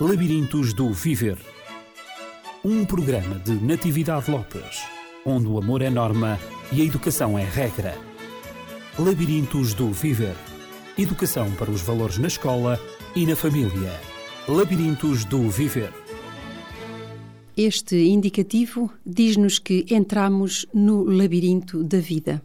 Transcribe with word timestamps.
Labirintos 0.00 0.74
do 0.74 0.90
Viver. 0.92 1.38
Um 2.64 2.84
programa 2.84 3.38
de 3.38 3.52
Natividade 3.52 4.28
Lopes, 4.28 4.82
onde 5.24 5.46
o 5.46 5.56
amor 5.56 5.82
é 5.82 5.88
norma 5.88 6.36
e 6.72 6.82
a 6.82 6.84
educação 6.84 7.38
é 7.38 7.44
regra. 7.44 7.96
Labirintos 8.98 9.72
do 9.72 9.92
Viver. 9.92 10.34
Educação 10.98 11.48
para 11.52 11.70
os 11.70 11.80
valores 11.80 12.18
na 12.18 12.26
escola 12.26 12.80
e 13.14 13.24
na 13.24 13.36
família. 13.36 13.92
Labirintos 14.48 15.24
do 15.24 15.48
Viver. 15.48 15.92
Este 17.56 17.94
indicativo 17.94 18.90
diz-nos 19.06 19.60
que 19.60 19.86
entramos 19.90 20.66
no 20.74 21.04
labirinto 21.04 21.84
da 21.84 21.98
vida. 21.98 22.42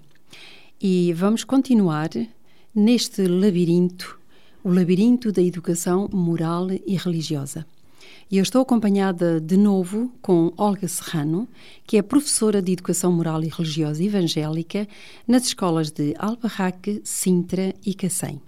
E 0.80 1.14
vamos 1.14 1.44
continuar 1.44 2.12
neste 2.76 3.28
labirinto, 3.28 4.19
o 4.70 4.72
labirinto 4.72 5.32
da 5.32 5.42
educação 5.42 6.08
moral 6.14 6.68
e 6.86 6.96
religiosa. 6.96 7.66
E 8.30 8.38
eu 8.38 8.44
estou 8.44 8.62
acompanhada 8.62 9.42
de 9.42 9.58
novo 9.58 10.14
com 10.22 10.54
Olga 10.56 10.88
Serrano, 10.88 11.50
que 11.88 11.98
é 11.98 12.04
professora 12.04 12.62
de 12.62 12.74
Educação 12.74 13.12
Moral 13.12 13.44
e 13.44 13.48
Religiosa 13.48 14.04
Evangélica 14.04 14.88
nas 15.28 15.48
escolas 15.48 15.90
de 15.90 16.14
Albarraque, 16.20 17.02
Sintra 17.04 17.74
e 17.84 17.96
Cacém. 17.96 18.40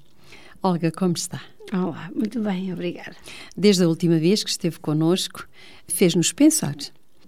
Olga, 0.62 0.92
como 0.92 1.16
está? 1.16 1.42
Olá, 1.73 2.12
muito 2.16 2.40
bem, 2.40 2.72
obrigada. 2.72 3.16
Desde 3.58 3.84
a 3.84 3.88
última 3.88 4.20
vez 4.20 4.44
que 4.44 4.52
esteve 4.52 4.78
connosco, 4.78 5.48
fez-nos 5.88 6.31
pensar, 6.31 6.76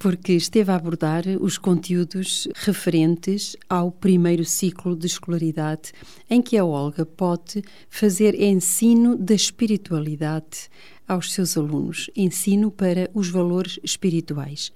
porque 0.03 0.33
esteve 0.33 0.69
a 0.69 0.75
abordar 0.75 1.23
os 1.39 1.57
conteúdos 1.57 2.49
referentes 2.55 3.55
ao 3.69 3.89
primeiro 3.89 4.43
ciclo 4.43 4.97
de 4.97 5.07
escolaridade, 5.07 5.93
em 6.29 6.41
que 6.41 6.57
a 6.57 6.65
Olga 6.65 7.05
pode 7.05 7.63
fazer 7.89 8.35
ensino 8.35 9.15
da 9.15 9.33
espiritualidade 9.33 10.69
aos 11.07 11.31
seus 11.31 11.55
alunos, 11.55 12.09
ensino 12.17 12.69
para 12.69 13.09
os 13.13 13.29
valores 13.29 13.79
espirituais. 13.81 14.73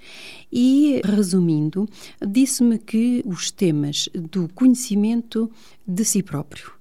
E, 0.49 1.02
resumindo, 1.03 1.89
disse-me 2.25 2.80
que 2.80 3.21
os 3.25 3.52
temas 3.52 4.07
do 4.13 4.47
conhecimento 4.55 5.52
de 5.85 6.05
si 6.05 6.23
próprio, 6.23 6.71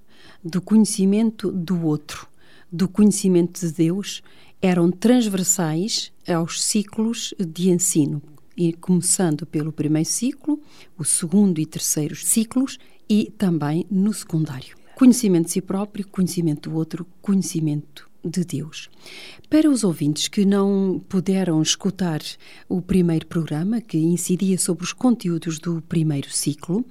do 0.45 0.63
conhecimento 0.63 1.51
do 1.51 1.85
outro, 1.85 2.29
do 2.71 2.87
conhecimento 2.87 3.59
de 3.59 3.73
Deus 3.73 4.23
eram 4.63 4.89
transversais 4.93 6.13
aos 6.29 6.63
ciclos 6.63 7.35
de 7.39 7.71
ensino, 7.71 8.23
e 8.57 8.73
começando 8.73 9.47
pelo 9.47 9.73
primeiro 9.73 10.09
ciclo, 10.09 10.61
o 10.97 11.05
segundo 11.05 11.61
e 11.61 11.67
terceiro 11.67 12.17
ciclos 12.17 12.79
e 13.09 13.33
também 13.37 13.87
no 13.91 14.13
secundário. 14.13 14.77
Conhecimento 14.97 15.47
de 15.47 15.53
si 15.53 15.61
próprio, 15.61 16.07
conhecimento 16.09 16.71
do 16.71 16.77
outro, 16.77 17.07
conhecimento 17.21 18.09
de 18.25 18.45
Deus. 18.45 18.91
Para 19.49 19.71
os 19.71 19.85
ouvintes 19.85 20.27
que 20.27 20.45
não 20.45 21.01
puderam 21.09 21.63
escutar 21.63 22.21
o 22.69 22.83
primeiro 22.83 23.27
programa, 23.27 23.81
que 23.81 23.97
incidia 23.97 24.59
sobre 24.59 24.85
os 24.85 24.93
conteúdos 24.93 25.59
do 25.59 25.81
primeiro 25.83 26.31
ciclo, 26.31 26.85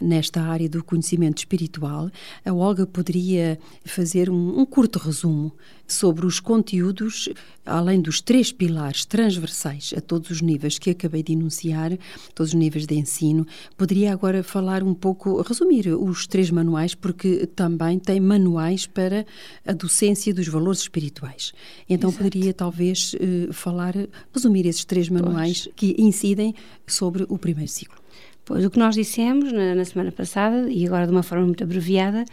nesta 0.00 0.42
área 0.42 0.68
do 0.68 0.82
conhecimento 0.82 1.38
espiritual, 1.38 2.10
a 2.44 2.52
Olga 2.52 2.86
poderia 2.86 3.58
fazer 3.84 4.28
um, 4.28 4.58
um 4.60 4.66
curto 4.66 4.98
resumo 4.98 5.52
sobre 5.86 6.26
os 6.26 6.40
conteúdos, 6.40 7.28
além 7.70 8.00
dos 8.00 8.20
três 8.20 8.52
pilares 8.52 9.04
transversais 9.04 9.94
a 9.96 10.00
todos 10.00 10.30
os 10.30 10.42
níveis 10.42 10.78
que 10.78 10.90
acabei 10.90 11.22
de 11.22 11.32
enunciar, 11.32 11.96
todos 12.34 12.52
os 12.52 12.54
níveis 12.54 12.86
de 12.86 12.94
ensino. 12.94 13.46
Poderia 13.76 14.12
agora 14.12 14.42
falar 14.42 14.82
um 14.82 14.94
pouco, 14.94 15.40
resumir 15.42 15.88
os 15.88 16.26
três 16.26 16.50
manuais, 16.50 16.94
porque 16.94 17.46
também 17.46 17.98
tem 17.98 18.20
manuais 18.20 18.86
para 18.86 19.24
a 19.66 19.72
docência 19.72 20.34
dos 20.34 20.48
valores 20.48 20.80
espirituais. 20.80 21.52
Então 21.88 22.10
Exato. 22.10 22.24
poderia 22.24 22.52
talvez 22.52 23.14
eh, 23.20 23.52
falar, 23.52 23.94
resumir 24.34 24.66
esses 24.66 24.84
três 24.84 25.08
manuais 25.08 25.62
pois. 25.64 25.74
que 25.76 25.94
incidem 25.98 26.54
sobre 26.86 27.24
o 27.28 27.38
primeiro 27.38 27.70
ciclo. 27.70 28.00
Pois 28.44 28.64
o 28.64 28.70
que 28.70 28.78
nós 28.78 28.96
dissemos 28.96 29.52
na, 29.52 29.74
na 29.74 29.84
semana 29.84 30.10
passada, 30.10 30.68
e 30.68 30.84
agora 30.84 31.06
de 31.06 31.12
uma 31.12 31.22
forma 31.22 31.46
muito 31.46 31.62
abreviada, 31.62 32.24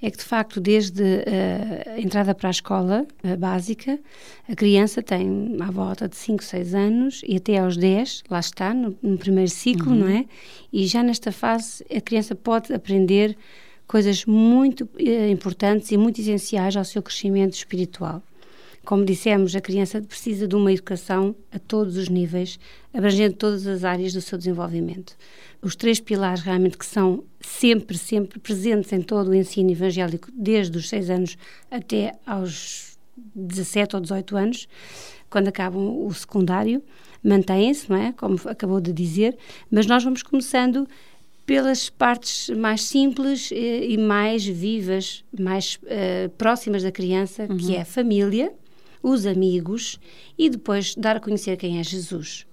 é 0.00 0.10
que 0.10 0.18
de 0.18 0.24
facto 0.24 0.60
desde 0.60 1.02
uh, 1.02 1.90
a 1.96 2.00
entrada 2.00 2.34
para 2.34 2.48
a 2.48 2.50
escola 2.50 3.06
uh, 3.24 3.36
básica, 3.36 3.98
a 4.48 4.54
criança 4.54 5.02
tem 5.02 5.56
à 5.60 5.70
volta 5.70 6.08
de 6.08 6.16
5, 6.16 6.44
6 6.44 6.74
anos 6.74 7.22
e 7.26 7.36
até 7.36 7.58
aos 7.58 7.76
10, 7.76 8.24
lá 8.30 8.40
está, 8.40 8.74
no, 8.74 8.96
no 9.02 9.18
primeiro 9.18 9.50
ciclo, 9.50 9.92
uhum. 9.92 9.98
não 9.98 10.08
é? 10.08 10.24
E 10.72 10.86
já 10.86 11.02
nesta 11.02 11.32
fase 11.32 11.84
a 11.94 12.00
criança 12.00 12.34
pode 12.34 12.72
aprender 12.72 13.36
coisas 13.86 14.24
muito 14.24 14.84
uh, 14.84 15.30
importantes 15.30 15.90
e 15.90 15.96
muito 15.96 16.20
essenciais 16.20 16.76
ao 16.76 16.84
seu 16.84 17.02
crescimento 17.02 17.54
espiritual. 17.54 18.22
Como 18.86 19.04
dissemos, 19.04 19.56
a 19.56 19.60
criança 19.60 20.00
precisa 20.00 20.46
de 20.46 20.54
uma 20.54 20.72
educação 20.72 21.34
a 21.50 21.58
todos 21.58 21.96
os 21.96 22.08
níveis, 22.08 22.56
abrangendo 22.94 23.34
todas 23.34 23.66
as 23.66 23.82
áreas 23.82 24.12
do 24.12 24.20
seu 24.20 24.38
desenvolvimento. 24.38 25.16
Os 25.60 25.74
três 25.74 25.98
pilares 25.98 26.42
realmente 26.42 26.78
que 26.78 26.86
são 26.86 27.24
sempre, 27.40 27.98
sempre 27.98 28.38
presentes 28.38 28.92
em 28.92 29.02
todo 29.02 29.30
o 29.30 29.34
ensino 29.34 29.72
evangélico, 29.72 30.28
desde 30.32 30.78
os 30.78 30.88
seis 30.88 31.10
anos 31.10 31.36
até 31.68 32.14
aos 32.24 32.96
17 33.34 33.96
ou 33.96 34.02
18 34.02 34.36
anos, 34.36 34.68
quando 35.28 35.48
acabam 35.48 36.06
o 36.06 36.14
secundário, 36.14 36.80
mantêm-se, 37.24 37.90
não 37.90 37.96
é? 37.96 38.12
Como 38.12 38.38
acabou 38.44 38.80
de 38.80 38.92
dizer, 38.92 39.36
mas 39.68 39.86
nós 39.86 40.04
vamos 40.04 40.22
começando 40.22 40.86
pelas 41.44 41.90
partes 41.90 42.50
mais 42.50 42.82
simples 42.82 43.50
eh, 43.50 43.84
e 43.84 43.98
mais 43.98 44.46
vivas, 44.46 45.24
mais 45.36 45.74
uh, 45.82 46.28
próximas 46.38 46.84
da 46.84 46.92
criança, 46.92 47.48
uhum. 47.50 47.56
que 47.56 47.74
é 47.74 47.80
a 47.80 47.84
família, 47.84 48.52
os 49.06 49.24
amigos 49.24 50.00
e 50.36 50.50
depois 50.50 50.96
dar 50.96 51.16
a 51.16 51.20
conhecer 51.20 51.56
quem 51.56 51.78
é 51.78 51.84
Jesus. 51.84 52.44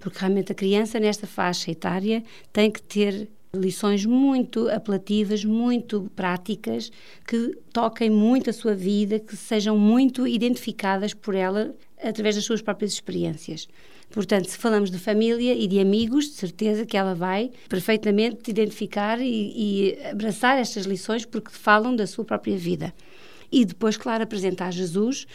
Porque 0.00 0.18
realmente 0.18 0.50
a 0.50 0.54
criança, 0.54 0.98
nesta 0.98 1.24
faixa 1.24 1.70
etária, 1.70 2.24
tem 2.52 2.68
que 2.68 2.82
ter 2.82 3.28
lições 3.54 4.04
muito 4.04 4.68
apelativas, 4.68 5.44
muito 5.44 6.10
práticas, 6.16 6.90
que 7.26 7.56
toquem 7.72 8.10
muito 8.10 8.50
a 8.50 8.52
sua 8.52 8.74
vida, 8.74 9.20
que 9.20 9.36
sejam 9.36 9.78
muito 9.78 10.26
identificadas 10.26 11.14
por 11.14 11.34
ela 11.34 11.74
através 12.02 12.34
das 12.34 12.44
suas 12.44 12.60
próprias 12.60 12.92
experiências. 12.92 13.68
Portanto, 14.10 14.48
se 14.48 14.58
falamos 14.58 14.90
de 14.90 14.98
família 14.98 15.54
e 15.54 15.68
de 15.68 15.78
amigos, 15.78 16.24
de 16.24 16.32
certeza 16.32 16.84
que 16.84 16.96
ela 16.96 17.14
vai 17.14 17.52
perfeitamente 17.68 18.50
identificar 18.50 19.20
e, 19.20 19.52
e 19.94 20.06
abraçar 20.06 20.58
estas 20.58 20.86
lições 20.86 21.24
porque 21.24 21.50
falam 21.52 21.94
da 21.94 22.06
sua 22.06 22.24
própria 22.24 22.56
vida. 22.56 22.92
E 23.52 23.64
depois, 23.64 23.96
claro, 23.96 24.24
apresentar 24.24 24.72
Jesus 24.72 25.26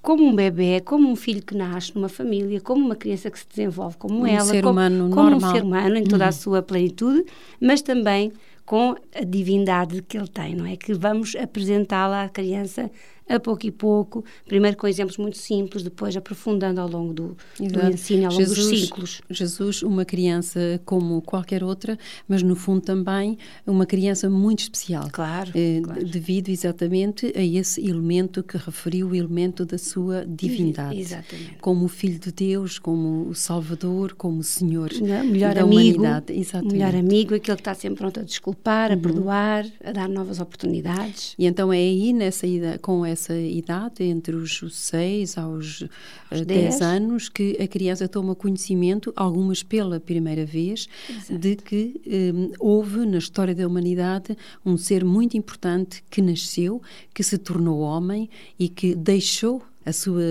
como 0.00 0.24
um 0.24 0.34
bebê, 0.34 0.80
como 0.80 1.08
um 1.10 1.16
filho 1.16 1.42
que 1.42 1.54
nasce 1.56 1.94
numa 1.94 2.08
família, 2.08 2.60
como 2.60 2.84
uma 2.84 2.96
criança 2.96 3.30
que 3.30 3.38
se 3.38 3.46
desenvolve 3.48 3.96
como 3.96 4.20
um 4.20 4.26
ela, 4.26 4.44
ser 4.44 4.62
como, 4.62 4.72
humano 4.72 5.10
como 5.10 5.30
normal. 5.30 5.50
um 5.50 5.54
ser 5.54 5.62
humano 5.62 5.96
em 5.96 6.04
toda 6.04 6.24
uhum. 6.24 6.28
a 6.28 6.32
sua 6.32 6.62
plenitude, 6.62 7.24
mas 7.60 7.82
também 7.82 8.32
com 8.64 8.94
a 9.14 9.24
divindade 9.24 10.02
que 10.02 10.16
ele 10.18 10.28
tem, 10.28 10.54
não 10.54 10.66
é? 10.66 10.76
Que 10.76 10.92
vamos 10.92 11.34
apresentá-la 11.34 12.24
à 12.24 12.28
criança 12.28 12.90
a 13.28 13.38
pouco 13.38 13.66
e 13.66 13.70
pouco, 13.70 14.24
primeiro 14.46 14.76
com 14.76 14.86
exemplos 14.86 15.16
muito 15.18 15.36
simples, 15.36 15.82
depois 15.82 16.16
aprofundando 16.16 16.80
ao 16.80 16.88
longo 16.88 17.12
do, 17.12 17.36
do 17.58 17.86
ensino, 17.92 18.26
ao 18.26 18.32
longo 18.32 18.44
Jesus, 18.44 18.70
dos 18.70 18.80
ciclos. 18.80 19.22
Jesus, 19.30 19.82
uma 19.82 20.04
criança 20.04 20.80
como 20.84 21.20
qualquer 21.22 21.62
outra, 21.62 21.98
mas 22.26 22.42
no 22.42 22.56
fundo 22.56 22.80
também 22.80 23.36
uma 23.66 23.84
criança 23.84 24.30
muito 24.30 24.60
especial. 24.60 25.08
Claro, 25.12 25.50
eh, 25.54 25.80
claro. 25.82 26.04
Devido 26.04 26.48
exatamente 26.48 27.32
a 27.36 27.44
esse 27.44 27.86
elemento 27.86 28.42
que 28.42 28.56
referiu, 28.56 29.08
o 29.08 29.14
elemento 29.14 29.64
da 29.64 29.76
sua 29.76 30.24
divindade. 30.26 30.98
Exatamente. 30.98 31.56
Como 31.60 31.84
o 31.84 31.88
Filho 31.88 32.18
de 32.18 32.32
Deus, 32.32 32.78
como 32.78 33.28
o 33.28 33.34
Salvador, 33.34 34.14
como 34.14 34.38
o 34.38 34.44
Senhor 34.44 34.90
Não, 35.00 35.24
melhor 35.24 35.54
da 35.54 35.62
amigo, 35.62 36.00
humanidade. 36.00 36.32
Exatamente. 36.32 36.72
Melhor 36.72 36.94
amigo, 36.94 37.34
aquele 37.34 37.56
que 37.56 37.60
está 37.60 37.74
sempre 37.74 37.98
pronto 37.98 38.20
a 38.20 38.22
desculpar, 38.22 38.90
a 38.90 38.94
uhum. 38.94 39.00
perdoar, 39.00 39.66
a 39.84 39.92
dar 39.92 40.08
novas 40.08 40.40
oportunidades. 40.40 41.34
E 41.38 41.46
então 41.46 41.72
é 41.72 41.76
aí, 41.76 42.12
nessa 42.12 42.46
ida, 42.46 42.78
com 42.80 43.04
essa 43.04 43.17
essa 43.18 43.36
idade, 43.36 44.04
entre 44.04 44.36
os 44.36 44.60
6 44.70 45.36
aos 45.36 45.84
10 46.30 46.80
anos, 46.80 47.28
que 47.28 47.56
a 47.60 47.66
criança 47.66 48.06
toma 48.06 48.34
conhecimento, 48.34 49.12
algumas 49.16 49.62
pela 49.62 49.98
primeira 49.98 50.46
vez, 50.46 50.88
Exato. 51.10 51.38
de 51.38 51.56
que 51.56 52.00
um, 52.06 52.52
houve 52.60 53.04
na 53.04 53.18
história 53.18 53.54
da 53.54 53.66
humanidade 53.66 54.36
um 54.64 54.76
ser 54.76 55.04
muito 55.04 55.36
importante 55.36 56.02
que 56.08 56.22
nasceu, 56.22 56.80
que 57.12 57.24
se 57.24 57.36
tornou 57.36 57.80
homem 57.80 58.30
e 58.58 58.68
que 58.68 58.94
deixou 58.94 59.62
a 59.88 59.92
sua, 59.92 60.22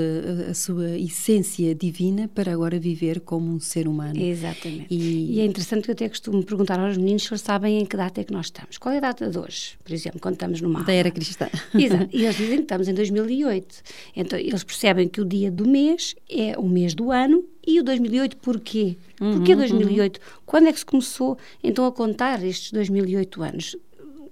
a 0.49 0.53
sua 0.53 0.97
essência 0.97 1.73
divina 1.73 2.27
para 2.27 2.51
agora 2.51 2.79
viver 2.79 3.21
como 3.21 3.51
um 3.51 3.59
ser 3.59 3.87
humano. 3.87 4.19
Exatamente. 4.19 4.87
E, 4.89 5.35
e 5.35 5.39
é 5.39 5.45
interessante 5.45 5.83
que 5.83 5.91
eu 5.91 5.93
até 5.93 6.07
costumo 6.07 6.43
perguntar 6.43 6.79
aos 6.79 6.95
meninos 6.95 7.23
se 7.23 7.29
eles 7.31 7.41
sabem 7.41 7.79
em 7.79 7.85
que 7.85 7.97
data 7.97 8.21
é 8.21 8.23
que 8.23 8.31
nós 8.31 8.47
estamos. 8.47 8.77
Qual 8.77 8.93
é 8.93 8.97
a 8.97 9.01
data 9.01 9.29
de 9.29 9.37
hoje, 9.37 9.77
por 9.83 9.91
exemplo, 9.91 10.19
quando 10.19 10.35
estamos 10.35 10.61
numa 10.61 10.83
Da 10.83 10.93
era 10.93 11.09
cristã. 11.09 11.49
Exato. 11.73 12.09
E 12.13 12.23
eles 12.23 12.37
dizem 12.37 12.57
que 12.57 12.63
estamos 12.63 12.87
em 12.87 12.93
2008. 12.93 13.75
Então, 14.15 14.37
eles 14.37 14.63
percebem 14.63 15.07
que 15.07 15.21
o 15.21 15.25
dia 15.25 15.51
do 15.51 15.67
mês 15.67 16.15
é 16.29 16.57
o 16.57 16.67
mês 16.67 16.93
do 16.93 17.11
ano 17.11 17.43
e 17.65 17.79
o 17.79 17.83
2008 17.83 18.37
porquê? 18.37 18.95
Uhum, 19.19 19.37
porquê 19.37 19.55
2008? 19.55 20.17
Uhum. 20.17 20.23
Quando 20.45 20.67
é 20.67 20.73
que 20.73 20.79
se 20.79 20.85
começou 20.85 21.37
então 21.63 21.85
a 21.85 21.91
contar 21.91 22.43
estes 22.43 22.71
2008 22.71 23.43
anos? 23.43 23.75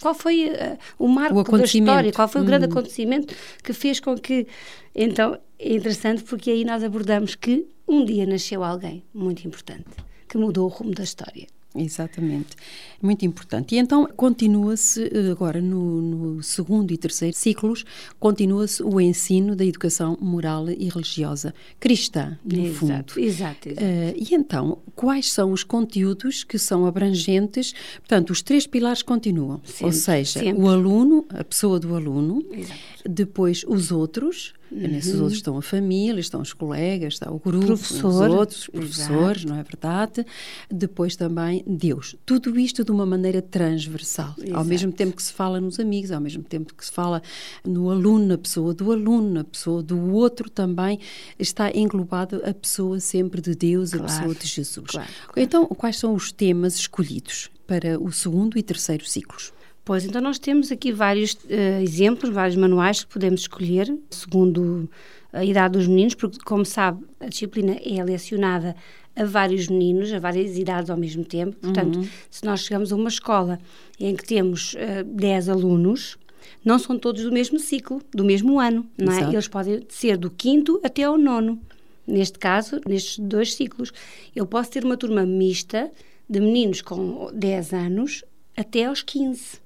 Qual 0.01 0.13
foi 0.13 0.49
uh, 0.49 0.77
o 0.97 1.07
marco 1.07 1.39
o 1.39 1.57
da 1.57 1.63
história, 1.63 2.11
qual 2.11 2.27
foi 2.27 2.41
o 2.41 2.45
grande 2.45 2.65
uhum. 2.65 2.71
acontecimento 2.71 3.33
que 3.63 3.73
fez 3.73 3.99
com 3.99 4.15
que. 4.15 4.47
Então, 4.93 5.37
é 5.59 5.75
interessante 5.75 6.23
porque 6.23 6.51
aí 6.51 6.65
nós 6.65 6.83
abordamos 6.83 7.35
que 7.35 7.67
um 7.87 8.03
dia 8.03 8.25
nasceu 8.25 8.63
alguém 8.63 9.03
muito 9.13 9.45
importante, 9.47 9.85
que 10.27 10.37
mudou 10.37 10.65
o 10.65 10.69
rumo 10.69 10.91
da 10.91 11.03
história. 11.03 11.47
Exatamente, 11.75 12.55
muito 13.01 13.25
importante. 13.25 13.75
E 13.75 13.77
então 13.77 14.07
continua-se 14.15 15.03
eh, 15.03 15.31
agora 15.31 15.61
no, 15.61 16.01
no, 16.01 16.43
segundo 16.43 16.91
e 16.91 16.97
terceiro 16.97 17.35
ciclos, 17.35 17.83
continua-se 18.19 18.81
o 18.81 18.99
ensino 18.99 19.55
da 19.55 19.65
educação 19.65 20.17
moral 20.21 20.69
e 20.69 20.87
religiosa 20.89 21.53
cristã, 21.79 22.37
no 22.45 22.65
exato, 22.65 22.75
fundo. 22.75 23.25
Exato, 23.25 23.69
exato. 23.69 23.69
Uh, 23.69 24.13
e 24.15 24.35
então, 24.35 24.77
quais 24.95 25.31
são 25.31 25.51
os 25.51 25.63
conteúdos 25.63 26.43
que 26.43 26.57
são 26.57 26.85
abrangentes? 26.85 27.73
Portanto, 27.97 28.29
os 28.29 28.41
três 28.41 28.65
pilares 28.65 29.01
continuam, 29.01 29.61
sempre, 29.65 29.85
ou 29.85 29.91
seja, 29.91 30.39
sempre. 30.39 30.61
o 30.61 30.69
aluno, 30.69 31.25
a 31.29 31.43
pessoa 31.43 31.79
do 31.79 31.95
aluno, 31.95 32.45
exato. 32.51 32.79
depois 33.07 33.65
os 33.67 33.91
outros, 33.91 34.53
Uhum. 34.71 34.79
Nesses 34.79 35.15
outros 35.15 35.37
estão 35.37 35.57
a 35.57 35.61
família, 35.61 36.19
estão 36.19 36.41
os 36.41 36.51
colegas, 36.51 37.13
está 37.13 37.31
o 37.31 37.39
grupo, 37.39 37.67
Professor, 37.67 38.07
os 38.07 38.15
outros, 38.15 38.61
os 38.61 38.67
professores, 38.67 39.41
exato. 39.43 39.47
não 39.47 39.59
é 39.59 39.63
verdade? 39.63 40.25
Depois 40.69 41.15
também 41.15 41.63
Deus. 41.67 42.15
Tudo 42.25 42.59
isto 42.59 42.83
de 42.83 42.91
uma 42.91 43.05
maneira 43.05 43.41
transversal. 43.41 44.33
Exato. 44.37 44.55
Ao 44.55 44.65
mesmo 44.65 44.91
tempo 44.91 45.15
que 45.15 45.23
se 45.23 45.31
fala 45.31 45.61
nos 45.61 45.79
amigos, 45.79 46.11
ao 46.11 46.19
mesmo 46.19 46.43
tempo 46.43 46.73
que 46.73 46.83
se 46.83 46.91
fala 46.91 47.21
no 47.63 47.89
aluno, 47.91 48.25
na 48.25 48.37
pessoa 48.37 48.73
do 48.73 48.91
aluno, 48.91 49.31
na 49.31 49.43
pessoa 49.43 49.83
do 49.83 50.11
outro 50.13 50.49
também, 50.49 50.99
está 51.37 51.71
englobado 51.71 52.41
a 52.43 52.53
pessoa 52.53 52.99
sempre 52.99 53.41
de 53.41 53.55
Deus, 53.55 53.91
claro. 53.91 54.05
a 54.05 54.07
pessoa 54.07 54.35
de 54.35 54.47
Jesus. 54.47 54.87
Claro, 54.87 55.09
claro. 55.27 55.41
Então, 55.41 55.65
quais 55.67 55.97
são 55.97 56.13
os 56.13 56.31
temas 56.31 56.75
escolhidos 56.75 57.49
para 57.67 57.99
o 57.99 58.11
segundo 58.11 58.57
e 58.57 58.63
terceiro 58.63 59.07
ciclos? 59.07 59.54
Pois, 59.85 60.03
então 60.03 60.19
nós 60.19 60.39
temos 60.39 60.71
aqui 60.71 60.91
vários 60.91 61.33
uh, 61.33 61.79
exemplos, 61.79 62.33
vários 62.33 62.55
manuais 62.55 63.03
que 63.03 63.13
podemos 63.13 63.41
escolher, 63.41 63.95
segundo 64.09 64.89
a 65.31 65.45
idade 65.45 65.77
dos 65.77 65.87
meninos, 65.87 66.15
porque, 66.15 66.39
como 66.43 66.65
sabe, 66.65 67.05
a 67.19 67.27
disciplina 67.27 67.77
é 67.85 68.03
lecionada 68.03 68.75
a 69.15 69.23
vários 69.23 69.67
meninos, 69.67 70.11
a 70.11 70.17
várias 70.17 70.57
idades 70.57 70.89
ao 70.89 70.97
mesmo 70.97 71.23
tempo. 71.23 71.55
Portanto, 71.57 71.99
uhum. 71.99 72.07
se 72.31 72.43
nós 72.43 72.61
chegamos 72.61 72.91
a 72.91 72.95
uma 72.95 73.09
escola 73.09 73.59
em 73.99 74.15
que 74.15 74.25
temos 74.25 74.73
uh, 74.73 74.77
eh, 74.79 75.03
10 75.03 75.49
alunos, 75.49 76.17
não 76.63 76.79
são 76.79 76.97
todos 76.97 77.21
do 77.21 77.31
mesmo 77.31 77.59
ciclo, 77.59 78.01
do 78.11 78.25
mesmo 78.25 78.59
ano, 78.59 78.87
não 78.97 79.13
é? 79.13 79.31
Eles 79.31 79.47
podem 79.47 79.85
ser 79.87 80.17
do 80.17 80.31
quinto 80.31 80.81
até 80.83 81.03
ao 81.03 81.17
nono. 81.17 81.61
Neste 82.07 82.39
caso, 82.39 82.81
nestes 82.87 83.19
dois 83.19 83.53
ciclos. 83.53 83.91
Eu 84.35 84.45
posso 84.45 84.71
ter 84.71 84.83
uma 84.83 84.97
turma 84.97 85.25
mista 85.25 85.91
de 86.29 86.39
meninos 86.39 86.81
com 86.81 87.29
10 87.33 87.73
anos 87.73 88.23
até 88.57 88.85
aos 88.85 89.03
15. 89.03 89.64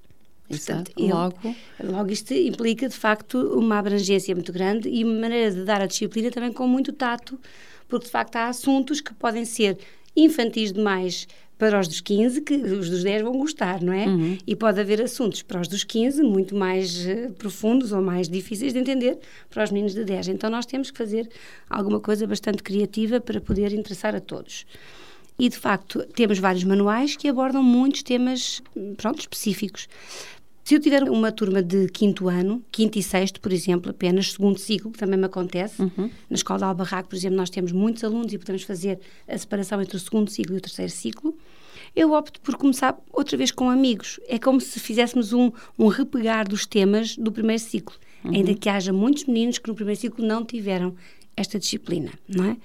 Portanto, 0.49 0.91
ele, 0.97 1.13
logo... 1.13 1.55
logo 1.83 2.11
isto 2.11 2.33
implica, 2.33 2.89
de 2.89 2.95
facto, 2.95 3.37
uma 3.57 3.77
abrangência 3.77 4.33
muito 4.33 4.51
grande 4.51 4.89
e 4.89 5.03
uma 5.03 5.19
maneira 5.19 5.51
de 5.51 5.63
dar 5.63 5.81
a 5.81 5.85
disciplina 5.85 6.31
também 6.31 6.51
com 6.51 6.67
muito 6.67 6.91
tato, 6.91 7.39
porque, 7.87 8.05
de 8.05 8.11
facto, 8.11 8.35
há 8.35 8.47
assuntos 8.47 8.99
que 8.99 9.13
podem 9.13 9.45
ser 9.45 9.77
infantis 10.15 10.73
demais 10.73 11.27
para 11.59 11.77
os 11.77 11.89
dos 11.89 11.99
15, 11.99 12.41
que 12.41 12.53
os 12.53 12.89
dos 12.89 13.03
10 13.03 13.21
vão 13.21 13.33
gostar, 13.33 13.81
não 13.81 13.91
é? 13.91 14.07
Uhum. 14.07 14.37
E 14.47 14.55
pode 14.55 14.79
haver 14.79 15.01
assuntos 15.01 15.41
para 15.41 15.59
os 15.59 15.67
dos 15.67 15.83
15 15.83 16.23
muito 16.23 16.55
mais 16.55 17.05
uh, 17.05 17.33
profundos 17.37 17.91
ou 17.91 18.01
mais 18.01 18.29
difíceis 18.29 18.71
de 18.71 18.79
entender 18.79 19.19
para 19.49 19.65
os 19.65 19.69
meninos 19.69 19.93
de 19.93 20.05
10. 20.05 20.29
Então 20.29 20.49
nós 20.49 20.65
temos 20.65 20.89
que 20.89 20.97
fazer 20.97 21.29
alguma 21.69 21.99
coisa 21.99 22.25
bastante 22.25 22.63
criativa 22.63 23.19
para 23.19 23.41
poder 23.41 23.73
interessar 23.73 24.15
a 24.15 24.21
todos. 24.21 24.65
E 25.37 25.49
de 25.49 25.57
facto 25.57 26.05
temos 26.15 26.39
vários 26.39 26.63
manuais 26.63 27.17
que 27.17 27.27
abordam 27.27 27.61
muitos 27.61 28.03
temas 28.03 28.61
pronto, 28.95 29.19
específicos. 29.19 29.89
Se 30.63 30.75
eu 30.75 30.79
tiver 30.79 31.03
uma 31.03 31.31
turma 31.31 31.63
de 31.63 31.87
quinto 31.87 32.27
ano, 32.27 32.63
quinto 32.71 32.99
e 32.99 33.03
sexto, 33.03 33.41
por 33.41 33.51
exemplo, 33.51 33.89
apenas 33.89 34.33
segundo 34.33 34.59
ciclo, 34.59 34.91
que 34.91 34.99
também 34.99 35.17
me 35.17 35.25
acontece, 35.25 35.81
uhum. 35.81 36.09
na 36.29 36.35
escola 36.35 36.59
de 36.59 36.65
Albarraco, 36.65 37.09
por 37.09 37.15
exemplo, 37.15 37.37
nós 37.37 37.49
temos 37.49 37.71
muitos 37.71 38.03
alunos 38.03 38.31
e 38.33 38.37
podemos 38.37 38.63
fazer 38.63 38.99
a 39.27 39.37
separação 39.37 39.81
entre 39.81 39.95
o 39.95 39.99
segundo 39.99 40.29
ciclo 40.29 40.55
e 40.55 40.57
o 40.59 40.61
terceiro 40.61 40.91
ciclo, 40.91 41.35
eu 41.95 42.13
opto 42.13 42.39
por 42.41 42.55
começar 42.55 42.99
outra 43.11 43.35
vez 43.35 43.51
com 43.51 43.69
amigos. 43.69 44.19
É 44.27 44.37
como 44.37 44.61
se 44.61 44.79
fizéssemos 44.79 45.33
um, 45.33 45.51
um 45.77 45.87
repegar 45.87 46.47
dos 46.47 46.65
temas 46.65 47.17
do 47.17 47.31
primeiro 47.31 47.61
ciclo, 47.61 47.95
uhum. 48.23 48.35
ainda 48.35 48.53
que 48.53 48.69
haja 48.69 48.93
muitos 48.93 49.25
meninos 49.25 49.57
que 49.57 49.67
no 49.67 49.75
primeiro 49.75 49.99
ciclo 49.99 50.25
não 50.25 50.45
tiveram 50.45 50.95
esta 51.35 51.57
disciplina, 51.57 52.11
não 52.27 52.45
é? 52.45 52.57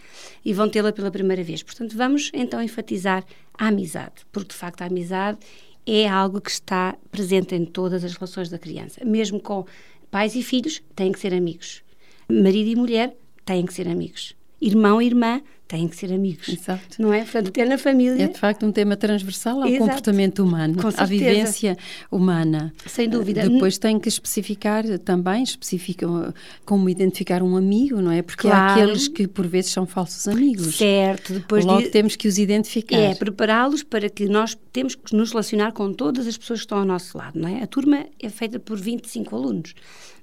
E 0.45 0.53
vão 0.53 0.69
tê-la 0.69 0.93
pela 0.93 1.11
primeira 1.11 1.45
vez. 1.45 1.63
Portanto, 1.63 1.97
vamos 1.97 2.31
então 2.35 2.61
enfatizar 2.61 3.25
a 3.57 3.69
amizade, 3.69 4.27
porque 4.33 4.49
de 4.49 4.57
facto 4.57 4.83
a 4.83 4.87
amizade 4.87 5.39
é 5.87 6.09
algo 6.09 6.41
que 6.41 6.51
está 6.51 6.97
presente 7.11 7.55
em 7.55 7.65
todas 7.65 8.05
as 8.05 8.15
relações 8.15 8.49
da 8.49 8.59
criança. 8.59 9.05
Mesmo 9.05 9.41
com 9.41 9.67
pais 10.11 10.35
e 10.35 10.43
filhos, 10.43 10.83
têm 10.95 11.13
que 11.13 11.19
ser 11.19 11.35
amigos. 11.35 11.83
Marido 12.29 12.69
e 12.71 12.77
mulher 12.77 13.17
têm 13.45 13.67
que 13.67 13.75
ser 13.75 13.89
amigos. 13.89 14.35
Irmão 14.61 15.01
e 15.01 15.07
irmã 15.07 15.43
têm 15.67 15.89
que 15.89 15.97
ser 15.97 16.13
amigos. 16.13 16.49
Exato. 16.49 17.01
Não 17.01 17.13
é? 17.13 17.23
Portanto, 17.23 17.51
ter 17.51 17.67
na 17.67 17.79
família. 17.79 18.25
É 18.25 18.29
de 18.29 18.39
facto 18.39 18.67
um 18.67 18.73
tema 18.73 18.97
transversal 18.97 19.63
ao 19.63 19.69
Exato. 19.69 19.85
comportamento 19.85 20.39
humano, 20.41 20.77
à 20.97 21.05
vivência 21.05 21.77
humana. 22.11 22.73
Sem 22.87 23.09
dúvida. 23.09 23.49
Depois 23.49 23.79
tem 23.79 23.99
que 23.99 24.09
especificar 24.09 24.85
também, 25.01 25.43
especificam 25.43 26.33
como 26.65 26.89
identificar 26.89 27.43
um 27.43 27.57
amigo, 27.57 28.01
não 28.01 28.13
é? 28.13 28.23
Porque 28.23 28.49
claro. 28.49 28.57
há 28.57 28.73
aqueles 28.75 29.09
que 29.09 29.27
por 29.27 29.47
vezes 29.47 29.71
são 29.71 29.87
falsos 29.87 30.29
amigos. 30.29 30.77
Certo. 30.77 31.35
Depois 31.35 31.65
Logo 31.65 31.83
de... 31.83 31.89
temos 31.89 32.17
que 32.17 32.29
os 32.29 32.39
identificar. 32.39 32.97
É, 32.97 33.15
prepará-los 33.15 33.83
para 33.83 34.09
que 34.09 34.27
nós 34.27 34.57
temos 34.73 34.95
que 34.95 35.15
nos 35.15 35.31
relacionar 35.31 35.73
com 35.73 35.93
todas 35.93 36.27
as 36.27 36.37
pessoas 36.37 36.61
que 36.61 36.65
estão 36.67 36.79
ao 36.79 36.85
nosso 36.85 37.17
lado, 37.17 37.39
não 37.39 37.49
é? 37.49 37.63
A 37.63 37.67
turma 37.67 38.07
é 38.21 38.29
feita 38.29 38.59
por 38.59 38.79
25 38.79 39.35
alunos. 39.35 39.75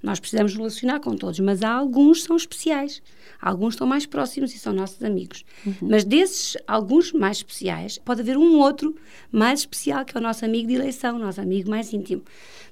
Nós 0.01 0.19
precisamos 0.19 0.55
relacionar 0.55 0.99
com 0.99 1.15
todos, 1.15 1.39
mas 1.39 1.61
há 1.61 1.71
alguns 1.71 2.21
que 2.21 2.27
são 2.27 2.35
especiais. 2.35 3.01
Alguns 3.39 3.75
estão 3.75 3.85
mais 3.87 4.05
próximos 4.05 4.53
e 4.53 4.59
são 4.59 4.73
nossos 4.73 5.03
amigos. 5.03 5.30
Uhum. 5.65 5.73
Mas 5.81 6.03
desses, 6.03 6.57
alguns 6.67 7.11
mais 7.11 7.37
especiais, 7.37 7.97
pode 7.97 8.21
haver 8.21 8.37
um 8.37 8.57
outro 8.59 8.95
mais 9.31 9.61
especial, 9.61 10.05
que 10.05 10.15
é 10.15 10.19
o 10.19 10.23
nosso 10.23 10.45
amigo 10.45 10.67
de 10.67 10.75
eleição, 10.75 11.15
o 11.15 11.19
nosso 11.19 11.41
amigo 11.41 11.69
mais 11.69 11.91
íntimo. 11.93 12.23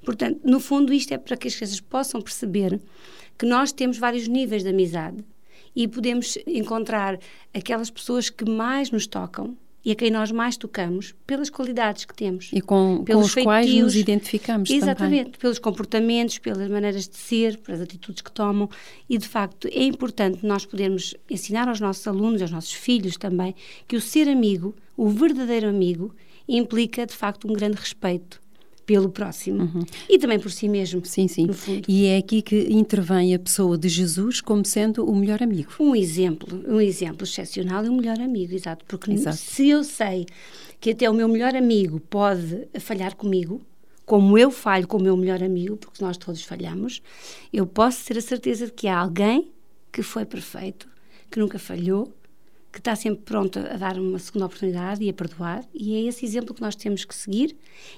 Portanto, 0.03 0.39
no 0.43 0.59
fundo, 0.59 0.93
isto 0.93 1.13
é 1.13 1.17
para 1.17 1.35
que 1.35 1.47
as 1.47 1.55
crianças 1.55 1.79
possam 1.79 2.21
perceber 2.21 2.79
que 3.37 3.45
nós 3.45 3.71
temos 3.71 3.97
vários 3.97 4.27
níveis 4.27 4.63
de 4.63 4.69
amizade 4.69 5.23
e 5.75 5.87
podemos 5.87 6.37
encontrar 6.45 7.19
aquelas 7.53 7.89
pessoas 7.89 8.29
que 8.29 8.49
mais 8.49 8.91
nos 8.91 9.07
tocam 9.07 9.57
e 9.83 9.91
a 9.91 9.95
quem 9.95 10.11
nós 10.11 10.31
mais 10.31 10.57
tocamos 10.57 11.15
pelas 11.25 11.49
qualidades 11.49 12.05
que 12.05 12.13
temos. 12.13 12.49
E 12.53 12.61
com, 12.61 13.03
pelos 13.03 13.21
com 13.21 13.25
os 13.27 13.33
feitios, 13.33 13.45
quais 13.45 13.73
nos 13.75 13.95
identificamos 13.95 14.69
Exatamente, 14.69 15.25
também. 15.25 15.39
pelos 15.39 15.59
comportamentos, 15.59 16.37
pelas 16.37 16.69
maneiras 16.69 17.07
de 17.07 17.17
ser, 17.17 17.57
pelas 17.57 17.81
atitudes 17.81 18.21
que 18.21 18.31
tomam. 18.31 18.69
E, 19.09 19.17
de 19.17 19.27
facto, 19.27 19.67
é 19.67 19.83
importante 19.83 20.45
nós 20.45 20.65
podermos 20.65 21.15
ensinar 21.29 21.67
aos 21.67 21.79
nossos 21.79 22.05
alunos, 22.07 22.41
aos 22.41 22.51
nossos 22.51 22.73
filhos 22.73 23.17
também, 23.17 23.55
que 23.87 23.95
o 23.95 24.01
ser 24.01 24.27
amigo, 24.27 24.75
o 24.97 25.09
verdadeiro 25.09 25.67
amigo, 25.67 26.13
implica, 26.47 27.05
de 27.05 27.13
facto, 27.13 27.47
um 27.47 27.53
grande 27.53 27.77
respeito 27.77 28.41
pelo 28.89 29.09
próximo 29.09 29.65
uhum. 29.65 29.83
e 30.09 30.17
também 30.17 30.39
por 30.39 30.49
si 30.49 30.67
mesmo. 30.67 31.05
Sim, 31.05 31.27
sim. 31.27 31.47
E 31.87 32.07
é 32.07 32.17
aqui 32.17 32.41
que 32.41 32.73
intervém 32.73 33.35
a 33.35 33.37
pessoa 33.37 33.77
de 33.77 33.87
Jesus 33.87 34.41
como 34.41 34.65
sendo 34.65 35.07
o 35.07 35.15
melhor 35.15 35.43
amigo. 35.43 35.71
Um 35.79 35.95
exemplo, 35.95 36.59
um 36.67 36.81
exemplo 36.81 37.23
excepcional 37.23 37.85
e 37.85 37.89
um 37.89 37.97
melhor 37.97 38.19
amigo, 38.19 38.51
exato. 38.51 38.83
Porque 38.87 39.11
exato. 39.11 39.37
se 39.37 39.69
eu 39.69 39.83
sei 39.83 40.25
que 40.79 40.89
até 40.89 41.07
o 41.07 41.13
meu 41.13 41.27
melhor 41.27 41.55
amigo 41.55 41.99
pode 41.99 42.67
falhar 42.79 43.15
comigo, 43.15 43.61
como 44.07 44.35
eu 44.39 44.49
falho 44.49 44.87
com 44.87 44.97
o 44.97 45.01
meu 45.03 45.15
melhor 45.15 45.43
amigo, 45.43 45.77
porque 45.77 46.03
nós 46.03 46.17
todos 46.17 46.41
falhamos, 46.41 46.99
eu 47.53 47.67
posso 47.67 48.03
ter 48.07 48.17
a 48.17 48.21
certeza 48.21 48.65
de 48.65 48.71
que 48.71 48.87
há 48.87 48.97
alguém 48.97 49.51
que 49.91 50.01
foi 50.01 50.25
perfeito, 50.25 50.89
que 51.29 51.37
nunca 51.37 51.59
falhou, 51.59 52.11
que 52.71 52.77
está 52.77 52.95
sempre 52.95 53.23
pronto 53.23 53.57
a 53.59 53.77
dar 53.77 53.97
uma 53.97 54.19
segunda 54.19 54.45
oportunidade 54.45 55.03
e 55.03 55.09
a 55.09 55.13
perdoar, 55.13 55.63
e 55.73 55.95
é 55.95 56.01
esse 56.07 56.23
exemplo 56.23 56.53
que 56.53 56.61
nós 56.61 56.75
temos 56.75 57.03
que 57.03 57.15
seguir, 57.15 57.55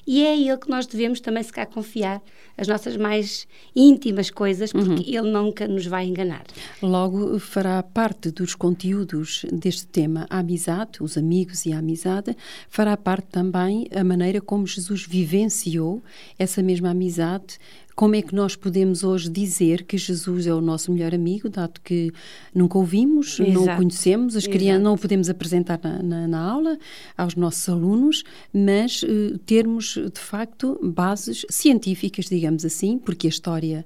e 0.07 0.23
é 0.25 0.37
ele 0.37 0.57
que 0.57 0.69
nós 0.69 0.87
devemos 0.87 1.19
também 1.19 1.43
se 1.43 1.51
cá 1.51 1.65
confiar 1.65 2.21
as 2.57 2.67
nossas 2.67 2.95
mais 2.95 3.47
íntimas 3.75 4.29
coisas, 4.29 4.71
porque 4.71 4.89
uhum. 4.89 5.25
ele 5.25 5.31
nunca 5.31 5.67
nos 5.67 5.85
vai 5.85 6.05
enganar. 6.05 6.43
Logo, 6.81 7.37
fará 7.39 7.83
parte 7.83 8.31
dos 8.31 8.55
conteúdos 8.55 9.45
deste 9.51 9.87
tema, 9.87 10.25
a 10.29 10.39
amizade, 10.39 11.03
os 11.03 11.17
amigos 11.17 11.65
e 11.65 11.73
a 11.73 11.79
amizade, 11.79 12.35
fará 12.69 12.95
parte 12.95 13.27
também 13.27 13.87
a 13.93 14.03
maneira 14.03 14.39
como 14.39 14.65
Jesus 14.65 15.05
vivenciou 15.05 16.01
essa 16.39 16.63
mesma 16.63 16.91
amizade 16.91 17.57
como 18.01 18.15
é 18.15 18.21
que 18.23 18.33
nós 18.33 18.55
podemos 18.55 19.03
hoje 19.03 19.29
dizer 19.29 19.83
que 19.83 19.95
Jesus 19.95 20.47
é 20.47 20.53
o 20.55 20.59
nosso 20.59 20.91
melhor 20.91 21.13
amigo, 21.13 21.47
dado 21.47 21.79
que 21.83 22.11
nunca 22.51 22.79
o 22.79 22.83
vimos, 22.83 23.39
Exato. 23.39 23.51
não 23.51 23.63
o 23.63 23.77
conhecemos, 23.77 24.35
as 24.35 24.47
crianças 24.47 24.81
não 24.81 24.95
o 24.95 24.97
podemos 24.97 25.29
apresentar 25.29 25.79
na, 25.83 26.01
na, 26.01 26.27
na, 26.27 26.39
aula 26.39 26.79
aos 27.15 27.35
nossos 27.35 27.69
alunos, 27.69 28.23
mas 28.51 29.03
uh, 29.03 29.37
termos 29.45 29.99
de 30.11 30.19
facto 30.19 30.79
bases 30.81 31.45
científicas, 31.47 32.25
digamos 32.25 32.65
assim, 32.65 32.97
porque 32.97 33.27
a 33.27 33.29
história 33.29 33.85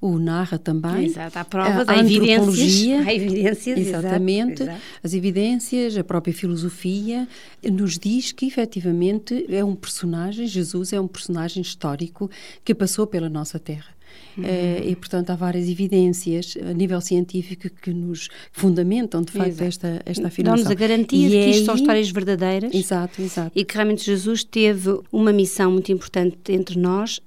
o 0.00 0.18
narra 0.18 0.58
também. 0.58 1.06
Exato, 1.06 1.38
há 1.38 1.44
provas, 1.44 1.88
há 1.88 1.98
evidências. 1.98 3.06
Há 3.06 3.14
evidências, 3.14 3.78
exatamente. 3.78 4.62
Exato. 4.62 4.80
As 5.02 5.14
evidências, 5.14 5.96
a 5.96 6.04
própria 6.04 6.32
filosofia, 6.32 7.28
nos 7.62 7.98
diz 7.98 8.32
que 8.32 8.46
efetivamente 8.46 9.46
é 9.48 9.64
um 9.64 9.74
personagem, 9.74 10.46
Jesus 10.46 10.92
é 10.92 11.00
um 11.00 11.08
personagem 11.08 11.62
histórico 11.62 12.30
que 12.64 12.74
passou 12.74 13.06
pela 13.06 13.28
nossa 13.28 13.58
terra. 13.58 13.96
Uhum. 14.36 14.44
Uh, 14.44 14.90
e, 14.90 14.96
portanto, 14.96 15.30
há 15.30 15.36
várias 15.36 15.68
evidências 15.68 16.56
a 16.60 16.72
nível 16.72 17.00
científico 17.00 17.68
que 17.70 17.92
nos 17.92 18.28
fundamentam, 18.52 19.22
de 19.22 19.32
facto, 19.32 19.62
esta, 19.62 20.02
esta 20.04 20.26
afirmação. 20.26 20.56
Dão-nos 20.56 20.70
a 20.70 20.74
garantia 20.74 21.26
e 21.26 21.30
de 21.30 21.36
que 21.36 21.50
isto 21.50 21.60
aí... 21.60 21.64
são 21.66 21.74
histórias 21.74 22.10
verdadeiras. 22.10 22.74
Exato, 22.74 23.22
exato. 23.22 23.52
E 23.54 23.64
que 23.64 23.74
realmente 23.74 24.04
Jesus 24.04 24.44
teve 24.44 25.00
uma 25.10 25.32
missão 25.32 25.72
muito 25.72 25.90
importante 25.90 26.52
entre 26.52 26.78
nós, 26.78 27.20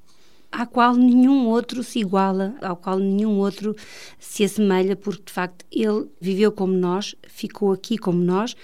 à 0.52 0.66
qual 0.66 0.96
nenhum 0.96 1.48
outro 1.48 1.84
se 1.84 2.00
iguala, 2.00 2.56
ao 2.62 2.76
qual 2.76 3.00
nenhum 3.00 3.38
outro 3.38 3.76
se 4.18 4.44
assemelha, 4.44 4.96
porque 4.96 5.24
de 5.26 5.32
facto 5.32 5.66
ele 5.72 6.08
viveu 6.20 6.52
como 6.52 6.74
nós, 6.74 7.16
ficou 7.28 7.72
aqui 7.72 7.98
como 7.98 8.20
nós, 8.20 8.56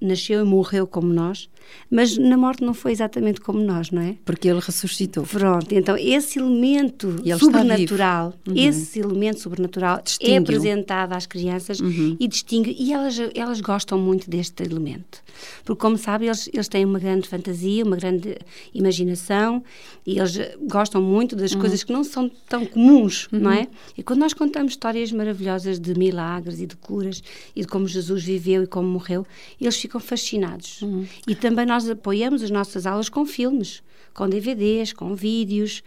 nasceu 0.00 0.40
e 0.40 0.44
morreu 0.44 0.86
como 0.86 1.12
nós, 1.12 1.48
mas 1.90 2.16
na 2.16 2.36
morte 2.36 2.62
não 2.62 2.74
foi 2.74 2.92
exatamente 2.92 3.40
como 3.40 3.60
nós, 3.60 3.90
não 3.90 4.02
é? 4.02 4.16
Porque 4.24 4.48
ele 4.48 4.60
ressuscitou. 4.60 5.24
Pronto, 5.24 5.74
então 5.74 5.96
esse 5.96 6.38
elemento 6.38 7.16
sobrenatural, 7.38 8.34
uhum. 8.46 8.54
esse 8.56 9.00
elemento 9.00 9.40
sobrenatural 9.40 10.02
é 10.20 10.36
apresentado 10.36 11.12
às 11.12 11.26
crianças 11.26 11.80
uhum. 11.80 12.16
e 12.18 12.28
distingue, 12.28 12.76
e 12.78 12.92
elas, 12.92 13.16
elas 13.34 13.60
gostam 13.60 13.98
muito 13.98 14.28
deste 14.28 14.62
elemento. 14.62 15.22
Porque, 15.64 15.80
como 15.80 15.96
sabe, 15.96 16.26
eles, 16.26 16.48
eles 16.52 16.68
têm 16.68 16.84
uma 16.84 16.98
grande 16.98 17.28
fantasia, 17.28 17.84
uma 17.84 17.96
grande 17.96 18.36
imaginação 18.74 19.62
e 20.06 20.18
eles 20.18 20.38
gostam 20.62 21.00
muito 21.00 21.36
das 21.36 21.52
uhum. 21.52 21.60
coisas 21.60 21.84
que 21.84 21.92
não 21.92 22.04
são 22.04 22.30
tão 22.48 22.64
comuns, 22.66 23.28
não 23.30 23.52
é? 23.52 23.60
Uhum. 23.60 23.66
E 23.98 24.02
quando 24.02 24.20
nós 24.20 24.32
contamos 24.32 24.72
histórias 24.72 25.12
maravilhosas 25.12 25.78
de 25.78 25.96
milagres 25.96 26.60
e 26.60 26.66
de 26.66 26.76
curas 26.76 27.22
e 27.54 27.60
de 27.60 27.66
como 27.66 27.86
Jesus 27.86 28.24
viveu 28.24 28.62
e 28.62 28.66
como 28.66 28.88
morreu, 28.88 29.26
eles 29.60 29.76
ficam 29.76 30.00
fascinados. 30.00 30.82
Uhum. 30.82 31.06
E 31.26 31.34
também 31.34 31.57
nós 31.66 31.88
apoiamos 31.88 32.42
as 32.42 32.50
nossas 32.50 32.86
aulas 32.86 33.08
com 33.08 33.24
filmes, 33.24 33.82
com 34.14 34.28
DVDs, 34.28 34.92
com 34.92 35.14
vídeos, 35.14 35.82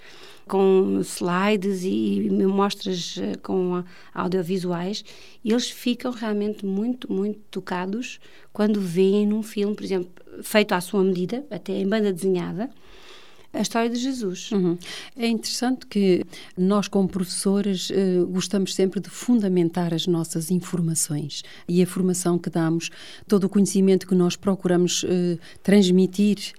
com 0.48 1.00
slides 1.02 1.84
e 1.84 2.30
mostras 2.46 3.18
eh, 3.18 3.36
com 3.42 3.84
audiovisuais, 4.14 5.04
e 5.44 5.52
eles 5.52 5.70
ficam 5.70 6.12
realmente 6.12 6.66
muito, 6.66 7.12
muito 7.12 7.40
tocados 7.50 8.20
quando 8.52 8.82
veem 8.82 9.26
num 9.26 9.44
filme, 9.44 9.76
por 9.76 9.84
exemplo, 9.84 10.12
feito 10.44 10.74
à 10.74 10.82
sua 10.82 11.04
medida, 11.04 11.46
até 11.50 11.74
em 11.74 11.88
banda 11.88 12.12
desenhada, 12.12 12.70
a 13.54 13.62
história 13.62 13.90
de 13.90 13.98
Jesus. 13.98 14.52
Uhum. 14.52 14.78
É 15.18 15.28
interessante 15.28 15.86
que 15.86 16.24
nós, 16.58 16.88
como 16.88 17.08
professores, 17.08 17.90
uh, 17.90 18.26
gostamos 18.28 18.74
sempre 18.74 19.00
de 19.00 19.10
fundamentar 19.10 19.94
as 19.94 20.08
nossas 20.08 20.52
informações 20.52 21.44
e 21.68 21.82
a 21.82 21.88
formação 21.88 22.40
que 22.40 22.50
damos, 22.50 22.90
todo 23.28 23.46
o 23.46 23.50
conhecimento 23.50 24.08
que 24.08 24.16
nós 24.16 24.36
procuramos 24.36 25.04
uh, 25.04 25.40
transmitir 25.62 26.54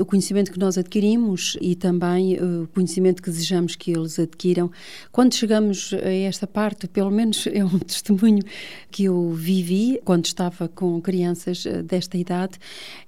o 0.00 0.04
conhecimento 0.04 0.50
que 0.50 0.58
nós 0.58 0.76
adquirimos 0.76 1.56
e 1.60 1.76
também 1.76 2.34
uh, 2.34 2.64
o 2.64 2.68
conhecimento 2.68 3.22
que 3.22 3.30
desejamos 3.30 3.76
que 3.76 3.92
eles 3.92 4.18
adquiram. 4.18 4.70
Quando 5.12 5.34
chegamos 5.34 5.92
a 5.94 6.10
esta 6.10 6.46
parte, 6.46 6.88
pelo 6.88 7.10
menos 7.10 7.46
é 7.52 7.64
um 7.64 7.78
testemunho 7.78 8.42
que 8.90 9.04
eu 9.04 9.30
vivi 9.30 10.00
quando 10.04 10.24
estava 10.24 10.68
com 10.68 11.00
crianças 11.00 11.64
uh, 11.64 11.82
desta 11.82 12.18
idade, 12.18 12.58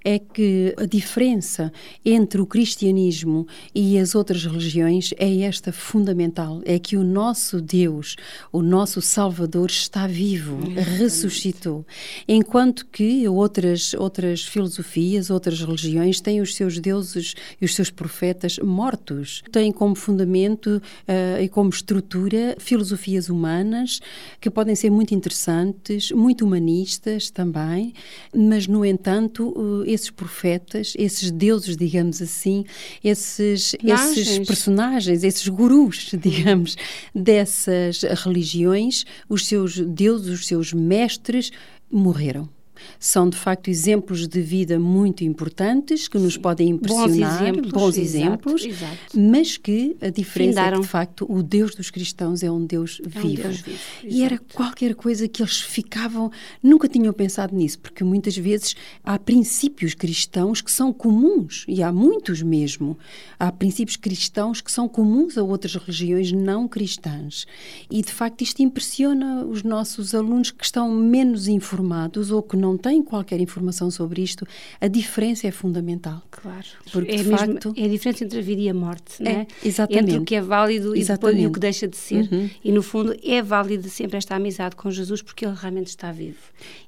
é 0.04 0.18
que 0.18 0.74
a 0.76 0.86
diferença 0.86 1.72
entre 2.04 2.40
o 2.40 2.46
cristianismo 2.46 3.46
e 3.74 3.98
as 3.98 4.14
outras 4.14 4.44
religiões 4.44 5.12
é 5.18 5.40
esta 5.40 5.72
fundamental: 5.72 6.62
é 6.64 6.78
que 6.78 6.96
o 6.96 7.02
nosso 7.02 7.60
Deus, 7.60 8.14
o 8.52 8.62
nosso 8.62 9.02
Salvador, 9.02 9.70
está 9.70 10.06
vivo, 10.06 10.58
ressuscitou. 10.98 11.84
Enquanto 12.28 12.86
que 12.86 13.26
outras, 13.28 13.92
outras 13.94 14.44
filosofias, 14.44 15.30
outras 15.30 15.60
religiões 15.60 16.20
têm 16.20 16.43
os 16.44 16.54
seus 16.54 16.78
deuses 16.78 17.34
e 17.60 17.64
os 17.64 17.74
seus 17.74 17.90
profetas 17.90 18.58
mortos. 18.58 19.42
Têm 19.50 19.72
como 19.72 19.94
fundamento 19.94 20.76
uh, 20.76 21.42
e 21.42 21.48
como 21.48 21.70
estrutura 21.70 22.56
filosofias 22.58 23.28
humanas 23.28 24.00
que 24.40 24.50
podem 24.50 24.76
ser 24.76 24.90
muito 24.90 25.14
interessantes, 25.14 26.12
muito 26.12 26.44
humanistas 26.44 27.30
também, 27.30 27.92
mas, 28.34 28.66
no 28.66 28.84
entanto, 28.84 29.48
uh, 29.48 29.84
esses 29.84 30.10
profetas, 30.10 30.94
esses 30.96 31.30
deuses, 31.30 31.76
digamos 31.76 32.22
assim, 32.22 32.64
esses, 33.02 33.74
esses 33.82 34.46
personagens, 34.46 35.24
esses 35.24 35.48
gurus, 35.48 36.10
digamos, 36.20 36.76
dessas 37.14 38.02
religiões, 38.24 39.04
os 39.28 39.46
seus 39.46 39.78
deuses, 39.78 40.40
os 40.40 40.46
seus 40.46 40.72
mestres, 40.72 41.50
morreram 41.90 42.53
são 42.98 43.28
de 43.28 43.36
facto 43.36 43.68
exemplos 43.68 44.26
de 44.26 44.40
vida 44.40 44.78
muito 44.78 45.24
importantes 45.24 46.08
que 46.08 46.18
nos 46.18 46.36
podem 46.36 46.70
impressionar, 46.70 47.08
bons 47.08 47.40
exemplos, 47.40 47.70
bons 47.72 47.98
exemplos 47.98 48.64
exato, 48.64 48.92
exato. 48.92 49.20
mas 49.20 49.56
que 49.56 49.96
a 50.00 50.10
diferença 50.10 50.60
Findaram. 50.60 50.76
é 50.76 50.80
que 50.80 50.82
de 50.82 50.88
facto 50.88 51.26
o 51.28 51.42
Deus 51.42 51.74
dos 51.74 51.90
cristãos 51.90 52.42
é 52.42 52.50
um 52.50 52.64
Deus 52.64 53.00
é 53.04 53.08
vivo. 53.08 53.26
Um 53.26 53.34
Deus 53.42 53.60
vivo 53.60 53.78
e 54.04 54.22
era 54.22 54.38
qualquer 54.52 54.94
coisa 54.94 55.28
que 55.28 55.42
eles 55.42 55.60
ficavam, 55.60 56.30
nunca 56.62 56.88
tinham 56.88 57.12
pensado 57.12 57.54
nisso, 57.54 57.78
porque 57.78 58.04
muitas 58.04 58.36
vezes 58.36 58.74
há 59.02 59.18
princípios 59.18 59.94
cristãos 59.94 60.60
que 60.60 60.70
são 60.70 60.92
comuns, 60.92 61.64
e 61.68 61.82
há 61.82 61.92
muitos 61.92 62.42
mesmo. 62.42 62.96
Há 63.38 63.50
princípios 63.52 63.96
cristãos 63.96 64.60
que 64.60 64.70
são 64.70 64.88
comuns 64.88 65.36
a 65.36 65.42
outras 65.42 65.74
religiões 65.74 66.32
não 66.32 66.68
cristãs. 66.68 67.46
E 67.90 68.02
de 68.02 68.12
facto 68.12 68.42
isto 68.42 68.62
impressiona 68.62 69.44
os 69.44 69.62
nossos 69.62 70.14
alunos 70.14 70.50
que 70.50 70.64
estão 70.64 70.90
menos 70.90 71.48
informados 71.48 72.30
ou 72.30 72.42
que 72.42 72.56
não 72.56 72.63
têm 72.76 73.02
qualquer 73.02 73.40
informação 73.40 73.90
sobre 73.90 74.22
isto, 74.22 74.46
a 74.80 74.88
diferença 74.88 75.46
é 75.46 75.50
fundamental. 75.50 76.22
Claro. 76.30 76.66
Porque, 76.90 77.12
é, 77.12 77.16
de 77.16 77.24
mesmo, 77.24 77.38
facto, 77.38 77.74
é 77.76 77.84
a 77.84 77.88
diferença 77.88 78.24
entre 78.24 78.38
a 78.38 78.42
vida 78.42 78.62
e 78.62 78.68
a 78.68 78.74
morte, 78.74 79.22
não 79.22 79.30
é? 79.30 79.34
é 79.34 79.46
exatamente. 79.62 80.04
Entre 80.04 80.18
o 80.18 80.24
que 80.24 80.34
é 80.34 80.40
válido 80.40 80.96
e, 80.96 81.04
depois, 81.04 81.44
o 81.44 81.52
que 81.52 81.60
deixa 81.60 81.86
de 81.86 81.96
ser. 81.96 82.28
Uhum. 82.32 82.50
E, 82.64 82.72
no 82.72 82.82
fundo, 82.82 83.14
é 83.22 83.42
válida 83.42 83.88
sempre 83.88 84.16
esta 84.16 84.34
amizade 84.34 84.76
com 84.76 84.90
Jesus 84.90 85.20
porque 85.20 85.44
ele 85.44 85.54
realmente 85.54 85.88
está 85.88 86.10
vivo. 86.10 86.38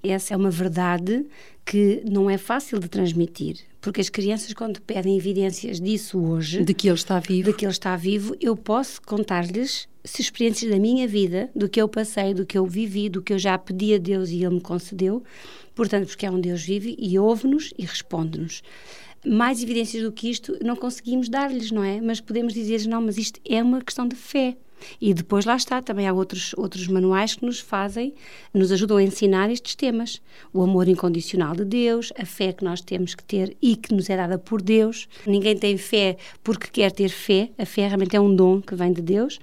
Essa 0.02 0.34
é 0.34 0.36
uma 0.36 0.50
verdade 0.50 1.26
que 1.66 2.00
não 2.08 2.30
é 2.30 2.38
fácil 2.38 2.78
de 2.78 2.88
transmitir, 2.88 3.56
porque 3.80 4.00
as 4.00 4.08
crianças 4.08 4.54
quando 4.54 4.80
pedem 4.80 5.16
evidências 5.16 5.80
disso 5.80 6.16
hoje, 6.16 6.62
de 6.62 6.72
que 6.72 6.86
ele 6.86 6.94
está 6.94 7.18
vivo, 7.18 7.50
de 7.50 7.56
que 7.56 7.64
ele 7.64 7.72
está 7.72 7.96
vivo, 7.96 8.36
eu 8.40 8.56
posso 8.56 9.02
contar-lhes 9.02 9.88
se 10.04 10.22
experiências 10.22 10.70
da 10.70 10.78
minha 10.78 11.08
vida, 11.08 11.50
do 11.54 11.68
que 11.68 11.82
eu 11.82 11.88
passei, 11.88 12.32
do 12.32 12.46
que 12.46 12.56
eu 12.56 12.64
vivi, 12.64 13.08
do 13.08 13.20
que 13.20 13.32
eu 13.32 13.38
já 13.38 13.58
pedi 13.58 13.94
a 13.94 13.98
Deus 13.98 14.30
e 14.30 14.44
ele 14.44 14.54
me 14.54 14.60
concedeu, 14.60 15.22
Portanto, 15.76 16.08
porque 16.08 16.26
é 16.26 16.30
um 16.30 16.40
Deus 16.40 16.62
vivo 16.62 16.92
e 16.98 17.18
ouve-nos 17.18 17.72
e 17.78 17.84
responde-nos. 17.84 18.62
Mais 19.24 19.62
evidências 19.62 20.02
do 20.02 20.10
que 20.10 20.30
isto 20.30 20.56
não 20.64 20.74
conseguimos 20.74 21.28
dar-lhes, 21.28 21.70
não 21.70 21.84
é? 21.84 22.00
Mas 22.00 22.20
podemos 22.20 22.54
dizer-lhes, 22.54 22.86
não, 22.86 23.02
mas 23.02 23.18
isto 23.18 23.38
é 23.44 23.62
uma 23.62 23.82
questão 23.82 24.08
de 24.08 24.16
fé. 24.16 24.56
E 25.00 25.12
depois 25.12 25.44
lá 25.44 25.56
está, 25.56 25.82
também 25.82 26.06
há 26.06 26.12
outros, 26.12 26.54
outros 26.56 26.86
manuais 26.86 27.34
que 27.34 27.44
nos 27.44 27.60
fazem, 27.60 28.14
nos 28.52 28.72
ajudam 28.72 28.96
a 28.96 29.02
ensinar 29.02 29.50
estes 29.50 29.74
temas. 29.74 30.20
O 30.52 30.62
amor 30.62 30.88
incondicional 30.88 31.54
de 31.54 31.64
Deus, 31.64 32.12
a 32.18 32.24
fé 32.24 32.52
que 32.52 32.64
nós 32.64 32.80
temos 32.80 33.14
que 33.14 33.24
ter 33.24 33.56
e 33.60 33.76
que 33.76 33.94
nos 33.94 34.08
é 34.08 34.16
dada 34.16 34.38
por 34.38 34.62
Deus. 34.62 35.08
Ninguém 35.26 35.56
tem 35.56 35.76
fé 35.76 36.16
porque 36.42 36.68
quer 36.68 36.92
ter 36.92 37.08
fé, 37.08 37.50
a 37.58 37.66
fé 37.66 37.86
realmente 37.86 38.16
é 38.16 38.20
um 38.20 38.34
dom 38.34 38.60
que 38.60 38.74
vem 38.74 38.92
de 38.92 39.02
Deus. 39.02 39.38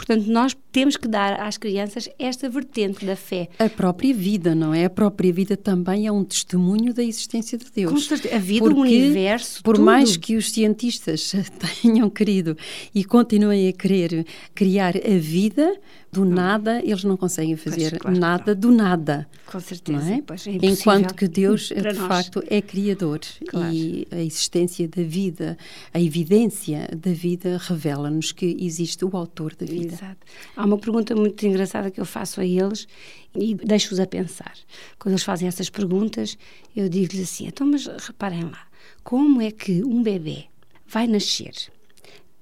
Portanto, 0.00 0.28
nós 0.28 0.56
temos 0.72 0.96
que 0.96 1.06
dar 1.06 1.38
às 1.42 1.58
crianças 1.58 2.08
esta 2.18 2.48
vertente 2.48 3.04
da 3.04 3.14
fé. 3.14 3.50
A 3.58 3.68
própria 3.68 4.14
vida, 4.14 4.54
não 4.54 4.72
é? 4.72 4.86
A 4.86 4.90
própria 4.90 5.30
vida 5.30 5.58
também 5.58 6.06
é 6.06 6.12
um 6.12 6.24
testemunho 6.24 6.94
da 6.94 7.04
existência 7.04 7.58
de 7.58 7.66
Deus. 7.70 7.92
Com 7.92 7.98
certeza. 7.98 8.34
A 8.34 8.38
vida, 8.38 8.64
Porque, 8.64 8.78
o 8.78 8.82
universo, 8.82 9.62
Por 9.62 9.74
tudo. 9.74 9.84
mais 9.84 10.16
que 10.16 10.36
os 10.36 10.52
cientistas 10.52 11.34
tenham 11.82 12.08
querido 12.08 12.56
e 12.94 13.04
continuem 13.04 13.68
a 13.68 13.72
querer 13.74 14.24
criar 14.54 14.96
a 14.96 15.18
vida, 15.18 15.78
do 16.12 16.24
nada 16.24 16.80
eles 16.84 17.04
não 17.04 17.16
conseguem 17.16 17.56
fazer 17.56 17.90
pois, 17.90 18.02
claro, 18.02 18.18
nada 18.18 18.54
do 18.54 18.70
nada. 18.70 19.28
Com 19.46 19.60
certeza. 19.60 20.14
É? 20.14 20.22
Pois, 20.22 20.46
é 20.46 20.52
Enquanto 20.62 21.14
que 21.14 21.28
Deus, 21.28 21.68
de 21.74 21.82
nós. 21.82 21.96
facto, 21.96 22.42
é 22.48 22.60
criador 22.60 23.20
claro. 23.48 23.72
e 23.72 24.06
a 24.10 24.20
existência 24.20 24.88
da 24.88 25.02
vida, 25.02 25.56
a 25.94 26.00
evidência 26.00 26.88
da 26.96 27.12
vida 27.12 27.58
revela-nos 27.58 28.32
que 28.32 28.56
existe 28.60 29.04
o 29.04 29.16
autor 29.16 29.54
da 29.54 29.66
vida. 29.66 29.94
Exato. 29.94 30.26
Há 30.56 30.64
uma 30.64 30.78
pergunta 30.78 31.14
muito 31.14 31.44
engraçada 31.46 31.90
que 31.90 32.00
eu 32.00 32.06
faço 32.06 32.40
a 32.40 32.44
eles 32.44 32.88
e 33.34 33.54
deixo-os 33.54 34.00
a 34.00 34.06
pensar. 34.06 34.54
Quando 34.98 35.12
eles 35.12 35.22
fazem 35.22 35.46
essas 35.46 35.70
perguntas, 35.70 36.36
eu 36.74 36.88
digo-lhes 36.88 37.22
assim: 37.22 37.46
então, 37.46 37.66
mas 37.66 37.86
reparem 37.86 38.44
lá, 38.44 38.66
como 39.04 39.40
é 39.40 39.50
que 39.50 39.84
um 39.84 40.02
bebê 40.02 40.46
vai 40.86 41.06
nascer 41.06 41.52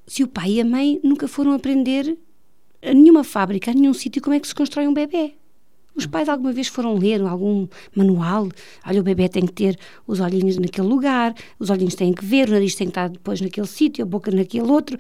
se 0.09 0.25
o 0.25 0.27
pai 0.27 0.53
e 0.53 0.61
a 0.61 0.65
mãe 0.65 0.99
nunca 1.05 1.29
foram 1.29 1.53
aprender 1.53 2.17
a 2.83 2.95
nenhuma 2.95 3.25
fábrica, 3.25 3.71
a 3.71 3.75
nenhum 3.75 3.95
sítio, 3.95 4.23
como 4.23 4.35
é 4.35 4.41
que 4.41 4.49
se 4.49 4.55
constrói 4.55 4.87
um 4.87 4.95
bebê. 4.95 5.35
Os 5.95 6.07
pais 6.07 6.29
alguma 6.29 6.53
vez 6.53 6.69
foram 6.69 6.95
ler 6.95 7.21
algum 7.23 7.67
manual? 7.95 8.49
Olha, 8.87 9.01
o 9.01 9.03
bebê 9.03 9.29
tem 9.29 9.45
que 9.45 9.53
ter 9.53 9.77
os 10.07 10.21
olhinhos 10.21 10.57
naquele 10.57 10.87
lugar, 10.87 11.35
os 11.59 11.71
olhinhos 11.71 11.97
têm 11.97 12.13
que 12.13 12.25
ver, 12.25 12.49
o 12.49 12.53
nariz 12.53 12.77
tem 12.77 12.87
que 12.87 12.93
estar 12.93 13.09
depois 13.09 13.41
naquele 13.41 13.67
sítio, 13.67 14.05
a 14.05 14.07
boca 14.07 14.31
naquele 14.31 14.71
outro. 14.71 14.97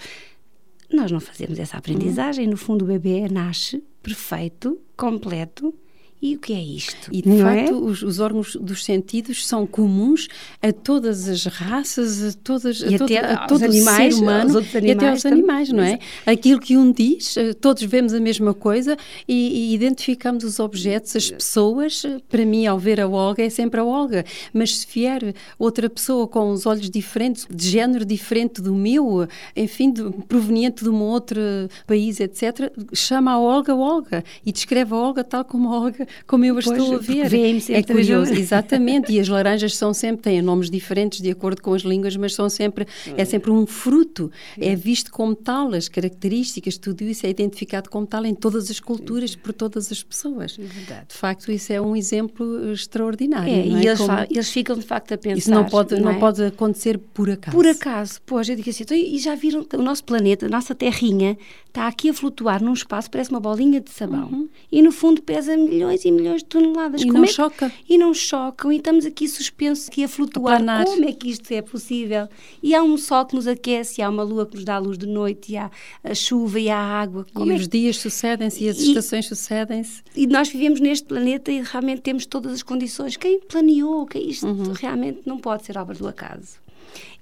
nós 0.92 1.12
não 1.12 1.20
fazemos 1.20 1.58
essa 1.58 1.76
aprendizagem. 1.76 2.48
No 2.48 2.56
fundo, 2.56 2.84
o 2.84 2.88
bebê 2.88 3.28
nasce 3.28 3.84
perfeito, 4.02 4.76
completo, 4.96 5.72
e 6.20 6.34
o 6.34 6.38
que 6.40 6.52
é 6.52 6.60
isto? 6.60 7.08
E 7.12 7.22
de 7.22 7.28
não 7.28 7.38
facto, 7.38 7.70
é? 7.70 7.72
os, 7.72 8.02
os, 8.02 8.18
órgãos 8.18 8.56
dos 8.56 8.84
sentidos 8.84 9.46
são 9.46 9.64
comuns 9.64 10.26
a 10.60 10.72
todas 10.72 11.28
as 11.28 11.44
raças, 11.44 12.22
a, 12.22 12.32
todas, 12.42 12.82
a, 12.82 12.98
todo, 12.98 13.16
a 13.16 13.46
todo 13.46 13.64
animais, 13.64 14.16
ser 14.16 14.22
humano 14.22 14.60
e 14.82 14.90
até 14.90 15.10
aos 15.10 15.24
animais, 15.24 15.68
não 15.68 15.82
é? 15.82 16.00
Aquilo 16.26 16.58
que 16.58 16.76
um 16.76 16.90
diz, 16.90 17.36
eh, 17.36 17.52
todos 17.54 17.84
vemos 17.84 18.12
a 18.12 18.18
mesma 18.18 18.52
coisa 18.52 18.96
e, 19.28 19.70
e, 19.70 19.74
identificamos 19.74 20.42
os 20.42 20.58
objetos, 20.58 21.14
as 21.14 21.30
pessoas. 21.30 22.02
Para 22.28 22.44
mim, 22.44 22.66
ao 22.66 22.78
ver 22.78 23.00
a 23.00 23.06
Olga, 23.06 23.44
é 23.44 23.50
sempre 23.50 23.78
a 23.78 23.84
Olga. 23.84 24.24
Mas 24.52 24.78
se 24.78 24.86
vier 24.92 25.34
outra 25.56 25.88
pessoa 25.88 26.26
com 26.26 26.50
os 26.50 26.66
olhos 26.66 26.90
diferentes, 26.90 27.46
de 27.48 27.68
género 27.68 28.04
diferente 28.04 28.60
do 28.60 28.74
meu, 28.74 29.28
enfim, 29.54 29.92
de, 29.92 30.02
proveniente 30.26 30.82
de 30.82 30.90
um 30.90 31.00
outro 31.00 31.40
país, 31.86 32.18
etc., 32.18 32.72
chama 32.92 33.32
a 33.32 33.38
Olga 33.38 33.74
Olga 33.74 34.24
e 34.44 34.50
descreve 34.50 34.92
a 34.92 34.96
Olga 34.96 35.22
tal 35.22 35.44
como 35.44 35.72
a 35.72 35.78
Olga 35.78 36.07
como 36.26 36.44
eu 36.44 36.58
a 36.58 36.62
pois, 36.62 36.78
estou 36.78 36.94
a 36.94 36.98
ver. 36.98 37.32
É 37.70 37.82
curioso, 37.82 38.32
exatamente. 38.38 39.12
E 39.12 39.20
as 39.20 39.28
laranjas 39.28 39.76
são 39.76 39.92
sempre, 39.92 40.22
têm 40.22 40.42
nomes 40.42 40.70
diferentes 40.70 41.20
de 41.20 41.30
acordo 41.30 41.62
com 41.62 41.74
as 41.74 41.82
línguas, 41.82 42.16
mas 42.16 42.34
são 42.34 42.48
sempre, 42.48 42.86
é 43.16 43.24
sempre 43.24 43.50
um 43.50 43.66
fruto. 43.66 44.30
É 44.58 44.74
visto 44.74 45.10
como 45.10 45.34
tal, 45.34 45.74
as 45.74 45.88
características, 45.88 46.78
tudo 46.78 47.02
isso 47.04 47.26
é 47.26 47.30
identificado 47.30 47.90
como 47.90 48.06
tal 48.06 48.24
em 48.24 48.34
todas 48.34 48.70
as 48.70 48.80
culturas, 48.80 49.34
por 49.34 49.52
todas 49.52 49.90
as 49.90 50.02
pessoas. 50.02 50.56
Verdade. 50.56 51.08
De 51.08 51.14
facto, 51.14 51.50
isso 51.50 51.72
é 51.72 51.80
um 51.80 51.96
exemplo 51.96 52.72
extraordinário. 52.72 53.52
É, 53.52 53.60
é? 53.60 53.66
e 53.66 53.86
eles, 53.86 53.98
como... 53.98 54.12
eles, 54.30 54.50
ficam 54.50 54.76
de 54.76 54.84
facto 54.84 55.12
a 55.12 55.18
pensar. 55.18 55.38
Isso 55.38 55.50
não 55.50 55.64
pode, 55.64 55.94
não, 55.94 56.02
não 56.02 56.10
é? 56.12 56.18
pode 56.18 56.42
acontecer 56.42 56.98
por 56.98 57.30
acaso. 57.30 57.56
Por 57.56 57.66
acaso, 57.66 58.20
pois, 58.24 58.48
eu 58.48 58.56
digo 58.56 58.70
assim, 58.70 58.82
então, 58.82 58.96
e 58.96 59.18
já 59.18 59.34
viram 59.34 59.66
o 59.74 59.82
nosso 59.82 60.04
planeta, 60.04 60.46
a 60.46 60.48
nossa 60.48 60.74
terrinha, 60.74 61.36
está 61.66 61.86
aqui 61.86 62.08
a 62.08 62.14
flutuar 62.14 62.62
num 62.62 62.72
espaço, 62.72 63.10
parece 63.10 63.30
uma 63.30 63.40
bolinha 63.40 63.80
de 63.80 63.90
sabão. 63.90 64.28
Uhum. 64.30 64.48
E 64.70 64.82
no 64.82 64.90
fundo 64.90 65.22
pesa 65.22 65.56
milhões 65.56 65.97
milhões 65.98 66.04
e 66.04 66.10
milhões 66.10 66.42
de 66.42 66.46
toneladas. 66.46 67.00
E 67.02 67.06
Como 67.06 67.18
não 67.18 67.24
é 67.24 67.26
choca. 67.26 67.72
E 67.88 67.98
não 67.98 68.14
chocam. 68.14 68.72
E 68.72 68.76
estamos 68.76 69.06
aqui 69.06 69.28
suspensos, 69.28 69.88
aqui 69.88 70.04
a 70.04 70.08
flutuar. 70.08 70.62
A 70.68 70.84
Como 70.84 71.04
é 71.04 71.12
que 71.12 71.30
isto 71.30 71.50
é 71.52 71.62
possível? 71.62 72.28
E 72.62 72.74
há 72.74 72.82
um 72.82 72.96
sol 72.96 73.24
que 73.26 73.34
nos 73.34 73.46
aquece, 73.46 74.00
e 74.00 74.04
há 74.04 74.08
uma 74.08 74.22
lua 74.22 74.46
que 74.46 74.56
nos 74.56 74.64
dá 74.64 74.76
a 74.76 74.78
luz 74.78 74.98
de 74.98 75.06
noite, 75.06 75.52
e 75.52 75.56
há 75.56 75.70
a 76.04 76.14
chuva 76.14 76.60
e 76.60 76.68
a 76.68 76.78
água. 76.78 77.26
Como 77.32 77.50
e 77.50 77.54
é 77.54 77.56
os 77.56 77.68
dias 77.68 77.96
sucedem-se 77.96 78.64
e 78.64 78.68
as 78.68 78.78
e, 78.78 78.88
estações 78.88 79.26
sucedem-se. 79.26 80.02
E 80.14 80.26
nós 80.26 80.48
vivemos 80.48 80.80
neste 80.80 81.06
planeta 81.06 81.50
e 81.50 81.62
realmente 81.62 82.02
temos 82.02 82.26
todas 82.26 82.52
as 82.52 82.62
condições. 82.62 83.16
Quem 83.16 83.40
planeou? 83.40 84.06
Que 84.06 84.18
isto 84.18 84.46
uhum. 84.46 84.72
realmente 84.72 85.20
não 85.26 85.38
pode 85.38 85.64
ser 85.64 85.76
obra 85.78 85.94
do 85.94 86.06
acaso. 86.06 86.67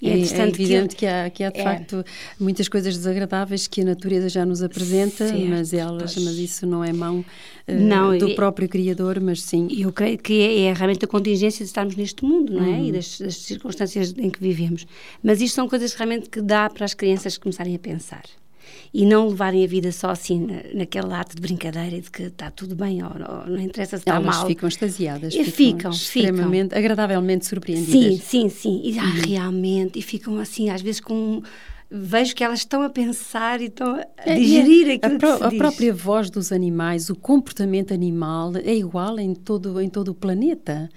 E 0.00 0.08
é, 0.08 0.12
é, 0.12 0.14
é 0.14 0.48
evidente 0.48 0.94
que, 0.94 1.00
que, 1.00 1.06
há, 1.06 1.30
que 1.30 1.42
há 1.44 1.50
de 1.50 1.60
é. 1.60 1.64
facto 1.64 2.04
muitas 2.38 2.68
coisas 2.68 2.96
desagradáveis 2.96 3.66
que 3.66 3.80
a 3.80 3.84
natureza 3.84 4.28
já 4.28 4.44
nos 4.44 4.62
apresenta, 4.62 5.28
certo, 5.28 5.46
mas 5.46 5.72
elas, 5.72 6.14
pois. 6.14 6.24
mas 6.24 6.34
isso 6.36 6.66
não 6.66 6.84
é 6.84 6.92
mão 6.92 7.20
uh, 7.20 7.72
não, 7.72 8.16
do 8.16 8.34
próprio 8.34 8.68
Criador, 8.68 9.20
mas 9.20 9.42
sim. 9.42 9.68
Eu 9.70 9.92
creio 9.92 10.18
que 10.18 10.40
é, 10.40 10.60
é, 10.62 10.72
realmente 10.72 11.04
a 11.04 11.08
contingência 11.08 11.64
de 11.64 11.68
estarmos 11.68 11.96
neste 11.96 12.24
mundo, 12.24 12.52
não 12.52 12.64
é? 12.64 12.68
Uhum. 12.68 12.86
E 12.86 12.92
das, 12.92 13.18
das 13.18 13.36
circunstâncias 13.36 14.14
em 14.18 14.30
que 14.30 14.40
vivemos. 14.40 14.86
Mas 15.22 15.40
isto 15.40 15.54
são 15.54 15.68
coisas 15.68 15.94
realmente 15.94 16.28
que 16.28 16.40
dá 16.40 16.68
para 16.68 16.84
as 16.84 16.94
crianças 16.94 17.38
começarem 17.38 17.74
a 17.74 17.78
pensar 17.78 18.22
e 18.92 19.04
não 19.04 19.28
levarem 19.28 19.64
a 19.64 19.66
vida 19.66 19.92
só 19.92 20.10
assim 20.10 20.40
na, 20.40 20.62
naquele 20.74 21.12
ato 21.12 21.36
de 21.36 21.42
brincadeira 21.42 22.00
de 22.00 22.10
que 22.10 22.24
está 22.24 22.50
tudo 22.50 22.74
bem 22.74 23.02
ou, 23.02 23.10
ou 23.10 23.46
não 23.46 23.60
interessa 23.60 23.96
se 23.96 24.02
está 24.02 24.16
Elas 24.16 24.36
mal. 24.36 24.46
ficam 24.46 24.68
extasiadas, 24.68 25.34
e 25.34 25.44
ficam, 25.44 25.90
extremamente, 25.90 26.68
ficam. 26.68 26.78
agradavelmente 26.78 27.46
surpreendidas. 27.46 28.22
Sim, 28.22 28.48
sim, 28.48 28.48
sim. 28.48 28.80
E, 28.84 28.98
ah, 28.98 29.04
uhum. 29.04 29.10
realmente, 29.26 29.98
e 29.98 30.02
ficam 30.02 30.38
assim, 30.38 30.70
às 30.70 30.82
vezes 30.82 31.00
com 31.00 31.42
vejo 31.90 32.34
que 32.34 32.42
elas 32.42 32.60
estão 32.60 32.82
a 32.82 32.90
pensar 32.90 33.60
e 33.60 33.66
estão 33.66 33.94
a 33.94 34.04
é, 34.18 34.34
digerir 34.34 34.88
é, 34.88 34.94
aquilo 34.94 35.16
a, 35.16 35.18
pro, 35.18 35.32
que 35.32 35.38
se 35.38 35.44
A 35.44 35.58
própria 35.58 35.94
voz 35.94 36.30
dos 36.30 36.50
animais, 36.50 37.08
o 37.10 37.14
comportamento 37.14 37.94
animal 37.94 38.52
é 38.56 38.74
igual 38.74 39.18
em 39.18 39.34
todo, 39.34 39.80
em 39.80 39.88
todo 39.88 40.08
o 40.08 40.14
planeta. 40.14 40.88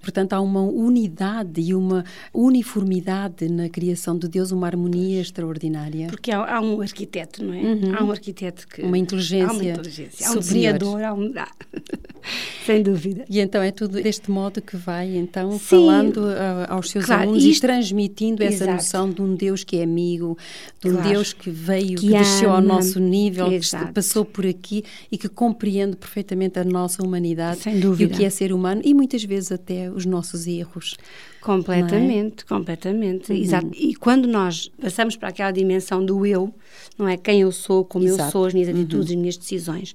Portanto, 0.00 0.32
há 0.32 0.40
uma 0.40 0.62
unidade 0.62 1.60
e 1.60 1.74
uma 1.74 2.04
uniformidade 2.32 3.48
na 3.48 3.68
criação 3.68 4.16
de 4.18 4.28
Deus, 4.28 4.50
uma 4.50 4.66
harmonia 4.66 5.16
pois. 5.16 5.26
extraordinária. 5.26 6.06
Porque 6.08 6.30
há, 6.30 6.56
há, 6.56 6.60
um 6.60 6.80
arquiteto, 6.80 7.44
não 7.44 7.52
é? 7.52 7.60
Uhum. 7.60 7.94
Há 7.94 8.04
um 8.04 8.10
arquiteto 8.10 8.66
que... 8.66 8.82
Uma 8.82 8.96
inteligência 8.96 9.48
Há 9.48 9.52
uma 9.52 9.64
inteligência, 9.64 10.28
há 10.28 10.32
um 10.32 10.38
desenhador, 10.38 11.02
há 11.02 11.12
um... 11.12 11.32
Ah, 11.36 11.48
sem 12.64 12.82
dúvida. 12.82 13.24
E 13.28 13.40
então 13.40 13.62
é 13.62 13.70
tudo 13.70 14.00
deste 14.02 14.30
modo 14.30 14.62
que 14.62 14.76
vai, 14.76 15.16
então, 15.16 15.52
Sim, 15.52 15.58
falando 15.58 16.24
a, 16.26 16.72
aos 16.72 16.90
seus 16.90 17.04
claro, 17.04 17.22
alunos 17.22 17.44
isto, 17.44 17.64
e 17.64 17.66
transmitindo 17.66 18.42
essa 18.42 18.64
exato. 18.64 18.72
noção 18.72 19.10
de 19.10 19.22
um 19.22 19.34
Deus 19.34 19.64
que 19.64 19.78
é 19.78 19.82
amigo, 19.82 20.37
de 20.80 20.88
um 20.88 20.92
claro. 20.94 21.08
Deus 21.08 21.32
que 21.32 21.50
veio, 21.50 21.98
que, 21.98 22.06
que 22.06 22.08
desceu 22.08 22.50
ao 22.50 22.60
nosso 22.60 23.00
nível, 23.00 23.50
Exato. 23.52 23.86
que 23.86 23.92
passou 23.92 24.24
por 24.24 24.46
aqui 24.46 24.84
e 25.10 25.18
que 25.18 25.28
compreende 25.28 25.96
perfeitamente 25.96 26.58
a 26.58 26.64
nossa 26.64 27.02
humanidade 27.02 27.60
e 27.98 28.04
o 28.04 28.08
que 28.08 28.24
é 28.24 28.30
ser 28.30 28.52
humano 28.52 28.80
e 28.84 28.94
muitas 28.94 29.24
vezes 29.24 29.52
até 29.52 29.90
os 29.90 30.06
nossos 30.06 30.46
erros. 30.46 30.96
Completamente, 31.40 32.44
é? 32.44 32.48
completamente. 32.48 33.32
Uhum. 33.32 33.38
Exato. 33.38 33.70
E 33.72 33.94
quando 33.94 34.26
nós 34.26 34.70
passamos 34.80 35.16
para 35.16 35.28
aquela 35.28 35.50
dimensão 35.50 36.04
do 36.04 36.26
eu, 36.26 36.52
não 36.98 37.08
é? 37.08 37.16
Quem 37.16 37.40
eu 37.40 37.52
sou, 37.52 37.84
como 37.84 38.04
Exato. 38.06 38.22
eu 38.22 38.30
sou, 38.32 38.44
as 38.44 38.54
minhas 38.54 38.68
atitudes, 38.68 39.10
uhum. 39.10 39.14
as 39.14 39.20
minhas 39.20 39.36
decisões. 39.36 39.94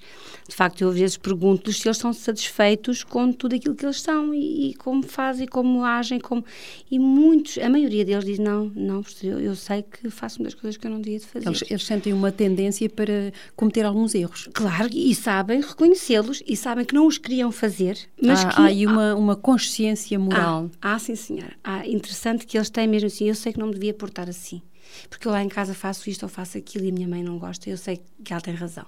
De 0.54 0.58
facto, 0.58 0.82
eu 0.82 0.90
às 0.90 0.96
vezes 0.96 1.18
pergunto-lhes 1.18 1.80
se 1.80 1.88
eles 1.88 1.98
estão 1.98 2.14
satisfeitos 2.14 3.04
com 3.04 3.34
tudo 3.34 3.56
aquilo 3.56 3.74
que 3.74 3.84
eles 3.84 4.00
são 4.00 4.32
e, 4.36 4.70
e, 4.70 4.74
como 4.76 5.02
fazem, 5.02 5.48
como 5.48 5.84
agem, 5.84 6.20
como... 6.20 6.46
E 6.92 7.00
muitos, 7.00 7.58
a 7.58 7.68
maioria 7.68 8.06
deles 8.06 8.24
diz, 8.24 8.38
não, 8.38 8.72
não, 8.76 9.02
eu, 9.24 9.40
eu 9.40 9.56
sei 9.56 9.82
que 9.82 10.12
faço 10.12 10.40
muitas 10.40 10.54
coisas 10.54 10.78
que 10.78 10.86
eu 10.86 10.92
não 10.92 11.02
devia 11.02 11.18
de 11.18 11.26
fazer. 11.26 11.48
Eles, 11.48 11.64
eles 11.68 11.84
sentem 11.84 12.14
uma 12.14 12.32
tendência 12.32 12.88
para 12.88 13.34
cometer 13.56 13.84
alguns 13.84 14.14
erros. 14.14 14.48
Claro, 14.54 14.90
e 14.94 15.16
sabem 15.16 15.60
reconhecê-los 15.60 16.44
e 16.46 16.56
sabem 16.56 16.86
que 16.86 16.94
não 16.94 17.08
os 17.08 17.18
queriam 17.18 17.52
fazer, 17.52 17.98
mas 18.22 18.46
há, 18.46 18.50
que... 18.50 18.62
Há 18.62 18.66
aí 18.66 18.86
uma, 18.86 19.16
uma 19.16 19.36
consciência 19.36 20.20
moral. 20.20 20.70
Ah, 20.80 21.00
sim, 21.00 21.16
senhora. 21.16 21.54
Ah, 21.64 21.88
interessante 21.88 22.46
que 22.46 22.56
eles 22.60 22.70
têm 22.70 22.88
mesmo 22.88 23.08
assim, 23.08 23.28
eu 23.28 23.34
sei 23.34 23.54
que 23.54 23.60
não 23.60 23.70
me 23.70 23.74
devia 23.74 23.94
portar 23.96 24.30
assim. 24.30 24.62
Porque 25.10 25.28
eu 25.28 25.32
lá 25.32 25.44
em 25.44 25.50
casa 25.50 25.74
faço 25.74 26.12
isto 26.12 26.22
ou 26.22 26.30
faço 26.30 26.60
aquilo 26.60 26.86
e 26.86 26.90
a 26.90 26.94
minha 26.94 27.08
mãe 27.08 27.24
não 27.24 27.40
gosta, 27.40 27.68
eu 27.72 27.78
sei 27.78 28.00
que 28.24 28.32
ela 28.32 28.40
tem 28.42 28.54
razão 28.54 28.86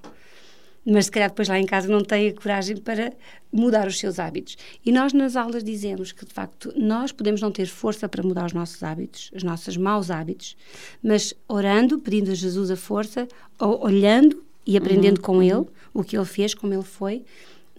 mas 0.86 1.06
se 1.06 1.10
calhar 1.10 1.28
depois 1.28 1.48
lá 1.48 1.58
em 1.58 1.66
casa 1.66 1.88
não 1.88 2.00
tem 2.00 2.28
a 2.28 2.34
coragem 2.34 2.76
para 2.76 3.12
mudar 3.52 3.88
os 3.88 3.98
seus 3.98 4.18
hábitos. 4.18 4.56
E 4.84 4.92
nós 4.92 5.12
nas 5.12 5.34
aulas 5.34 5.64
dizemos 5.64 6.12
que, 6.12 6.24
de 6.24 6.32
facto, 6.32 6.72
nós 6.76 7.10
podemos 7.10 7.40
não 7.40 7.50
ter 7.50 7.66
força 7.66 8.08
para 8.08 8.22
mudar 8.22 8.46
os 8.46 8.52
nossos 8.52 8.82
hábitos, 8.82 9.30
os 9.34 9.42
nossos 9.42 9.76
maus 9.76 10.10
hábitos, 10.10 10.56
mas 11.02 11.34
orando, 11.48 11.98
pedindo 11.98 12.30
a 12.30 12.34
Jesus 12.34 12.70
a 12.70 12.76
força, 12.76 13.26
ou 13.58 13.84
olhando 13.84 14.44
e 14.64 14.76
aprendendo 14.76 15.18
uhum, 15.18 15.24
com 15.24 15.36
uhum. 15.36 15.42
ele 15.42 15.66
o 15.92 16.04
que 16.04 16.16
ele 16.16 16.24
fez, 16.24 16.54
como 16.54 16.72
ele 16.72 16.82
foi, 16.82 17.24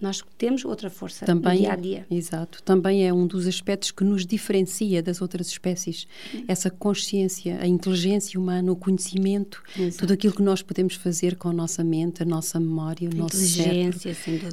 nós 0.00 0.22
temos 0.36 0.64
outra 0.64 0.88
força 0.88 1.26
também, 1.26 1.54
no 1.54 1.60
dia 1.60 1.72
a 1.72 1.76
dia. 1.76 2.06
Exato. 2.10 2.62
Também 2.62 3.06
é 3.06 3.12
um 3.12 3.26
dos 3.26 3.46
aspectos 3.46 3.90
que 3.90 4.04
nos 4.04 4.24
diferencia 4.24 5.02
das 5.02 5.20
outras 5.20 5.48
espécies. 5.48 6.06
Uhum. 6.32 6.44
Essa 6.46 6.70
consciência, 6.70 7.58
a 7.60 7.66
inteligência 7.66 8.38
humana, 8.38 8.70
o 8.70 8.76
conhecimento, 8.76 9.62
exato. 9.76 9.98
tudo 9.98 10.12
aquilo 10.12 10.32
que 10.32 10.42
nós 10.42 10.62
podemos 10.62 10.94
fazer 10.94 11.36
com 11.36 11.48
a 11.48 11.52
nossa 11.52 11.82
mente, 11.82 12.22
a 12.22 12.26
nossa 12.26 12.60
memória, 12.60 13.08
o 13.08 13.12
a 13.12 13.16
nosso 13.16 13.36
cérebro, 13.36 13.98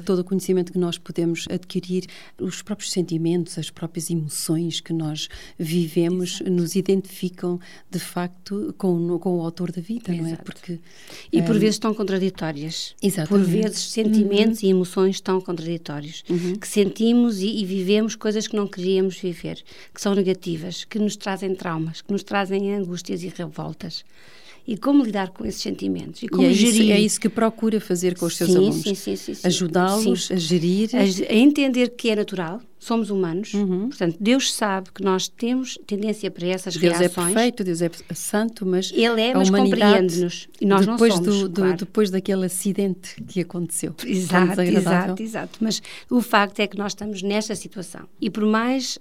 todo 0.04 0.20
o 0.20 0.24
conhecimento 0.24 0.72
que 0.72 0.78
nós 0.78 0.98
podemos 0.98 1.46
adquirir, 1.50 2.06
os 2.40 2.62
próprios 2.62 2.90
sentimentos, 2.90 3.58
as 3.58 3.70
próprias 3.70 4.10
emoções 4.10 4.80
que 4.80 4.92
nós 4.92 5.28
vivemos, 5.58 6.40
exato. 6.40 6.50
nos 6.50 6.74
identificam 6.74 7.60
de 7.90 7.98
facto 7.98 8.74
com, 8.76 9.18
com 9.18 9.38
o 9.38 9.40
autor 9.42 9.70
da 9.70 9.80
vida, 9.80 10.12
exato. 10.12 10.22
não 10.22 10.32
é? 10.32 10.36
Porque 10.36 10.80
e 11.32 11.42
por 11.42 11.56
um, 11.56 11.58
vezes 11.58 11.76
estão 11.76 11.94
contraditórias. 11.94 12.94
Exatamente. 13.00 13.28
Por 13.28 13.40
vezes 13.40 13.78
sentimentos 13.78 14.62
uhum. 14.62 14.68
e 14.68 14.70
emoções 14.70 15.16
estão 15.16 15.35
contraditórios, 15.40 16.24
uhum. 16.28 16.56
que 16.56 16.68
sentimos 16.68 17.40
e, 17.40 17.60
e, 17.60 17.64
vivemos 17.64 18.14
coisas 18.14 18.46
que 18.46 18.56
não 18.56 18.66
queríamos 18.66 19.18
viver, 19.18 19.62
que 19.94 20.00
são 20.00 20.14
negativas, 20.14 20.84
que 20.84 20.98
nos 20.98 21.16
trazem 21.16 21.54
traumas, 21.54 22.00
que 22.00 22.12
nos 22.12 22.22
trazem 22.22 22.74
angústias 22.74 23.22
e 23.22 23.28
revoltas. 23.28 24.04
E 24.66 24.76
como 24.76 25.04
lidar 25.04 25.30
com 25.30 25.46
esses 25.46 25.62
sentimentos? 25.62 26.22
E 26.22 26.28
como 26.28 26.42
e 26.42 26.46
é 26.46 26.52
gerir? 26.52 26.82
Isso, 26.82 26.92
é 26.92 27.00
isso 27.00 27.20
que 27.20 27.28
procura 27.28 27.80
fazer 27.80 28.18
com 28.18 28.26
os 28.26 28.36
seus 28.36 28.50
sim, 28.50 28.56
alunos. 28.56 28.76
Sim, 28.76 28.94
sim, 28.94 29.14
sim. 29.14 29.34
sim 29.34 29.46
Ajudá-los 29.46 30.30
a 30.32 30.36
gerir. 30.36 30.90
A, 30.92 30.98
a, 30.98 31.36
entender 31.36 31.90
que 31.90 32.10
é 32.10 32.16
natural, 32.16 32.60
somos 32.80 33.08
humanos, 33.10 33.54
uhum. 33.54 33.88
portanto, 33.88 34.16
Deus 34.18 34.52
sabe 34.52 34.90
que 34.92 35.04
nós 35.04 35.28
temos 35.28 35.78
tendência 35.86 36.30
para 36.32 36.48
essas 36.48 36.76
Deus 36.76 36.94
é 36.94 36.98
reações. 36.98 37.14
Deus 37.14 37.28
é 37.28 37.32
perfeito, 37.32 37.64
Deus 37.64 37.82
é 37.82 37.90
santo, 38.14 38.66
mas 38.66 38.90
Ele 38.92 39.20
é, 39.20 39.34
mas 39.34 39.50
compreende-nos. 39.50 40.48
E 40.60 40.66
nós 40.66 40.84
depois 40.84 41.14
não 41.14 41.24
somos, 41.24 41.40
do, 41.42 41.48
do 41.48 41.60
claro. 41.60 41.76
Depois 41.76 42.10
daquele 42.10 42.46
acidente 42.46 43.22
que 43.22 43.40
aconteceu. 43.40 43.94
Exato, 44.04 44.60
exato, 44.62 45.22
exato. 45.22 45.58
Mas 45.60 45.80
o 46.10 46.20
facto 46.20 46.58
é 46.58 46.66
que 46.66 46.76
nós 46.76 46.90
estamos 46.90 47.22
nesta 47.22 47.54
situação. 47.54 48.02
E 48.20 48.28
por 48.28 48.44
mais 48.44 48.98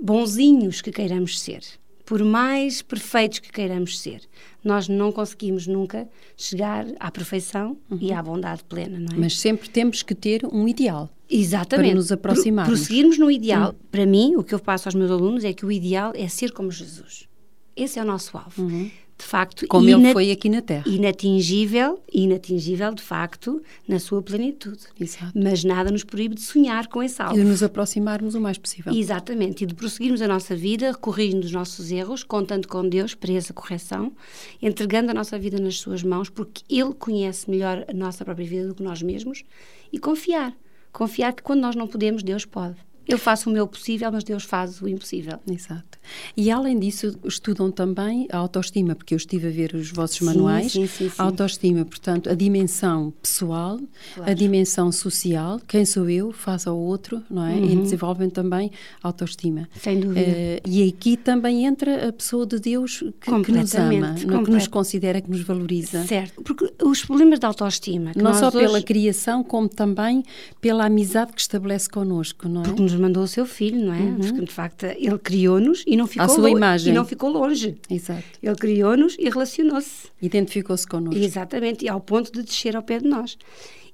bonzinhos 0.00 0.80
que 0.80 0.90
queiramos 0.90 1.38
ser, 1.38 1.60
por 2.06 2.24
mais 2.24 2.80
perfeitos 2.82 3.40
que 3.40 3.50
queiramos 3.50 3.98
ser, 3.98 4.22
nós 4.64 4.88
não 4.88 5.10
conseguimos 5.10 5.66
nunca 5.66 6.08
chegar 6.36 6.86
à 7.00 7.10
perfeição 7.10 7.76
uhum. 7.90 7.98
e 8.00 8.12
à 8.12 8.22
bondade 8.22 8.62
plena, 8.64 8.98
não 8.98 9.16
é? 9.16 9.18
Mas 9.18 9.38
sempre 9.38 9.68
temos 9.68 10.04
que 10.04 10.14
ter 10.14 10.46
um 10.46 10.68
ideal. 10.68 11.10
Exatamente. 11.28 11.88
Para 11.88 11.96
nos 11.96 12.12
aproximarmos. 12.12 12.78
Prosseguirmos 12.78 13.18
no 13.18 13.28
ideal. 13.28 13.70
Uhum. 13.70 13.78
Para 13.90 14.06
mim, 14.06 14.36
o 14.36 14.44
que 14.44 14.54
eu 14.54 14.60
passo 14.60 14.86
aos 14.86 14.94
meus 14.94 15.10
alunos 15.10 15.42
é 15.44 15.52
que 15.52 15.66
o 15.66 15.72
ideal 15.72 16.12
é 16.14 16.28
ser 16.28 16.52
como 16.52 16.70
Jesus. 16.70 17.28
Esse 17.74 17.98
é 17.98 18.02
o 18.02 18.06
nosso 18.06 18.38
alvo. 18.38 18.62
Uhum. 18.62 18.88
De 19.18 19.24
facto. 19.24 19.66
Como 19.66 19.88
ele 19.88 20.12
foi 20.12 20.30
aqui 20.30 20.48
na 20.48 20.60
Terra. 20.60 20.84
Inatingível, 20.86 22.02
inatingível, 22.12 22.94
de 22.94 23.02
facto, 23.02 23.62
na 23.88 23.98
sua 23.98 24.22
plenitude. 24.22 24.80
Exato. 25.00 25.32
Mas 25.34 25.64
nada 25.64 25.90
nos 25.90 26.04
proíbe 26.04 26.34
de 26.34 26.42
sonhar 26.42 26.86
com 26.88 27.02
esse 27.02 27.20
alvo. 27.20 27.34
E 27.34 27.42
de 27.42 27.44
nos 27.44 27.62
aproximarmos 27.62 28.34
o 28.34 28.40
mais 28.40 28.58
possível. 28.58 28.92
Exatamente, 28.92 29.64
e 29.64 29.66
de 29.66 29.74
prosseguirmos 29.74 30.20
a 30.20 30.28
nossa 30.28 30.54
vida, 30.54 30.94
corrigindo 30.94 31.46
os 31.46 31.52
nossos 31.52 31.90
erros, 31.90 32.22
contando 32.22 32.68
com 32.68 32.86
Deus 32.88 33.14
para 33.14 33.32
essa 33.32 33.52
correção, 33.52 34.12
entregando 34.60 35.10
a 35.10 35.14
nossa 35.14 35.38
vida 35.38 35.58
nas 35.58 35.78
suas 35.78 36.02
mãos, 36.02 36.28
porque 36.28 36.62
Ele 36.68 36.92
conhece 36.92 37.50
melhor 37.50 37.84
a 37.88 37.92
nossa 37.92 38.24
própria 38.24 38.46
vida 38.46 38.68
do 38.68 38.74
que 38.74 38.82
nós 38.82 39.02
mesmos, 39.02 39.44
e 39.92 39.98
confiar. 39.98 40.54
Confiar 40.92 41.32
que 41.32 41.42
quando 41.42 41.60
nós 41.60 41.76
não 41.76 41.86
podemos, 41.86 42.22
Deus 42.22 42.44
pode. 42.44 42.76
Eu 43.06 43.18
faço 43.18 43.48
o 43.48 43.52
meu 43.52 43.68
possível, 43.68 44.10
mas 44.10 44.24
Deus 44.24 44.42
faz 44.42 44.82
o 44.82 44.88
impossível. 44.88 45.38
Exato. 45.48 45.95
E 46.36 46.50
além 46.50 46.78
disso, 46.78 47.18
estudam 47.24 47.70
também 47.70 48.26
a 48.30 48.36
autoestima, 48.38 48.94
porque 48.94 49.14
eu 49.14 49.16
estive 49.16 49.48
a 49.48 49.50
ver 49.50 49.74
os 49.74 49.90
vossos 49.90 50.18
Sim, 50.18 50.24
manuais. 50.26 50.72
sim, 50.72 50.86
sim. 50.86 51.10
A 51.18 51.22
autoestima, 51.24 51.84
portanto, 51.84 52.28
a 52.30 52.34
dimensão 52.34 53.12
pessoal, 53.22 53.78
Claro. 54.14 54.30
a 54.30 54.34
dimensão 54.34 54.90
social, 54.92 55.60
quem 55.66 55.84
sou 55.84 56.08
eu, 56.08 56.32
faz 56.32 56.66
ao 56.66 56.76
outro, 56.78 57.22
não 57.30 57.44
é? 57.44 57.58
E 57.58 57.76
desenvolvem 57.76 58.30
também 58.30 58.70
a 59.02 59.08
autoestima. 59.08 59.60
Uhum. 59.60 59.66
Sem 59.80 60.00
dúvida. 60.00 60.20
Eh, 60.20 60.60
e 60.66 60.88
aqui 60.88 61.16
também 61.16 61.64
entra 61.66 62.08
a 62.08 62.12
pessoa 62.12 62.46
de 62.46 62.58
Deus 62.58 63.00
que, 63.20 63.42
que 63.42 63.52
nos 63.52 63.74
ama, 63.74 64.14
não 64.26 64.40
é? 64.40 64.44
que 64.44 64.50
nos 64.50 64.66
considera, 64.68 65.20
que 65.20 65.30
nos 65.30 65.40
valoriza. 65.42 66.04
Certo, 66.06 66.42
porque 66.42 66.72
os 66.82 67.04
problemas 67.04 67.38
da 67.38 67.48
autoestima. 67.48 68.12
Não 68.16 68.32
só 68.34 68.50
pela 68.50 68.74
hoje- 68.74 68.84
criação, 68.84 69.42
como 69.42 69.68
também 69.68 70.22
pela 70.60 70.84
amizade 70.86 71.32
que 71.32 71.40
estabelece 71.40 71.88
connosco, 71.88 72.48
não 72.48 72.62
é? 72.62 72.64
Porque 72.64 72.82
nos 72.82 72.94
mandou 72.94 73.22
o 73.24 73.28
seu 73.28 73.46
filho, 73.46 73.84
não 73.86 73.92
é? 73.94 74.12
Porque, 74.16 74.44
de 74.44 74.52
facto, 74.52 74.84
ele 74.84 75.18
criou-nos 75.18 75.82
e 75.86 75.95
não 75.96 76.06
ficou 76.06 76.28
sua 76.28 76.42
lo- 76.42 76.48
imagem. 76.56 76.92
E 76.92 76.94
não 76.96 77.04
ficou 77.04 77.30
longe. 77.30 77.76
Exato. 77.90 78.22
Ele 78.42 78.54
criou-nos 78.56 79.16
e 79.18 79.28
relacionou-se. 79.28 80.08
Identificou-se 80.20 80.86
connosco. 80.86 81.18
Exatamente, 81.20 81.84
e 81.84 81.88
ao 81.88 82.00
ponto 82.00 82.32
de 82.32 82.42
descer 82.42 82.76
ao 82.76 82.82
pé 82.82 82.98
de 82.98 83.08
nós. 83.08 83.36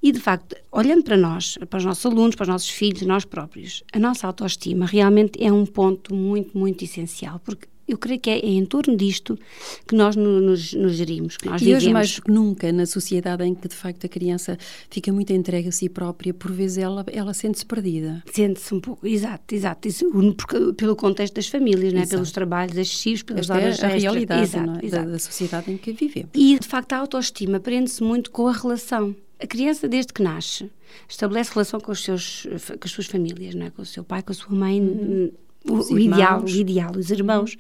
E, 0.03 0.11
de 0.11 0.19
facto, 0.19 0.57
olhando 0.73 1.05
para 1.05 1.17
nós, 1.17 1.57
para 1.71 1.79
os 1.79 1.85
nossos 1.85 2.05
alunos, 2.05 2.35
para 2.35 2.43
os 2.43 2.49
nossos 2.49 2.71
filhos, 2.71 3.03
nós 3.03 3.25
próprios, 3.25 3.85
a 3.93 4.01
nossa 4.01 4.27
autoestima 4.27 4.85
realmente 4.85 5.41
é 5.43 5.53
um 5.53 5.65
ponto 5.65 6.12
muito, 6.12 6.59
muito 6.59 6.83
essencial, 6.83 7.41
porque 7.45 7.69
eu 7.88 7.99
creio 7.99 8.21
que 8.21 8.31
é, 8.31 8.38
é 8.38 8.47
em 8.49 8.64
torno 8.64 8.97
disto 8.97 9.38
que 9.87 9.95
nós 9.95 10.16
no- 10.16 10.40
nos, 10.40 10.73
nos 10.73 10.92
gerimos, 10.95 11.37
nós 11.45 11.61
E 11.61 11.64
vivemos. 11.64 11.83
hoje 11.85 11.92
mais 11.92 12.18
que 12.21 12.31
nunca, 12.31 12.73
na 12.73 12.87
sociedade 12.87 13.45
em 13.45 13.55
que 13.55 13.68
de 13.68 13.75
facto 13.75 14.05
a 14.05 14.09
criança 14.09 14.57
fica 14.90 15.12
muito 15.12 15.33
entregue 15.33 15.68
a 15.68 15.73
si 15.73 15.88
própria, 15.88 16.33
por 16.33 16.53
vezes 16.53 16.79
ela, 16.79 17.05
ela 17.12 17.35
sente-se 17.35 17.66
perdida. 17.66 18.23
Sente-se 18.33 18.75
um 18.75 18.81
pouco, 18.81 19.07
exato, 19.07 19.55
exato. 19.55 19.88
Isso, 19.88 20.11
porque- 20.37 20.73
pelo 20.75 20.95
contexto 20.97 21.35
das 21.35 21.49
famílias, 21.49 21.92
né? 21.92 22.07
Pelos 22.07 22.33
trabalhos 22.33 22.77
excessivos, 22.77 23.23
pelas 23.23 23.42
Esta 23.51 23.55
é 23.55 23.57
horas 23.57 23.83
a 23.83 23.87
extras. 23.87 24.03
realidade 24.03 24.42
Exato, 24.42 24.71
é? 24.71 24.75
Da, 24.81 24.87
exato. 24.87 25.11
da 25.11 25.18
sociedade 25.18 25.71
em 25.73 25.77
que 25.77 25.92
vivemos. 25.92 26.31
E, 26.35 26.59
de 26.59 26.66
facto, 26.68 26.92
a 26.92 26.99
autoestima 26.99 27.59
prende-se 27.61 28.03
muito 28.03 28.31
com 28.31 28.47
a 28.49 28.53
relação. 28.53 29.14
A 29.40 29.47
criança, 29.47 29.88
desde 29.88 30.12
que 30.12 30.23
nasce, 30.23 30.71
estabelece 31.09 31.51
relação 31.53 31.81
com, 31.81 31.90
os 31.90 32.05
seus, 32.05 32.47
com 32.47 32.85
as 32.85 32.90
suas 32.92 33.07
famílias, 33.07 33.55
não 33.57 33.66
é? 33.66 33.71
com 33.71 33.83
o 33.83 33.87
seu 33.87 34.05
pai, 34.05 34.23
com 34.23 34.31
a 34.31 34.35
sua 34.35 34.55
mãe, 34.55 35.33
o, 35.68 35.94
o 35.94 35.98
ideal, 35.98 36.42
o 36.42 36.48
ideal, 36.48 36.92
os 36.96 37.11
irmãos. 37.11 37.57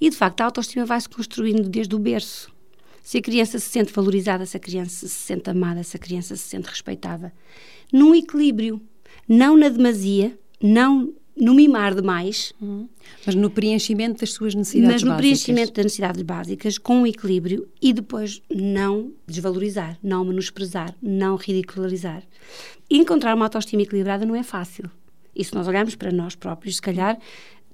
E, 0.00 0.10
de 0.10 0.16
facto, 0.16 0.40
a 0.40 0.46
autoestima 0.46 0.84
vai-se 0.84 1.08
construindo 1.08 1.68
desde 1.68 1.94
o 1.94 1.98
berço. 1.98 2.52
Se 3.02 3.18
a 3.18 3.22
criança 3.22 3.58
se 3.58 3.68
sente 3.68 3.92
valorizada, 3.92 4.46
se 4.46 4.56
a 4.56 4.60
criança 4.60 5.06
se 5.06 5.14
sente 5.14 5.50
amada, 5.50 5.82
se 5.82 5.96
a 5.96 6.00
criança 6.00 6.36
se 6.36 6.42
sente 6.42 6.68
respeitada. 6.68 7.32
Num 7.92 8.14
equilíbrio, 8.14 8.80
não 9.28 9.56
na 9.56 9.68
demasia, 9.68 10.38
não 10.62 11.12
no 11.36 11.54
mimar 11.54 11.94
demais, 11.94 12.52
Mas 13.26 13.34
no 13.34 13.50
preenchimento 13.50 14.20
das 14.20 14.32
suas 14.32 14.54
necessidades 14.54 14.94
mas 14.94 15.02
no 15.02 15.10
básicas. 15.10 15.42
preenchimento 15.42 15.72
das 15.72 15.84
necessidades 15.84 16.22
básicas, 16.22 16.78
com 16.78 17.02
um 17.02 17.06
equilíbrio 17.06 17.68
e 17.80 17.92
depois 17.92 18.42
não 18.50 19.12
desvalorizar, 19.26 19.98
não 20.02 20.24
menosprezar, 20.24 20.94
não 21.02 21.36
ridicularizar. 21.36 22.22
Encontrar 22.90 23.34
uma 23.34 23.46
autoestima 23.46 23.82
equilibrada 23.82 24.26
não 24.26 24.36
é 24.36 24.42
fácil. 24.42 24.90
E 25.34 25.44
se 25.44 25.54
nós 25.54 25.66
olharmos 25.68 25.94
para 25.94 26.12
nós 26.12 26.34
próprios, 26.34 26.76
se 26.76 26.82
calhar 26.82 27.18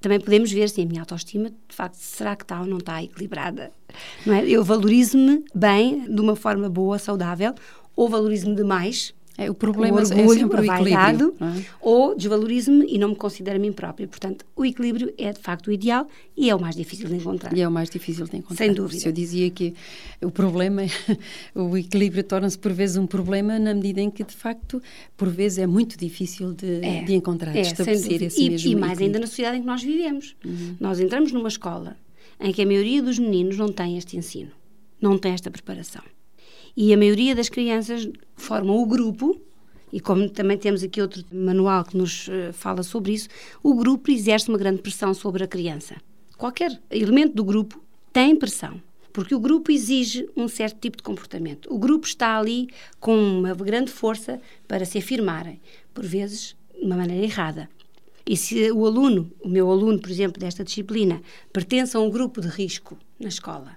também 0.01 0.21
podemos 0.21 0.53
ver 0.53 0.69
se 0.69 0.81
a 0.81 0.87
minha 0.87 1.03
autoestima, 1.03 1.51
de 1.51 1.75
facto, 1.75 1.97
será 1.97 2.37
que 2.37 2.45
está 2.45 2.61
ou 2.61 2.67
não 2.67 2.79
está 2.79 3.03
equilibrada? 3.03 3.73
Não 4.25 4.35
é? 4.35 4.49
Eu 4.49 4.63
valorizo-me 4.63 5.45
bem, 5.55 6.05
de 6.09 6.21
uma 6.21 6.37
forma 6.37 6.69
boa, 6.69 6.99
saudável, 6.99 7.55
ou 7.97 8.09
valorizo-me 8.09 8.55
demais, 8.55 9.13
É, 9.39 9.49
o 9.49 9.55
problema 9.55 9.99
o 9.99 10.01
é 10.01 10.03
orgulho, 10.03 10.41
sempre 10.41 10.61
o 10.61 10.65
equilíbrio. 10.65 10.97
vaidade, 10.97 11.61
é? 11.61 11.65
ou 11.81 12.17
desvalorizo-me 12.17 12.87
e 12.93 12.99
não 12.99 13.11
me 13.11 13.15
considero 13.15 13.57
a 13.57 13.61
mim 13.61 13.73
própria. 13.73 14.09
Portanto, 14.09 14.45
o 14.57 14.67
equilíbrio 14.67 15.15
é 15.17 15.33
de 15.33 15.39
facto 15.39 15.69
o 15.69 15.73
ideal 15.73 16.09
e 16.37 16.51
é 16.51 16.55
o 16.57 16.61
mais 16.61 16.75
difícil 16.75 17.09
de 17.09 17.15
encontrar. 17.15 17.57
E 17.57 17.61
é 17.61 17.69
o 17.69 17.71
mais 17.71 17.89
difícil 17.89 18.27
de 18.27 18.37
encontrar. 18.37 18.57
Sem 18.57 18.75
dúvida. 18.75 19.01
Se 19.01 19.09
eu 19.09 19.13
dizia 19.13 19.49
que 19.49 19.75
o 20.21 20.29
problema, 20.29 20.83
o 21.55 21.77
equilíbrio 21.77 22.25
torna-se 22.25 22.59
por 22.59 22.73
vezes 22.73 22.97
um 22.97 23.07
problema 23.07 23.61
na 23.61 23.73
medida 23.73 24.01
em 24.01 24.11
que, 24.11 24.25
de 24.25 24.35
facto, 24.35 24.83
por 25.17 25.29
vezes 25.29 25.59
é 25.59 25.69
muito 25.69 25.97
difícil 25.97 26.53
de, 26.53 26.81
de 27.05 27.15
encontrar, 27.15 27.53
de 27.53 27.61
É, 27.61 27.63
sem 27.63 27.73
estabelecer 27.73 28.23
esse 28.23 28.43
e, 28.43 28.51
mesmo 28.51 28.71
e 28.71 28.75
mais 28.75 28.93
equilíbrio. 28.95 29.07
ainda 29.07 29.19
na 29.21 29.27
sociedade 29.29 29.59
em 29.59 29.61
que 29.61 29.67
nós 29.69 29.83
vivemos. 29.85 30.35
Nós 30.81 30.99
entramos 30.99 31.31
numa 31.31 31.49
escola 31.49 31.97
em 32.41 32.53
que 32.53 32.61
a 32.61 32.67
maioria 32.67 33.01
dos 33.01 33.21
meninos 33.21 33.57
não 33.57 33.73
tem 33.73 33.97
este 33.97 34.17
ensino, 34.17 34.51
não 35.01 35.17
tem 35.17 35.33
esta 35.33 35.49
preparação. 35.49 36.03
E 36.81 36.95
a 36.95 36.97
maioria 36.97 37.35
das 37.35 37.49
crianças 37.49 38.09
formam 38.37 38.77
o 38.81 38.87
grupo, 38.87 39.37
e 39.93 39.99
como 39.99 40.31
também 40.31 40.57
temos 40.57 40.81
aqui 40.81 41.03
outro 41.03 41.25
manual 41.33 41.83
que 41.83 41.97
nos 41.97 42.29
eh, 42.29 42.53
fala 42.53 42.85
sobre 42.85 43.15
isso, 43.15 43.29
o 43.65 43.75
grupo 43.75 44.13
exerce 44.13 44.49
uma 44.49 44.57
grande 44.57 44.81
pressão 44.81 45.13
sobre 45.13 45.43
a 45.43 45.49
criança. 45.49 45.97
Qualquer 46.37 46.81
elemento 46.89 47.35
do 47.35 47.43
grupo 47.43 47.83
tem 48.13 48.37
pressão. 48.37 48.81
Porque 49.13 49.35
o 49.35 49.41
grupo 49.41 49.73
exige 49.73 50.31
um 50.37 50.47
certo 50.47 50.79
tipo 50.79 50.99
de 50.99 51.03
comportamento. 51.03 51.67
O 51.69 51.81
grupo 51.81 52.07
está 52.07 52.39
ali 52.39 52.69
com 53.01 53.19
uma 53.19 53.53
grande 53.57 53.91
força 53.91 54.41
para 54.69 54.85
se 54.85 54.99
afirmarem, 54.99 55.61
por 55.93 56.07
vezes 56.07 56.55
de 56.79 56.87
uma 56.87 56.97
maneira 56.97 57.25
errada. 57.25 57.69
E 58.25 58.37
se 58.37 58.71
o 58.71 58.87
aluno, 58.87 59.33
o 59.41 59.49
meu 59.49 59.69
aluno, 59.69 59.99
por 59.99 60.13
exemplo, 60.13 60.39
desta 60.39 60.63
disciplina, 60.63 61.21
pertence 61.53 61.97
a 61.97 62.01
um 62.01 62.09
grupo 62.09 62.41
de 62.41 62.47
risco 62.47 62.97
na 63.19 63.27
escola 63.27 63.77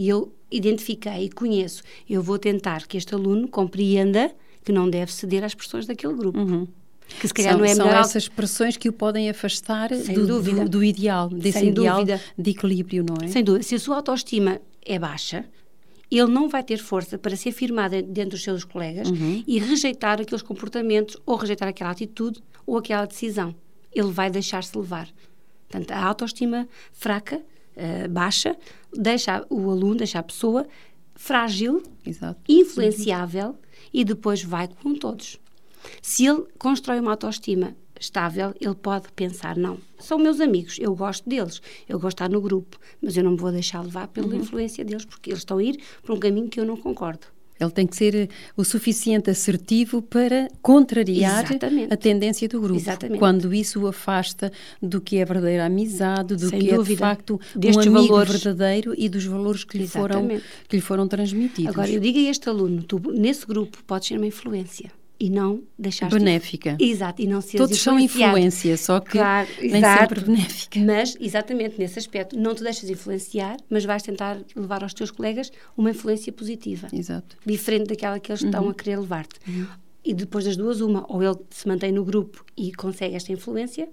e 0.00 0.08
eu 0.08 0.32
identifiquei 0.50 1.24
e 1.26 1.30
conheço, 1.30 1.82
eu 2.08 2.22
vou 2.22 2.38
tentar 2.38 2.86
que 2.86 2.96
este 2.96 3.14
aluno 3.14 3.46
compreenda 3.46 4.32
que 4.64 4.72
não 4.72 4.88
deve 4.88 5.12
ceder 5.12 5.44
às 5.44 5.54
pressões 5.54 5.86
daquele 5.86 6.14
grupo. 6.14 6.66
Que 7.20 7.26
se 7.28 7.34
calhar 7.34 7.54
Uhum. 7.54 7.58
são, 7.58 7.64
não 7.66 7.72
é 7.72 7.74
são 7.74 7.86
melhor 7.86 8.00
essas 8.00 8.28
pressões 8.28 8.76
que 8.76 8.88
o 8.88 8.92
podem 8.92 9.28
afastar 9.28 9.88
do, 9.90 10.26
do, 10.42 10.68
do 10.68 10.84
ideal, 10.84 11.28
desse 11.28 11.58
Sem 11.58 11.68
ideal 11.68 11.98
dúvida. 11.98 12.20
de 12.38 12.50
equilíbrio, 12.50 13.04
não 13.08 13.16
é? 13.22 13.28
Sem 13.28 13.42
dúvida, 13.44 13.62
se 13.64 13.74
a 13.74 13.78
sua 13.78 13.96
autoestima 13.96 14.60
é 14.86 14.98
baixa, 14.98 15.44
ele 16.10 16.26
não 16.30 16.48
vai 16.48 16.62
ter 16.62 16.78
força 16.78 17.18
para 17.18 17.34
se 17.36 17.48
afirmar 17.48 17.90
de- 17.90 18.02
dentro 18.02 18.30
dos 18.30 18.42
seus 18.42 18.64
colegas 18.64 19.08
e 19.46 19.58
rejeitar 19.58 20.20
aqueles 20.20 20.42
comportamentos 20.42 21.16
ou 21.26 21.36
rejeitar 21.36 21.68
aquela 21.68 21.90
atitude 21.90 22.40
ou 22.66 22.76
aquela 22.78 23.04
decisão. 23.06 23.54
Ele 23.92 24.10
vai 24.10 24.30
deixar-se 24.30 24.76
levar. 24.76 25.08
Portanto, 25.68 25.90
a 25.92 26.04
autoestima 26.04 26.68
fraca, 26.92 27.40
eh, 27.76 28.08
baixa, 28.08 28.56
deixa 28.92 29.44
o 29.48 29.70
aluno, 29.70 29.96
deixa 29.96 30.18
a 30.18 30.22
pessoa 30.22 30.66
frágil, 31.14 31.82
Exato. 32.04 32.40
influenciável 32.48 33.56
e 33.92 34.04
depois 34.04 34.42
vai 34.42 34.68
com 34.68 34.94
todos. 34.94 35.38
Se 36.00 36.26
ele 36.26 36.44
constrói 36.58 37.00
uma 37.00 37.12
autoestima 37.12 37.76
estável, 38.00 38.54
ele 38.60 38.74
pode 38.74 39.12
pensar: 39.12 39.56
não, 39.56 39.78
são 39.98 40.18
meus 40.18 40.40
amigos, 40.40 40.78
eu 40.80 40.94
gosto 40.94 41.28
deles, 41.28 41.60
eu 41.88 41.98
gosto 41.98 42.16
de 42.16 42.24
estar 42.24 42.28
no 42.30 42.40
grupo, 42.40 42.78
mas 43.02 43.16
eu 43.16 43.24
não 43.24 43.32
me 43.32 43.36
vou 43.36 43.52
deixar 43.52 43.82
levar 43.82 44.08
pela 44.08 44.34
influência 44.34 44.84
deles, 44.84 45.04
porque 45.04 45.30
eles 45.30 45.40
estão 45.40 45.58
a 45.58 45.62
ir 45.62 45.78
por 46.02 46.14
um 46.14 46.18
caminho 46.18 46.48
que 46.48 46.58
eu 46.58 46.64
não 46.64 46.76
concordo. 46.76 47.26
Ele 47.60 47.70
tem 47.70 47.86
que 47.86 47.94
ser 47.94 48.14
eh, 48.14 48.28
o 48.56 48.64
suficiente 48.64 49.30
assertivo 49.30 50.00
para 50.00 50.48
contrariar 50.62 51.44
Exatamente. 51.44 51.92
a 51.92 51.96
tendência 51.96 52.48
do 52.48 52.60
grupo. 52.60 52.80
Exatamente. 52.80 53.18
Quando 53.18 53.52
isso 53.52 53.80
o 53.82 53.86
afasta 53.86 54.50
do 54.82 55.00
que 55.00 55.18
é 55.18 55.24
verdadeira 55.24 55.66
amizade, 55.66 56.34
do 56.36 56.48
Sem 56.48 56.58
que 56.58 56.68
é 56.68 56.70
de 56.70 56.76
dúvida. 56.76 56.98
facto 56.98 57.40
Destes 57.54 57.86
um 57.86 57.96
amigo 57.96 58.14
valores. 58.14 58.42
verdadeiro 58.42 58.94
e 58.96 59.08
dos 59.08 59.24
valores 59.24 59.64
que 59.64 59.76
lhe, 59.76 59.86
foram, 59.86 60.28
que 60.68 60.76
lhe 60.76 60.82
foram 60.82 61.06
transmitidos. 61.06 61.70
Agora, 61.70 61.90
eu 61.90 62.00
digo 62.00 62.18
a 62.18 62.30
este 62.30 62.48
aluno: 62.48 62.82
tu, 62.82 63.00
nesse 63.12 63.46
grupo, 63.46 63.78
podes 63.86 64.08
ser 64.08 64.16
uma 64.16 64.26
influência 64.26 64.90
e 65.20 65.28
não 65.28 65.62
deixar 65.78 66.08
Benéfica. 66.08 66.76
Exato, 66.80 67.20
e 67.20 67.26
não 67.26 67.42
ser 67.42 67.58
Todos 67.58 67.78
são 67.78 68.00
influência, 68.00 68.74
só 68.78 68.98
que 69.00 69.12
Claro, 69.12 69.48
nem 69.60 69.76
exato. 69.76 70.00
sempre 70.00 70.20
benéfica. 70.24 70.80
Mas, 70.80 71.16
exatamente 71.20 71.78
nesse 71.78 71.98
aspecto, 71.98 72.38
não 72.38 72.54
te 72.54 72.62
deixas 72.62 72.88
influenciar, 72.88 73.58
mas 73.68 73.84
vais 73.84 74.02
tentar 74.02 74.38
levar 74.56 74.82
aos 74.82 74.94
teus 74.94 75.10
colegas 75.10 75.52
uma 75.76 75.90
influência 75.90 76.32
positiva. 76.32 76.88
Exato. 76.90 77.36
Diferente 77.44 77.88
daquela 77.88 78.18
que 78.18 78.32
eles 78.32 78.42
estão 78.42 78.66
a 78.68 78.74
querer 78.74 78.98
levar-te. 78.98 79.38
E 80.02 80.14
depois 80.14 80.46
das 80.46 80.56
duas, 80.56 80.80
uma, 80.80 81.04
ou 81.12 81.22
ele 81.22 81.36
se 81.50 81.68
mantém 81.68 81.92
no 81.92 82.02
grupo 82.02 82.42
e 82.56 82.72
consegue 82.72 83.14
esta 83.14 83.30
influência, 83.30 83.86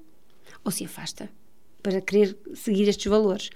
ou 0.63 0.71
se 0.71 0.85
afasta 0.85 1.29
para 1.83 1.99
querer 1.99 2.37
seguir 2.53 2.87
estes 2.87 3.05
valores. 3.07 3.49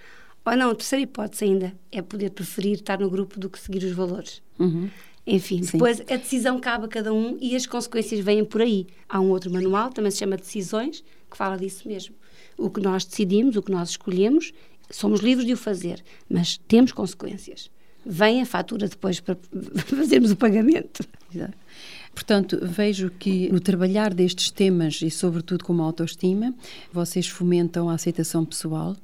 Ou 0.46 0.58
não, 0.58 0.72
a 0.72 0.76
terceira 0.76 1.04
hipótese 1.04 1.46
ainda 1.46 1.74
é 1.92 2.02
poder 2.02 2.32
preferir 2.32 2.74
estar 2.74 3.00
no 3.00 3.10
grupo 3.10 3.40
do 3.40 3.50
que 3.50 3.60
seguir 3.60 3.84
os 3.86 3.94
valores. 3.94 4.42
Enfim, 5.26 5.64
Sim. 5.64 5.74
depois 5.74 6.02
a 6.02 6.16
decisão 6.16 6.60
cabe 6.60 6.86
a 6.86 6.88
cada 6.88 7.14
um 7.14 7.38
e 7.40 7.56
as 7.56 7.66
consequências 7.66 8.20
vêm 8.20 8.44
por 8.44 8.62
aí. 8.62 8.88
Há 9.08 9.20
um 9.20 9.30
outro 9.30 9.52
manual, 9.52 9.92
também 9.92 10.12
se 10.12 10.18
chama 10.18 10.36
Decisões, 10.36 11.04
que 11.30 11.38
fala 11.38 11.58
disso 11.58 11.88
mesmo. 11.88 12.16
O 12.58 12.70
que 12.70 12.82
nós 12.82 13.06
decidimos, 13.06 13.56
o 13.56 13.62
que 13.62 13.72
nós 13.72 13.92
escolhemos, 13.92 14.52
somos 14.90 15.22
livres 15.22 15.46
de 15.46 15.54
o 15.54 15.58
fazer, 15.58 16.04
mas 16.30 16.58
temos 16.68 16.92
consequências. 16.92 17.70
Vem 18.06 18.42
a 18.42 18.46
fatura 18.46 18.88
depois 18.88 19.20
para 19.20 19.38
fazermos 19.86 20.32
o 20.32 20.36
pagamento. 20.36 21.04
Portanto, 22.14 22.60
vejo 22.62 23.10
que 23.12 23.50
no 23.52 23.60
trabalhar 23.60 24.14
destes 24.14 24.52
temas 24.52 25.02
e, 25.02 25.10
sobretudo, 25.10 25.64
com 25.64 25.80
a 25.82 25.86
autoestima, 25.86 26.54
vocês 26.92 27.28
fomentam 27.28 27.90
a 27.90 27.94
aceitação 27.94 28.44
pessoal, 28.44 28.98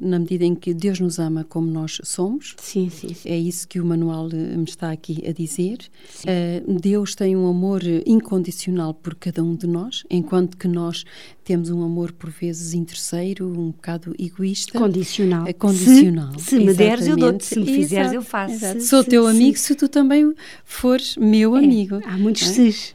na 0.00 0.18
medida 0.18 0.44
em 0.44 0.54
que 0.54 0.72
Deus 0.74 1.00
nos 1.00 1.18
ama 1.18 1.44
como 1.44 1.70
nós 1.70 2.00
somos. 2.04 2.54
Sim, 2.58 2.90
sim. 2.90 3.14
sim. 3.14 3.28
É 3.28 3.36
isso 3.36 3.66
que 3.66 3.80
o 3.80 3.84
manual 3.84 4.28
eh, 4.32 4.56
me 4.56 4.64
está 4.64 4.90
aqui 4.90 5.22
a 5.26 5.32
dizer. 5.32 5.78
Uh, 6.20 6.78
Deus 6.78 7.14
tem 7.14 7.36
um 7.36 7.48
amor 7.48 7.82
incondicional 8.06 8.94
por 8.94 9.14
cada 9.14 9.42
um 9.42 9.54
de 9.54 9.66
nós, 9.66 10.04
enquanto 10.10 10.56
que 10.56 10.68
nós 10.68 11.04
temos 11.48 11.70
um 11.70 11.82
amor 11.82 12.12
por 12.12 12.28
vezes 12.28 12.74
interesseiro, 12.74 13.48
um 13.48 13.70
bocado 13.70 14.14
egoísta. 14.18 14.78
Condicional. 14.78 15.46
É 15.46 15.52
condicional. 15.54 16.38
Se, 16.38 16.50
se 16.50 16.58
me 16.58 16.74
deres, 16.74 17.06
eu 17.06 17.16
dou-te. 17.16 17.42
Se 17.42 17.58
me 17.58 17.64
fizeres, 17.64 18.12
eu 18.12 18.20
faço. 18.20 18.52
Exato. 18.52 18.82
Sou 18.82 19.02
se, 19.02 19.08
teu 19.08 19.24
se, 19.24 19.30
amigo 19.30 19.56
se 19.56 19.74
tu 19.74 19.88
também 19.88 20.34
fores 20.62 21.16
meu 21.16 21.56
é. 21.56 21.60
amigo. 21.60 22.00
Há 22.04 22.18
muitos 22.18 22.42
é? 22.42 22.52
sis 22.52 22.94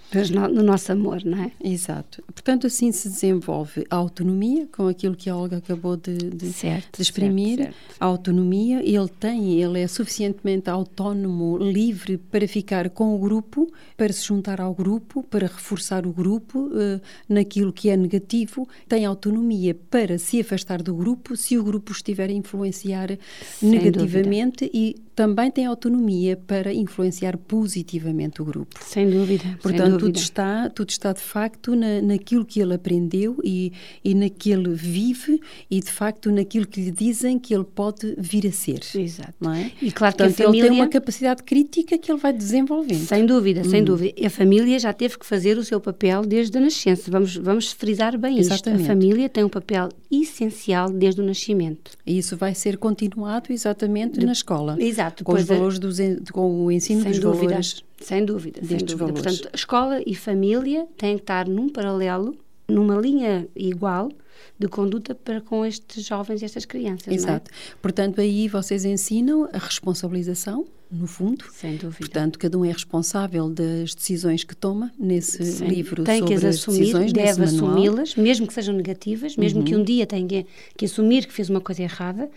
no 0.51 0.61
nosso 0.61 0.91
amor, 0.91 1.23
não 1.25 1.43
é? 1.43 1.51
Exato. 1.63 2.23
Portanto, 2.27 2.67
assim 2.67 2.91
se 2.91 3.09
desenvolve 3.09 3.85
a 3.89 3.95
autonomia, 3.95 4.67
com 4.71 4.87
aquilo 4.87 5.15
que 5.15 5.29
a 5.29 5.35
Olga 5.35 5.57
acabou 5.57 5.97
de, 5.97 6.15
de, 6.15 6.53
de 6.95 7.01
exprimir. 7.01 7.57
Certo, 7.57 7.73
certo. 7.73 7.95
A 7.99 8.05
autonomia, 8.05 8.81
ele 8.83 9.07
tem, 9.19 9.61
ele 9.61 9.79
é 9.79 9.87
suficientemente 9.87 10.69
autónomo, 10.69 11.57
livre 11.57 12.17
para 12.17 12.47
ficar 12.47 12.89
com 12.89 13.15
o 13.15 13.19
grupo, 13.19 13.71
para 13.97 14.11
se 14.13 14.25
juntar 14.25 14.61
ao 14.61 14.73
grupo, 14.73 15.23
para 15.23 15.47
reforçar 15.47 16.05
o 16.05 16.13
grupo 16.13 16.67
uh, 16.67 17.01
naquilo 17.27 17.73
que 17.73 17.89
é 17.89 17.97
negativo 17.97 18.67
tem 18.87 19.05
autonomia 19.05 19.75
para 19.89 20.17
se 20.17 20.39
afastar 20.39 20.81
do 20.81 20.93
grupo 20.93 21.35
se 21.35 21.57
o 21.57 21.63
grupo 21.63 21.91
estiver 21.91 22.29
a 22.29 22.33
influenciar 22.33 23.17
Sem 23.59 23.69
negativamente 23.69 24.65
dúvida. 24.65 24.77
e 24.77 24.95
também 25.15 25.51
tem 25.51 25.65
autonomia 25.65 26.35
para 26.35 26.73
influenciar 26.73 27.37
positivamente 27.37 28.41
o 28.41 28.45
grupo. 28.45 28.79
Sem 28.81 29.09
dúvida. 29.09 29.43
Portanto, 29.61 29.81
sem 29.81 29.91
dúvida. 29.91 29.99
Tudo, 29.99 30.17
está, 30.17 30.69
tudo 30.69 30.89
está 30.89 31.13
de 31.13 31.21
facto 31.21 31.75
na, 31.75 32.01
naquilo 32.01 32.45
que 32.45 32.59
ele 32.59 32.73
aprendeu 32.73 33.37
e, 33.43 33.71
e 34.03 34.13
naquilo 34.15 34.73
vive 34.73 35.39
e 35.69 35.79
de 35.79 35.91
facto 35.91 36.31
naquilo 36.31 36.67
que 36.67 36.81
lhe 36.81 36.91
dizem 36.91 37.37
que 37.37 37.53
ele 37.53 37.63
pode 37.63 38.15
vir 38.17 38.47
a 38.47 38.51
ser. 38.51 38.81
Exato. 38.95 39.33
Não 39.39 39.53
é? 39.53 39.71
E 39.81 39.91
claro 39.91 40.15
Portanto, 40.15 40.35
que 40.35 40.41
a 40.41 40.45
família... 40.45 40.65
ele 40.65 40.69
tem 40.69 40.81
uma 40.81 40.89
capacidade 40.89 41.43
crítica 41.43 41.97
que 41.97 42.11
ele 42.11 42.19
vai 42.19 42.33
desenvolvendo. 42.33 43.05
Sem 43.05 43.25
dúvida, 43.25 43.63
sem 43.63 43.81
hum. 43.81 43.85
dúvida. 43.85 44.25
A 44.25 44.29
família 44.29 44.79
já 44.79 44.93
teve 44.93 45.17
que 45.17 45.25
fazer 45.25 45.57
o 45.57 45.63
seu 45.63 45.79
papel 45.79 46.23
desde 46.23 46.57
a 46.57 46.61
nascença. 46.61 47.09
Vamos, 47.11 47.35
vamos 47.35 47.71
frisar 47.71 48.17
bem 48.17 48.39
Exatamente. 48.39 48.81
isto. 48.81 48.91
A 48.91 48.93
família 48.93 49.29
tem 49.29 49.43
um 49.43 49.49
papel 49.49 49.89
essencial 50.21 50.89
desde 50.89 51.21
o 51.21 51.23
nascimento. 51.23 51.91
E 52.05 52.17
isso 52.17 52.35
vai 52.37 52.53
ser 52.53 52.77
continuado 52.77 53.51
exatamente 53.51 54.19
de... 54.19 54.25
na 54.25 54.31
escola. 54.31 54.75
Exato. 54.79 55.23
Com 55.23 55.33
os 55.33 55.43
valores 55.43 55.79
dos, 55.79 55.97
com 56.31 56.65
o 56.65 56.71
ensino 56.71 57.01
sem 57.01 57.11
dos 57.11 57.19
dúvida, 57.19 57.45
valores. 57.45 57.83
Sem 57.99 58.25
dúvida, 58.25 58.61
sem 58.63 58.77
dúvida. 58.77 58.97
Valores. 58.97 59.21
Portanto, 59.21 59.49
escola 59.55 60.01
e 60.05 60.15
família 60.15 60.87
têm 60.97 61.15
que 61.15 61.23
estar 61.23 61.47
num 61.47 61.69
paralelo, 61.69 62.35
numa 62.67 62.95
linha 62.97 63.47
igual 63.55 64.09
de 64.57 64.67
conduta 64.67 65.15
para 65.15 65.41
com 65.41 65.65
estes 65.65 66.05
jovens 66.05 66.41
e 66.41 66.45
estas 66.45 66.65
crianças. 66.65 67.07
É? 67.07 67.13
Exato. 67.13 67.51
É? 67.51 67.75
Portanto, 67.81 68.21
aí 68.21 68.47
vocês 68.47 68.85
ensinam 68.85 69.49
a 69.51 69.57
responsabilização, 69.57 70.65
no 70.93 71.07
fundo. 71.07 71.45
Sem 71.51 71.75
dúvida. 71.75 71.97
Portanto, 71.97 72.37
cada 72.37 72.57
um 72.57 72.63
é 72.63 72.71
responsável 72.71 73.49
das 73.49 73.95
decisões 73.95 74.43
que 74.43 74.55
toma 74.55 74.91
nesse 74.97 75.43
Sim. 75.43 75.65
livro 75.65 76.03
Tem 76.03 76.19
sobre 76.19 76.37
que 76.37 76.45
as 76.45 76.55
assumir, 76.55 76.79
decisões, 76.79 77.13
deve 77.13 77.43
assumi-las, 77.43 78.15
mesmo 78.15 78.45
que 78.45 78.53
sejam 78.53 78.75
negativas, 78.75 79.35
mesmo 79.35 79.59
uhum. 79.59 79.65
que 79.65 79.75
um 79.75 79.83
dia 79.83 80.05
tenha 80.05 80.45
que 80.77 80.85
assumir 80.85 81.25
que 81.25 81.33
fez 81.33 81.49
uma 81.49 81.59
coisa 81.59 81.81
errada, 81.81 82.29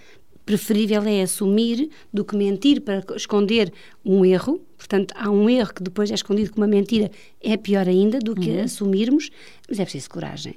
preferível 0.46 1.02
é 1.02 1.22
assumir 1.22 1.90
do 2.12 2.24
que 2.24 2.36
mentir 2.36 2.80
para 2.80 3.04
esconder 3.14 3.72
um 4.04 4.24
erro. 4.24 4.60
Portanto, 4.78 5.12
há 5.16 5.30
um 5.30 5.50
erro 5.50 5.74
que 5.74 5.82
depois 5.82 6.10
é 6.10 6.14
escondido 6.14 6.52
com 6.52 6.60
uma 6.60 6.68
mentira, 6.68 7.10
é 7.42 7.56
pior 7.56 7.88
ainda 7.88 8.20
do 8.20 8.34
que 8.34 8.50
uhum. 8.50 8.62
assumirmos, 8.62 9.30
mas 9.68 9.80
é 9.80 9.82
preciso 9.82 10.08
coragem. 10.08 10.56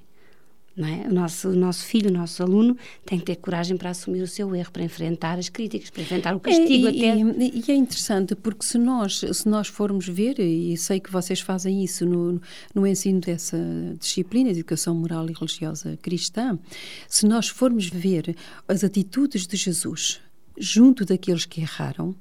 Não 0.79 0.87
é? 0.87 1.09
o, 1.09 1.13
nosso, 1.13 1.49
o 1.49 1.55
nosso 1.55 1.83
filho, 1.83 2.09
o 2.09 2.13
nosso 2.13 2.41
aluno, 2.41 2.77
tem 3.05 3.19
que 3.19 3.25
ter 3.25 3.35
coragem 3.35 3.75
para 3.75 3.89
assumir 3.89 4.21
o 4.21 4.27
seu 4.27 4.55
erro, 4.55 4.71
para 4.71 4.81
enfrentar 4.81 5.37
as 5.37 5.49
críticas, 5.49 5.89
para 5.89 6.03
enfrentar 6.03 6.33
o 6.33 6.39
castigo 6.39 6.87
é, 6.87 6.89
até. 6.89 7.17
E, 7.17 7.63
e, 7.67 7.71
é 7.71 7.75
interessante 7.75 8.33
porque 8.33 8.65
se 8.65 8.77
nós, 8.77 9.19
se 9.19 9.49
nós 9.49 9.67
formos 9.67 10.07
ver, 10.07 10.39
e 10.39 10.77
sei 10.77 11.01
que 11.01 11.11
vocês 11.11 11.41
fazem 11.41 11.83
isso 11.83 12.05
no, 12.05 12.41
no 12.73 12.87
ensino 12.87 13.19
dessa 13.19 13.57
disciplina 13.99 14.53
de 14.53 14.59
educação 14.59 14.95
moral 14.95 15.29
e 15.29 15.33
religiosa 15.33 15.99
cristã, 16.01 16.57
se 17.09 17.25
nós 17.25 17.49
formos 17.49 17.89
ver 17.89 18.33
as 18.65 18.81
atitudes 18.81 19.45
de 19.45 19.57
Jesus 19.57 20.21
junto 20.57 21.03
daqueles 21.03 21.45
que 21.45 21.59
erraram, 21.59 22.15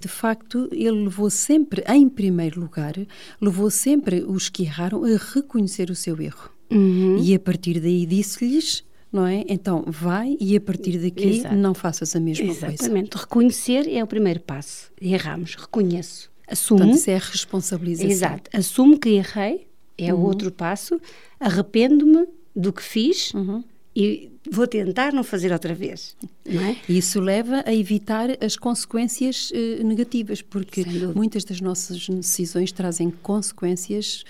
de 0.00 0.08
facto, 0.08 0.68
ele 0.72 1.04
levou 1.04 1.30
sempre, 1.30 1.84
em 1.86 2.08
primeiro 2.08 2.58
lugar, 2.58 2.94
levou 3.40 3.70
sempre 3.70 4.24
os 4.24 4.48
que 4.48 4.64
erraram 4.64 5.04
a 5.04 5.16
reconhecer 5.16 5.88
o 5.88 5.94
seu 5.94 6.20
erro. 6.20 6.50
Uhum. 6.72 7.18
E 7.18 7.34
a 7.34 7.38
partir 7.38 7.80
daí 7.80 8.06
disse-lhes 8.06 8.84
não 9.12 9.26
é? 9.26 9.44
Então 9.46 9.84
vai 9.86 10.36
e 10.40 10.56
a 10.56 10.60
partir 10.60 10.98
daqui 10.98 11.38
Exato. 11.38 11.54
não 11.54 11.74
faças 11.74 12.16
a 12.16 12.20
mesma 12.20 12.46
Exatamente. 12.46 12.78
coisa. 12.78 12.82
Exatamente. 12.82 13.16
Reconhecer 13.16 13.88
é 13.94 14.02
o 14.02 14.06
primeiro 14.06 14.40
passo. 14.40 14.90
Erramos, 15.00 15.54
reconheço. 15.54 16.30
Assumo. 16.48 16.78
Portanto, 16.78 16.98
isso 16.98 17.10
é 17.10 17.16
a 17.16 17.18
responsabilização. 17.18 18.10
Exato. 18.10 18.50
Assumo 18.54 18.98
que 18.98 19.10
errei, 19.10 19.66
é 19.98 20.12
uhum. 20.12 20.20
o 20.20 20.24
outro 20.24 20.50
passo. 20.50 20.98
Arrependo-me 21.38 22.26
do 22.56 22.72
que 22.72 22.82
fiz 22.82 23.32
uhum. 23.34 23.62
e 23.94 24.30
vou 24.50 24.66
tentar 24.66 25.12
não 25.12 25.22
fazer 25.22 25.52
outra 25.52 25.74
vez. 25.74 26.16
Não 26.46 26.62
é? 26.62 26.76
Isso 26.88 27.20
leva 27.20 27.62
a 27.66 27.74
evitar 27.74 28.30
as 28.42 28.56
consequências 28.56 29.52
eh, 29.54 29.82
negativas, 29.82 30.42
porque 30.42 30.84
muitas 31.14 31.44
das 31.44 31.60
nossas 31.60 32.08
decisões 32.08 32.72
trazem 32.72 33.10
consequências 33.10 34.24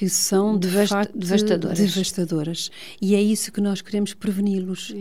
que 0.00 0.08
são 0.08 0.58
de 0.58 0.66
Devasta 0.68 0.94
facto 0.94 1.18
devastadoras. 1.18 1.78
devastadoras. 1.78 2.70
E 3.02 3.14
é 3.14 3.20
isso 3.20 3.52
que 3.52 3.60
nós 3.60 3.82
queremos 3.82 4.14
preveni-los. 4.14 4.94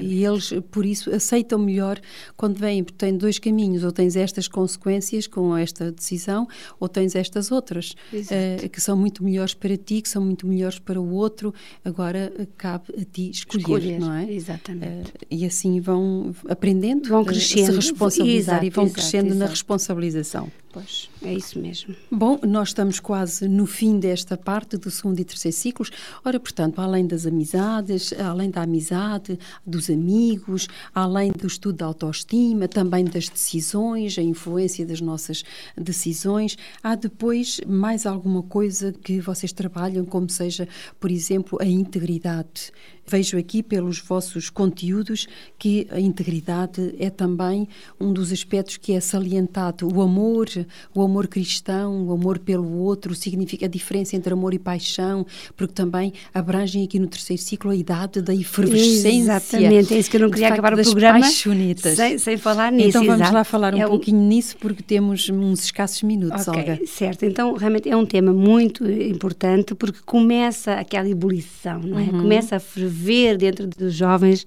E 0.00 0.24
eles, 0.24 0.50
por 0.70 0.86
isso, 0.86 1.14
aceitam 1.14 1.58
melhor 1.58 2.00
quando 2.38 2.56
vêm, 2.56 2.82
porque 2.82 2.96
têm 2.96 3.18
dois 3.18 3.38
caminhos, 3.38 3.84
ou 3.84 3.92
tens 3.92 4.16
estas 4.16 4.48
consequências 4.48 5.26
com 5.26 5.54
esta 5.54 5.92
decisão, 5.92 6.48
ou 6.80 6.88
tens 6.88 7.14
estas 7.14 7.52
outras, 7.52 7.94
uh, 8.14 8.66
que 8.70 8.80
são 8.80 8.96
muito 8.96 9.22
melhores 9.22 9.52
para 9.52 9.76
ti, 9.76 10.00
que 10.00 10.08
são 10.08 10.24
muito 10.24 10.46
melhores 10.46 10.78
para 10.78 10.98
o 10.98 11.12
outro. 11.12 11.52
Agora 11.84 12.32
cabe 12.56 12.86
a 12.98 13.04
ti 13.04 13.28
escolher, 13.28 13.60
escolher 13.60 14.00
não 14.00 14.14
é? 14.14 14.32
Exatamente. 14.32 15.10
Uh, 15.10 15.26
e 15.30 15.44
assim 15.44 15.80
vão 15.80 16.34
aprendendo, 16.48 17.10
vão 17.10 17.26
crescendo, 17.26 17.72
se 17.72 17.90
responsabilizar 17.90 18.54
exato, 18.54 18.64
e 18.64 18.70
vão 18.70 18.84
exato, 18.84 19.00
crescendo 19.00 19.26
exato. 19.26 19.38
na 19.38 19.46
responsabilização. 19.48 20.50
Pois, 20.76 21.08
é 21.22 21.32
isso 21.32 21.58
mesmo. 21.58 21.96
Bom, 22.10 22.38
nós 22.42 22.68
estamos 22.68 23.00
quase 23.00 23.48
no 23.48 23.64
fim 23.64 23.98
desta 23.98 24.36
parte 24.36 24.76
do 24.76 24.90
segundo 24.90 25.18
e 25.18 25.24
terceiro 25.24 25.56
ciclos. 25.56 25.90
Ora, 26.22 26.38
portanto, 26.38 26.82
além 26.82 27.06
das 27.06 27.24
amizades, 27.24 28.12
além 28.12 28.50
da 28.50 28.60
amizade, 28.60 29.38
dos 29.66 29.88
amigos, 29.88 30.68
além 30.94 31.32
do 31.32 31.46
estudo 31.46 31.78
da 31.78 31.86
autoestima, 31.86 32.68
também 32.68 33.06
das 33.06 33.26
decisões, 33.26 34.18
a 34.18 34.22
influência 34.22 34.84
das 34.84 35.00
nossas 35.00 35.44
decisões, 35.78 36.58
há 36.82 36.94
depois 36.94 37.58
mais 37.66 38.04
alguma 38.04 38.42
coisa 38.42 38.92
que 38.92 39.18
vocês 39.18 39.54
trabalham, 39.54 40.04
como 40.04 40.28
seja, 40.28 40.68
por 41.00 41.10
exemplo, 41.10 41.56
a 41.58 41.64
integridade 41.64 42.70
Vejo 43.08 43.38
aqui 43.38 43.62
pelos 43.62 44.00
vossos 44.00 44.50
conteúdos 44.50 45.28
que 45.56 45.86
a 45.90 46.00
integridade 46.00 46.94
é 46.98 47.08
também 47.08 47.68
um 48.00 48.12
dos 48.12 48.32
aspectos 48.32 48.78
que 48.78 48.92
é 48.92 49.00
salientado. 49.00 49.88
O 49.94 50.02
amor, 50.02 50.48
o 50.92 51.02
amor 51.02 51.28
cristão, 51.28 52.08
o 52.08 52.12
amor 52.12 52.40
pelo 52.40 52.68
outro, 52.78 53.14
significa 53.14 53.66
a 53.66 53.68
diferença 53.68 54.16
entre 54.16 54.32
amor 54.32 54.54
e 54.54 54.58
paixão, 54.58 55.24
porque 55.56 55.72
também 55.72 56.12
abrangem 56.34 56.82
aqui 56.82 56.98
no 56.98 57.06
terceiro 57.06 57.40
ciclo 57.40 57.70
a 57.70 57.76
idade 57.76 58.20
da 58.20 58.34
efervescência. 58.34 59.08
Exatamente, 59.08 59.94
é 59.94 59.98
isso 59.98 60.10
que 60.10 60.16
eu 60.16 60.22
não 60.22 60.30
queria 60.30 60.48
acabar 60.48 60.74
o 60.74 60.82
programa 60.82 61.24
sem, 61.30 62.18
sem 62.18 62.36
falar 62.36 62.72
nisso. 62.72 62.88
Então 62.88 63.04
vamos 63.04 63.20
exato. 63.20 63.34
lá 63.34 63.44
falar 63.44 63.72
um 63.72 63.82
é 63.82 63.86
pouquinho 63.86 64.20
nisso, 64.20 64.56
porque 64.58 64.82
temos 64.82 65.30
uns 65.30 65.64
escassos 65.64 66.02
minutos, 66.02 66.48
okay, 66.48 66.60
Olga. 66.60 66.80
Certo, 66.86 67.24
então 67.24 67.54
realmente 67.54 67.88
é 67.88 67.96
um 67.96 68.04
tema 68.04 68.32
muito 68.32 68.84
importante 68.90 69.76
porque 69.76 70.00
começa 70.04 70.74
aquela 70.74 71.08
ebulição, 71.08 71.78
não 71.78 71.98
é? 71.98 72.02
Uhum. 72.02 72.22
Começa 72.22 72.56
a 72.56 72.60
ferver 72.60 72.95
ver 72.96 73.36
dentro 73.36 73.66
dos 73.66 73.94
jovens. 73.94 74.46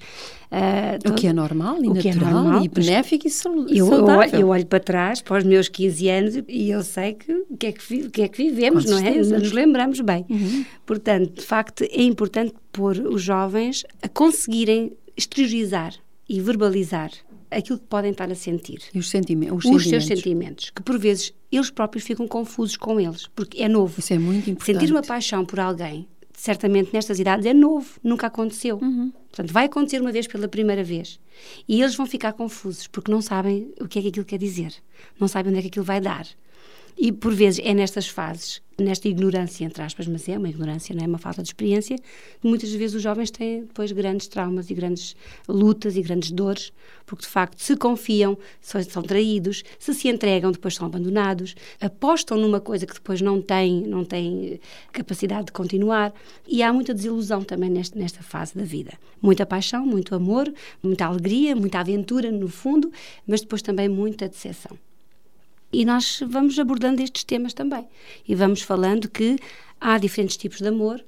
Uh, 0.51 1.11
o 1.11 1.13
que 1.13 1.27
é 1.27 1.33
normal 1.33 1.77
e 1.77 1.87
natural 1.87 2.11
é 2.11 2.15
normal, 2.15 2.63
e 2.63 2.67
benéfico 2.67 3.27
e 3.27 3.29
saudável. 3.29 3.69
Eu, 3.69 4.39
eu, 4.39 4.47
olho 4.47 4.65
para 4.65 4.79
trás, 4.79 5.21
para 5.21 5.37
os 5.37 5.43
meus 5.43 5.69
15 5.69 6.09
anos, 6.09 6.43
e 6.47 6.71
eu 6.71 6.81
sei 6.83 7.13
que 7.13 7.31
o 7.31 7.55
que 7.55 7.67
é 7.67 7.71
que, 7.71 8.09
que, 8.09 8.21
é 8.23 8.27
que 8.27 8.37
vivemos, 8.37 8.85
Com 8.85 8.91
não 8.91 8.97
é? 8.97 9.01
certeza. 9.03 9.35
é? 9.35 9.39
Nos 9.39 9.51
lembramos 9.51 10.01
bem. 10.01 10.25
Uhum. 10.27 10.65
Portanto, 10.85 11.39
de 11.39 11.45
facto, 11.45 11.83
é 11.83 12.01
importante 12.01 12.53
pôr 12.71 12.97
os 12.97 13.21
jovens 13.21 13.85
a 14.01 14.09
conseguirem 14.09 14.93
exteriorizar 15.15 15.93
e 16.27 16.41
verbalizar 16.41 17.11
aquilo 17.51 17.79
que 17.79 17.85
podem 17.85 18.11
estar 18.11 18.31
a 18.31 18.35
sentir. 18.35 18.81
E 18.93 18.99
os, 18.99 19.09
sentimentos, 19.09 19.57
os, 19.57 19.65
os 19.65 19.83
sentimentos. 19.83 19.89
seus 19.89 20.05
sentimentos, 20.05 20.69
que 20.71 20.81
por 20.81 20.97
vezes 20.97 21.33
eles 21.51 21.69
próprios 21.69 22.05
ficam 22.05 22.27
confusos 22.27 22.77
com 22.77 22.99
eles, 22.99 23.27
porque 23.35 23.61
é 23.61 23.67
novo. 23.67 23.99
Isso 23.99 24.13
é 24.13 24.19
muito 24.19 24.49
importante. 24.49 24.79
Sentir 24.79 24.91
uma 24.91 25.01
paixão 25.01 25.45
por 25.45 25.59
alguém 25.59 26.07
certamente 26.39 26.93
nestas 26.93 27.19
idades, 27.19 27.45
é 27.45 27.53
novo, 27.53 27.99
nunca 28.01 28.27
aconteceu. 28.27 28.79
Uhum. 28.81 29.11
Portanto, 29.27 29.51
vai 29.51 29.65
acontecer 29.65 29.99
uma 29.99 30.11
vez 30.11 30.25
pela 30.25 30.47
primeira 30.47 30.81
vez. 30.85 31.19
E 31.67 31.81
eles 31.81 31.95
vão 31.95 32.05
ficar 32.05 32.31
confusos, 32.31 32.87
porque 32.87 33.11
não 33.11 33.21
sabem 33.21 33.73
o 33.81 33.89
que 33.89 33.99
é 33.99 34.01
que 34.01 34.07
aquilo 34.07 34.25
quer 34.25 34.37
dizer, 34.37 34.73
não 35.19 35.27
sabem 35.27 35.51
onde 35.51 35.59
é 35.59 35.61
que 35.63 35.67
aquilo 35.67 35.83
vai 35.83 35.99
dar. 35.99 36.25
E 37.01 37.13
por 37.13 37.33
vezes 37.33 37.61
é 37.63 37.73
nestas 37.73 38.09
fases, 38.09 38.61
nesta 38.77 39.07
ignorância, 39.07 39.63
entre 39.63 39.81
aspas, 39.81 40.05
mas 40.05 40.27
é 40.27 40.37
uma 40.37 40.49
ignorância, 40.49 40.93
não 40.93 41.01
é 41.01 41.07
uma 41.07 41.17
falta 41.17 41.41
de 41.41 41.47
experiência, 41.47 41.95
que 41.97 42.45
muitas 42.45 42.69
vezes 42.73 42.93
os 42.93 43.01
jovens 43.01 43.31
têm 43.31 43.61
depois 43.61 43.89
grandes 43.93 44.27
traumas 44.27 44.69
e 44.69 44.73
grandes 44.73 45.15
lutas 45.47 45.95
e 45.95 46.01
grandes 46.01 46.29
dores, 46.29 46.73
porque 47.05 47.23
de 47.23 47.29
facto 47.29 47.57
se 47.63 47.77
confiam, 47.77 48.37
são 48.59 49.01
traídos, 49.01 49.63
se 49.79 49.93
se 49.93 50.09
entregam, 50.09 50.51
depois 50.51 50.75
são 50.75 50.85
abandonados, 50.85 51.55
apostam 51.79 52.37
numa 52.37 52.59
coisa 52.59 52.85
que 52.85 52.95
depois 52.95 53.21
não 53.21 53.41
têm, 53.41 53.81
não 53.83 54.03
têm 54.03 54.59
capacidade 54.91 55.45
de 55.45 55.51
continuar 55.53 56.13
e 56.45 56.61
há 56.61 56.73
muita 56.73 56.93
desilusão 56.93 57.45
também 57.45 57.69
neste, 57.69 57.97
nesta 57.97 58.21
fase 58.21 58.57
da 58.57 58.65
vida. 58.65 58.91
Muita 59.21 59.45
paixão, 59.45 59.85
muito 59.85 60.13
amor, 60.13 60.53
muita 60.83 61.05
alegria, 61.05 61.55
muita 61.55 61.79
aventura 61.79 62.29
no 62.29 62.49
fundo, 62.49 62.91
mas 63.25 63.39
depois 63.39 63.61
também 63.61 63.87
muita 63.87 64.27
decepção. 64.27 64.77
E 65.71 65.85
nós 65.85 66.21
vamos 66.27 66.57
abordando 66.57 67.01
estes 67.01 67.23
temas 67.23 67.53
também. 67.53 67.87
E 68.27 68.33
vamos 68.33 68.61
falando 68.61 69.09
que 69.09 69.37
há 69.79 69.97
diferentes 69.97 70.35
tipos 70.35 70.59
de 70.59 70.67
amor. 70.67 71.03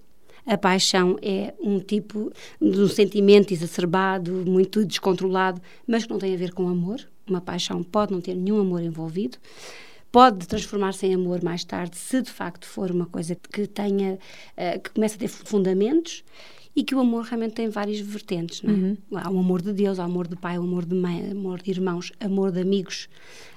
A 0.46 0.58
paixão 0.58 1.18
é 1.22 1.54
um 1.60 1.80
tipo 1.80 2.32
de 2.60 2.80
um 2.80 2.88
sentimento 2.88 3.54
exacerbado, 3.54 4.32
muito 4.46 4.86
descontrolado, 4.86 5.62
mas 5.88 6.06
que 6.06 6.12
não 6.12 6.20
tem 6.20 6.34
a 6.34 6.38
ver 6.38 6.54
com 6.54 6.68
amor. 6.68 7.00
Uma 7.28 7.42
paixão 7.42 7.84
pode 7.84 8.12
não 8.12 8.22
ter 8.22 8.36
nenhum 8.36 8.60
amor 8.60 8.82
envolvido. 8.82 9.38
Pode 10.12 10.46
transformar-se 10.46 11.06
em 11.06 11.14
amor 11.14 11.42
mais 11.42 11.64
tarde, 11.64 11.96
se 11.96 12.22
de 12.22 12.30
facto 12.30 12.68
for 12.68 12.92
uma 12.92 13.06
coisa 13.06 13.36
que 13.36 13.66
tenha, 13.66 14.20
eh, 14.58 14.78
que 14.78 14.90
comece 14.90 15.16
a 15.16 15.20
ter 15.20 15.30
fundamentos 15.30 16.24
e 16.76 16.84
que 16.84 16.96
o 16.96 17.00
amor 17.00 17.26
realmente 17.26 17.54
tem 17.54 17.70
várias 17.70 18.00
vertentes, 18.00 18.62
não 18.62 18.74
é? 18.74 18.78
Uhum. 18.78 18.98
Há 19.16 19.30
o 19.30 19.40
amor 19.40 19.62
de 19.62 19.74
Deus, 19.74 20.00
há 20.00 20.04
o 20.04 20.06
amor 20.06 20.28
de 20.28 20.36
pai, 20.36 20.58
o 20.58 20.64
amor 20.64 20.86
de 20.86 20.96
mãe, 20.96 21.32
amor 21.32 21.62
de 21.62 21.70
irmãos, 21.70 22.12
amor 22.20 22.52
de 22.52 22.62
amigos, 22.62 23.10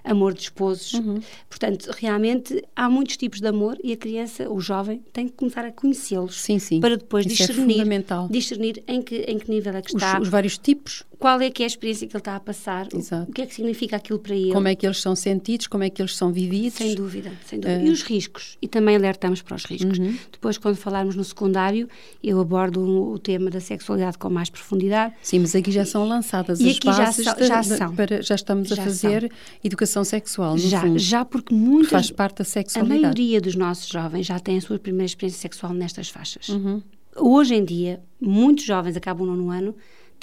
amor 0.02 0.34
de 0.34 0.42
esposos. 0.42 0.94
Uhum. 0.94 1.20
Portanto, 1.48 1.90
realmente 1.96 2.62
há 2.74 2.88
muitos 2.88 3.16
tipos 3.16 3.40
de 3.40 3.46
amor 3.46 3.78
e 3.82 3.92
a 3.92 3.96
criança, 3.96 4.50
o 4.50 4.60
jovem, 4.60 5.02
tem 5.12 5.28
que 5.28 5.34
começar 5.34 5.64
a 5.64 5.70
conhecê-los. 5.70 6.36
Para 6.80 6.96
depois 6.96 7.24
Isso 7.24 7.44
é 7.44 7.46
discernir, 7.46 7.80
é 7.92 8.32
discernir 8.32 8.82
em 8.88 9.00
que, 9.00 9.16
em 9.16 9.38
que 9.38 9.50
nível 9.50 9.74
é 9.76 9.82
que 9.82 9.94
está. 9.94 10.16
Os, 10.16 10.22
os, 10.22 10.28
vários 10.28 10.58
tipos. 10.58 11.04
Qual 11.24 11.40
é 11.40 11.50
que 11.50 11.62
é 11.62 11.64
a 11.64 11.66
experiência 11.66 12.06
que 12.06 12.14
ele 12.14 12.20
está 12.20 12.36
a 12.36 12.40
passar. 12.40 12.86
Exato. 12.94 13.30
O 13.30 13.32
que 13.32 13.40
é 13.40 13.46
que 13.46 13.54
significa 13.54 13.96
aquilo 13.96 14.18
para 14.18 14.36
ele. 14.36 14.52
Como 14.52 14.68
é 14.68 14.74
que 14.74 14.86
eles 14.86 15.00
são 15.00 15.16
sentidos, 15.16 15.66
como 15.66 15.82
é 15.82 15.88
que 15.88 16.02
eles 16.02 16.14
são 16.14 16.30
vividos. 16.30 16.74
Sem 16.74 16.94
dúvida, 16.94 17.32
sem 17.46 17.58
dúvida. 17.58 17.82
E 17.82 17.88
os 17.88 18.02
riscos. 18.02 18.58
E 18.60 18.68
também 18.68 18.94
alertamos 18.94 19.40
para 19.40 19.56
os 19.56 19.64
riscos. 19.64 19.98
Uhum. 19.98 20.18
Depois, 20.30 20.58
quando 20.58 20.76
falarmos 20.76 21.16
no 21.16 21.24
secundário, 21.24 21.88
eu 22.22 22.38
abordo 22.38 22.78
o 23.10 23.18
tema 23.18 23.48
da 23.48 23.58
sexualidade 23.58 24.18
com 24.18 24.28
mais 24.28 24.50
profundidade. 24.50 25.14
Sim, 25.22 25.38
mas 25.38 25.56
aqui 25.56 25.72
já 25.72 25.86
são 25.86 26.06
lançadas 26.06 26.60
e 26.60 26.68
as 26.68 26.76
aqui 26.76 26.86
bases. 26.88 27.24
Já, 27.24 27.36
já, 27.40 27.62
são. 27.62 27.96
Para, 27.96 28.20
já 28.20 28.34
estamos 28.34 28.68
já 28.68 28.82
a 28.82 28.84
fazer 28.84 29.22
são. 29.22 29.30
educação 29.64 30.04
sexual 30.04 30.58
já, 30.58 30.82
fundo. 30.82 30.98
já 30.98 31.24
porque 31.24 31.54
muitas, 31.54 31.90
faz 31.90 32.10
parte 32.10 32.36
da 32.40 32.44
sexualidade. 32.44 32.98
A 32.98 33.02
maioria 33.02 33.40
dos 33.40 33.54
nossos 33.54 33.88
jovens 33.88 34.26
já 34.26 34.38
tem 34.38 34.58
a 34.58 34.60
sua 34.60 34.78
primeira 34.78 35.06
experiência 35.06 35.40
sexual 35.40 35.72
nestas 35.72 36.10
faixas. 36.10 36.50
Uhum. 36.50 36.82
Hoje 37.16 37.54
em 37.54 37.64
dia, 37.64 38.02
muitos 38.20 38.66
jovens 38.66 38.94
acabam 38.94 39.26
no 39.26 39.34
nono 39.34 39.50
ano 39.50 39.74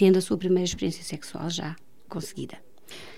tendo 0.01 0.17
a 0.17 0.21
sua 0.21 0.35
primeira 0.35 0.65
experiência 0.65 1.03
sexual 1.03 1.47
já 1.47 1.75
conseguida. 2.09 2.57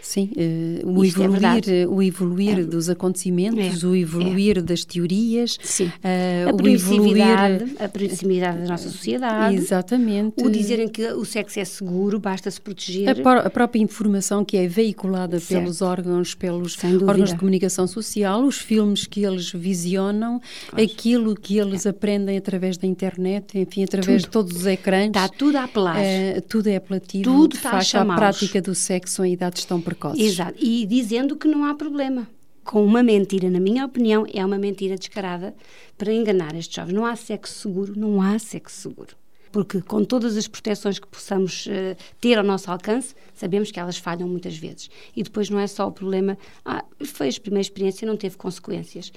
Sim, 0.03 0.29
uh, 0.35 0.99
o, 0.99 1.05
evoluir, 1.05 1.63
é 1.69 1.87
o 1.87 2.03
evoluir 2.03 2.59
é. 2.59 2.63
dos 2.63 2.89
acontecimentos, 2.89 3.81
é. 3.81 3.87
o 3.87 3.95
evoluir 3.95 4.61
das 4.61 4.83
teorias. 4.83 5.55
Uh, 5.55 6.49
a 6.49 6.53
o 6.53 6.57
proximidade, 6.57 7.63
evoluir... 7.63 7.81
a 7.81 7.87
proximidade 7.87 8.57
da 8.59 8.67
nossa 8.67 8.89
sociedade. 8.89 9.55
Exatamente. 9.55 10.43
O 10.43 10.49
dizerem 10.49 10.89
que 10.89 11.07
o 11.13 11.23
sexo 11.23 11.57
é 11.57 11.63
seguro, 11.63 12.19
basta 12.19 12.51
se 12.51 12.59
proteger. 12.59 13.07
A, 13.07 13.39
a 13.45 13.49
própria 13.49 13.79
informação 13.81 14.43
que 14.43 14.57
é 14.57 14.67
veiculada 14.67 15.39
certo. 15.39 15.61
pelos 15.61 15.81
órgãos, 15.81 16.35
pelos 16.35 16.77
órgãos 16.83 17.29
de 17.29 17.37
comunicação 17.37 17.87
social, 17.87 18.43
os 18.43 18.57
filmes 18.57 19.07
que 19.07 19.23
eles 19.23 19.53
visionam, 19.53 20.41
aquilo 20.73 21.33
que 21.33 21.57
eles 21.57 21.87
aprendem 21.87 22.37
através 22.37 22.75
da 22.77 22.85
internet, 22.85 23.57
enfim, 23.57 23.85
através 23.85 24.23
tudo. 24.23 24.25
de 24.25 24.51
todos 24.51 24.57
os 24.57 24.65
ecrãs. 24.67 25.07
Está 25.07 25.29
tudo 25.29 25.55
a 25.55 25.63
apelar. 25.63 25.95
Uh, 25.95 26.41
tudo 26.41 26.67
é 26.67 26.75
apelativo. 26.75 27.23
Tudo 27.23 27.51
de 27.51 27.55
está 27.55 27.71
facto, 27.71 27.95
a, 27.95 28.01
a 28.01 28.15
prática 28.17 28.61
do 28.61 28.75
sexo 28.75 29.23
em 29.23 29.31
idades 29.31 29.63
tão 29.63 29.79
precoces. 29.79 29.92
Exato. 30.19 30.57
E 30.63 30.85
dizendo 30.85 31.35
que 31.35 31.47
não 31.47 31.65
há 31.65 31.75
problema. 31.75 32.27
Com 32.63 32.85
uma 32.85 33.03
mentira, 33.03 33.49
na 33.49 33.59
minha 33.59 33.85
opinião, 33.85 34.25
é 34.33 34.45
uma 34.45 34.57
mentira 34.57 34.95
descarada 34.95 35.53
para 35.97 36.13
enganar 36.13 36.55
estes 36.55 36.73
jovens. 36.73 36.93
Não 36.93 37.05
há 37.05 37.15
sexo 37.15 37.59
seguro, 37.59 37.93
não 37.97 38.21
há 38.21 38.39
sexo 38.39 38.89
seguro. 38.89 39.17
Porque 39.51 39.81
com 39.81 40.03
todas 40.03 40.35
as 40.35 40.47
proteções 40.47 40.97
que 40.97 41.07
possamos 41.07 41.67
uh, 41.67 41.95
ter 42.19 42.37
ao 42.39 42.43
nosso 42.43 42.71
alcance, 42.71 43.13
sabemos 43.35 43.69
que 43.69 43.79
elas 43.79 43.97
falham 43.97 44.27
muitas 44.27 44.57
vezes. 44.57 44.89
E 45.15 45.21
depois 45.21 45.49
não 45.49 45.59
é 45.59 45.67
só 45.67 45.87
o 45.87 45.91
problema, 45.91 46.37
ah, 46.65 46.83
foi 47.05 47.29
a 47.29 47.39
primeira 47.39 47.61
experiência, 47.61 48.07
não 48.07 48.17
teve 48.17 48.35
consequências. 48.35 49.11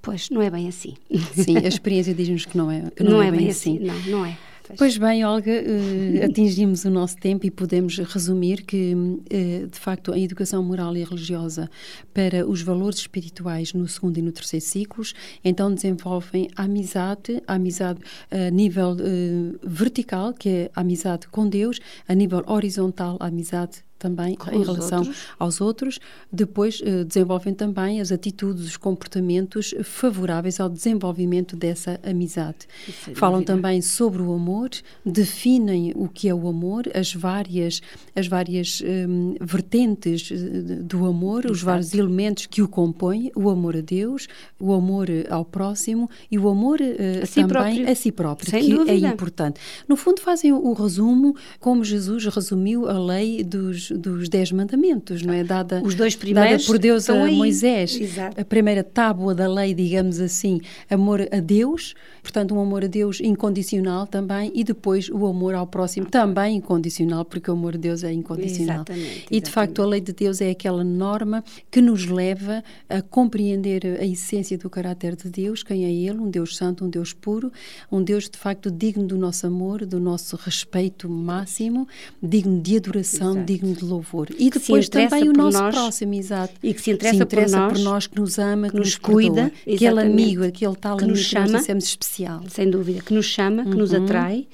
Pois, 0.00 0.30
não 0.30 0.40
é 0.40 0.48
bem 0.48 0.68
assim. 0.68 0.94
Sim, 1.34 1.56
a 1.56 1.62
experiência 1.66 2.14
diz-nos 2.14 2.46
que 2.46 2.56
não 2.56 2.70
é, 2.70 2.82
não, 3.00 3.10
não 3.10 3.22
é, 3.22 3.26
é, 3.26 3.30
bem 3.32 3.50
assim. 3.50 3.78
assim. 3.78 3.86
Não, 3.86 4.18
não 4.18 4.26
é. 4.26 4.38
Pois. 4.76 4.96
Bem, 4.98 5.24
Olga, 5.24 5.52
uh, 5.52 6.24
atingimos 6.28 6.84
o 6.84 6.90
nosso 6.90 7.16
tempo 7.16 7.46
e 7.46 7.50
podemos 7.50 7.98
resumir 7.98 8.62
que, 8.62 8.94
uh, 8.94 9.66
de 9.66 9.78
facto, 9.78 10.12
a 10.12 10.18
educação 10.18 10.62
moral 10.62 10.96
e 10.96 11.04
religiosa 11.04 11.70
para 12.12 12.46
os 12.46 12.62
valores 12.62 12.98
espirituais 12.98 13.72
no 13.72 13.86
segundo 13.86 14.18
e 14.18 14.22
no 14.22 14.32
terceiro 14.32 14.64
ciclos, 14.64 15.14
então 15.44 15.72
desenvolvem 15.72 16.48
a 16.56 16.64
amizade, 16.64 17.42
a 17.46 17.54
amizade 17.54 18.00
a 18.30 18.50
nível 18.50 18.92
uh, 18.92 19.58
vertical, 19.62 20.32
que 20.32 20.48
é 20.48 20.70
a 20.74 20.80
amizade 20.80 21.28
com 21.28 21.48
Deus, 21.48 21.78
a 22.08 22.14
nível 22.14 22.42
horizontal, 22.46 23.16
a 23.20 23.26
amizade 23.26 23.85
também 23.98 24.34
Com 24.34 24.50
em 24.50 24.62
relação 24.62 24.98
outros. 25.00 25.16
aos 25.38 25.60
outros. 25.60 25.98
Depois 26.32 26.80
eh, 26.84 27.04
desenvolvem 27.04 27.54
também 27.54 28.00
as 28.00 28.12
atitudes, 28.12 28.64
os 28.66 28.76
comportamentos 28.76 29.74
favoráveis 29.84 30.60
ao 30.60 30.68
desenvolvimento 30.68 31.56
dessa 31.56 31.98
amizade. 32.02 32.58
Sem 33.04 33.14
Falam 33.14 33.42
também 33.42 33.80
sobre 33.82 34.20
o 34.22 34.32
amor, 34.32 34.70
definem 35.04 35.92
o 35.96 36.08
que 36.08 36.28
é 36.28 36.34
o 36.34 36.46
amor, 36.48 36.84
as 36.94 37.12
várias 37.14 37.80
as 38.14 38.26
várias 38.26 38.82
hum, 39.08 39.34
vertentes 39.40 40.30
eh, 40.30 40.36
do 40.82 41.06
amor, 41.06 41.44
os 41.46 41.58
Exato. 41.58 41.64
vários 41.66 41.94
elementos 41.94 42.46
que 42.46 42.60
o 42.62 42.68
compõem, 42.68 43.30
o 43.34 43.48
amor 43.50 43.76
a 43.76 43.80
Deus, 43.80 44.26
o 44.60 44.72
amor 44.72 45.08
ao 45.30 45.44
próximo 45.44 46.08
e 46.30 46.38
o 46.38 46.48
amor 46.48 46.80
eh, 46.80 47.20
A 47.22 47.26
si 47.26 47.34
também 47.42 47.48
próprio. 47.48 47.90
a 47.90 47.94
si 47.94 48.12
próprio, 48.12 48.50
Sem 48.50 48.64
que 48.64 48.72
é 48.72 48.76
dúvida. 48.76 49.08
importante. 49.08 49.60
No 49.88 49.96
fundo 49.96 50.20
fazem 50.20 50.52
o 50.52 50.72
resumo 50.72 51.34
como 51.60 51.84
Jesus 51.84 52.24
resumiu 52.26 52.88
a 52.88 52.98
lei 52.98 53.42
dos, 53.44 53.85
dos 53.90 54.28
dez 54.28 54.52
mandamentos, 54.52 55.22
não 55.22 55.32
é? 55.32 55.44
Dada, 55.44 55.80
Os 55.84 55.94
dois 55.94 56.14
dada 56.14 56.24
primeiros 56.24 56.66
por 56.66 56.78
Deus 56.78 57.08
a 57.10 57.24
aí. 57.24 57.36
Moisés. 57.36 57.98
Exato. 58.00 58.40
A 58.40 58.44
primeira 58.44 58.82
tábua 58.82 59.34
da 59.34 59.48
lei, 59.48 59.74
digamos 59.74 60.20
assim, 60.20 60.60
amor 60.90 61.26
a 61.30 61.40
Deus, 61.40 61.94
portanto 62.22 62.54
um 62.54 62.60
amor 62.60 62.84
a 62.84 62.88
Deus 62.88 63.20
incondicional 63.20 64.06
também, 64.06 64.50
e 64.54 64.64
depois 64.64 65.08
o 65.08 65.26
amor 65.26 65.54
ao 65.54 65.66
próximo 65.66 66.06
também 66.06 66.56
incondicional, 66.56 67.24
porque 67.24 67.50
o 67.50 67.54
amor 67.54 67.74
a 67.74 67.78
Deus 67.78 68.02
é 68.04 68.12
incondicional. 68.12 68.76
Exatamente, 68.88 69.26
E 69.30 69.40
de 69.40 69.50
facto 69.50 69.82
a 69.82 69.86
lei 69.86 70.00
de 70.00 70.12
Deus 70.12 70.40
é 70.40 70.50
aquela 70.50 70.84
norma 70.84 71.44
que 71.70 71.80
nos 71.80 72.06
leva 72.06 72.62
a 72.88 73.02
compreender 73.02 73.98
a 74.00 74.04
essência 74.04 74.56
do 74.58 74.68
caráter 74.70 75.16
de 75.16 75.28
Deus, 75.28 75.62
quem 75.62 75.84
é 75.84 75.92
Ele, 75.92 76.18
um 76.18 76.30
Deus 76.30 76.56
santo, 76.56 76.84
um 76.84 76.88
Deus 76.90 77.12
puro, 77.12 77.52
um 77.90 78.02
Deus 78.02 78.28
de 78.28 78.38
facto 78.38 78.70
digno 78.70 79.06
do 79.06 79.16
nosso 79.16 79.46
amor, 79.46 79.84
do 79.84 80.00
nosso 80.00 80.36
respeito 80.36 81.08
máximo, 81.08 81.86
digno 82.22 82.60
de 82.60 82.76
adoração, 82.76 83.32
Exato. 83.32 83.46
digno 83.46 83.74
de 83.76 83.84
louvor. 83.84 84.28
E 84.38 84.44
se 84.44 84.50
depois 84.50 84.86
interessa 84.86 85.10
também 85.16 85.28
o 85.28 85.32
por 85.32 85.42
nosso 85.44 85.58
nós 85.62 85.74
próximo, 85.74 86.14
exato. 86.14 86.54
e 86.62 86.74
que 86.74 86.80
se 86.80 86.90
interessa 86.90 87.26
por 87.26 87.78
nós, 87.80 88.06
que 88.06 88.18
nos 88.20 88.38
ama, 88.38 88.66
que, 88.66 88.72
que 88.72 88.78
nos 88.78 88.86
nos 88.88 88.98
perdoa. 88.98 89.14
cuida, 89.14 89.52
aquele 89.62 90.00
amigo, 90.00 90.44
aquele 90.44 90.76
tal 90.76 90.96
Que 90.96 91.04
amigo 91.04 91.18
nos 91.18 91.28
que 91.28 91.34
nós 91.38 91.50
chama. 91.64 91.78
especial. 91.78 92.42
sem 92.48 92.70
dúvida, 92.70 93.02
que 93.02 93.12
nos 93.14 93.26
chama, 93.26 93.64
que 93.64 93.74
nos 93.76 93.92
Uhum. 93.92 94.04
atrai, 94.04 94.46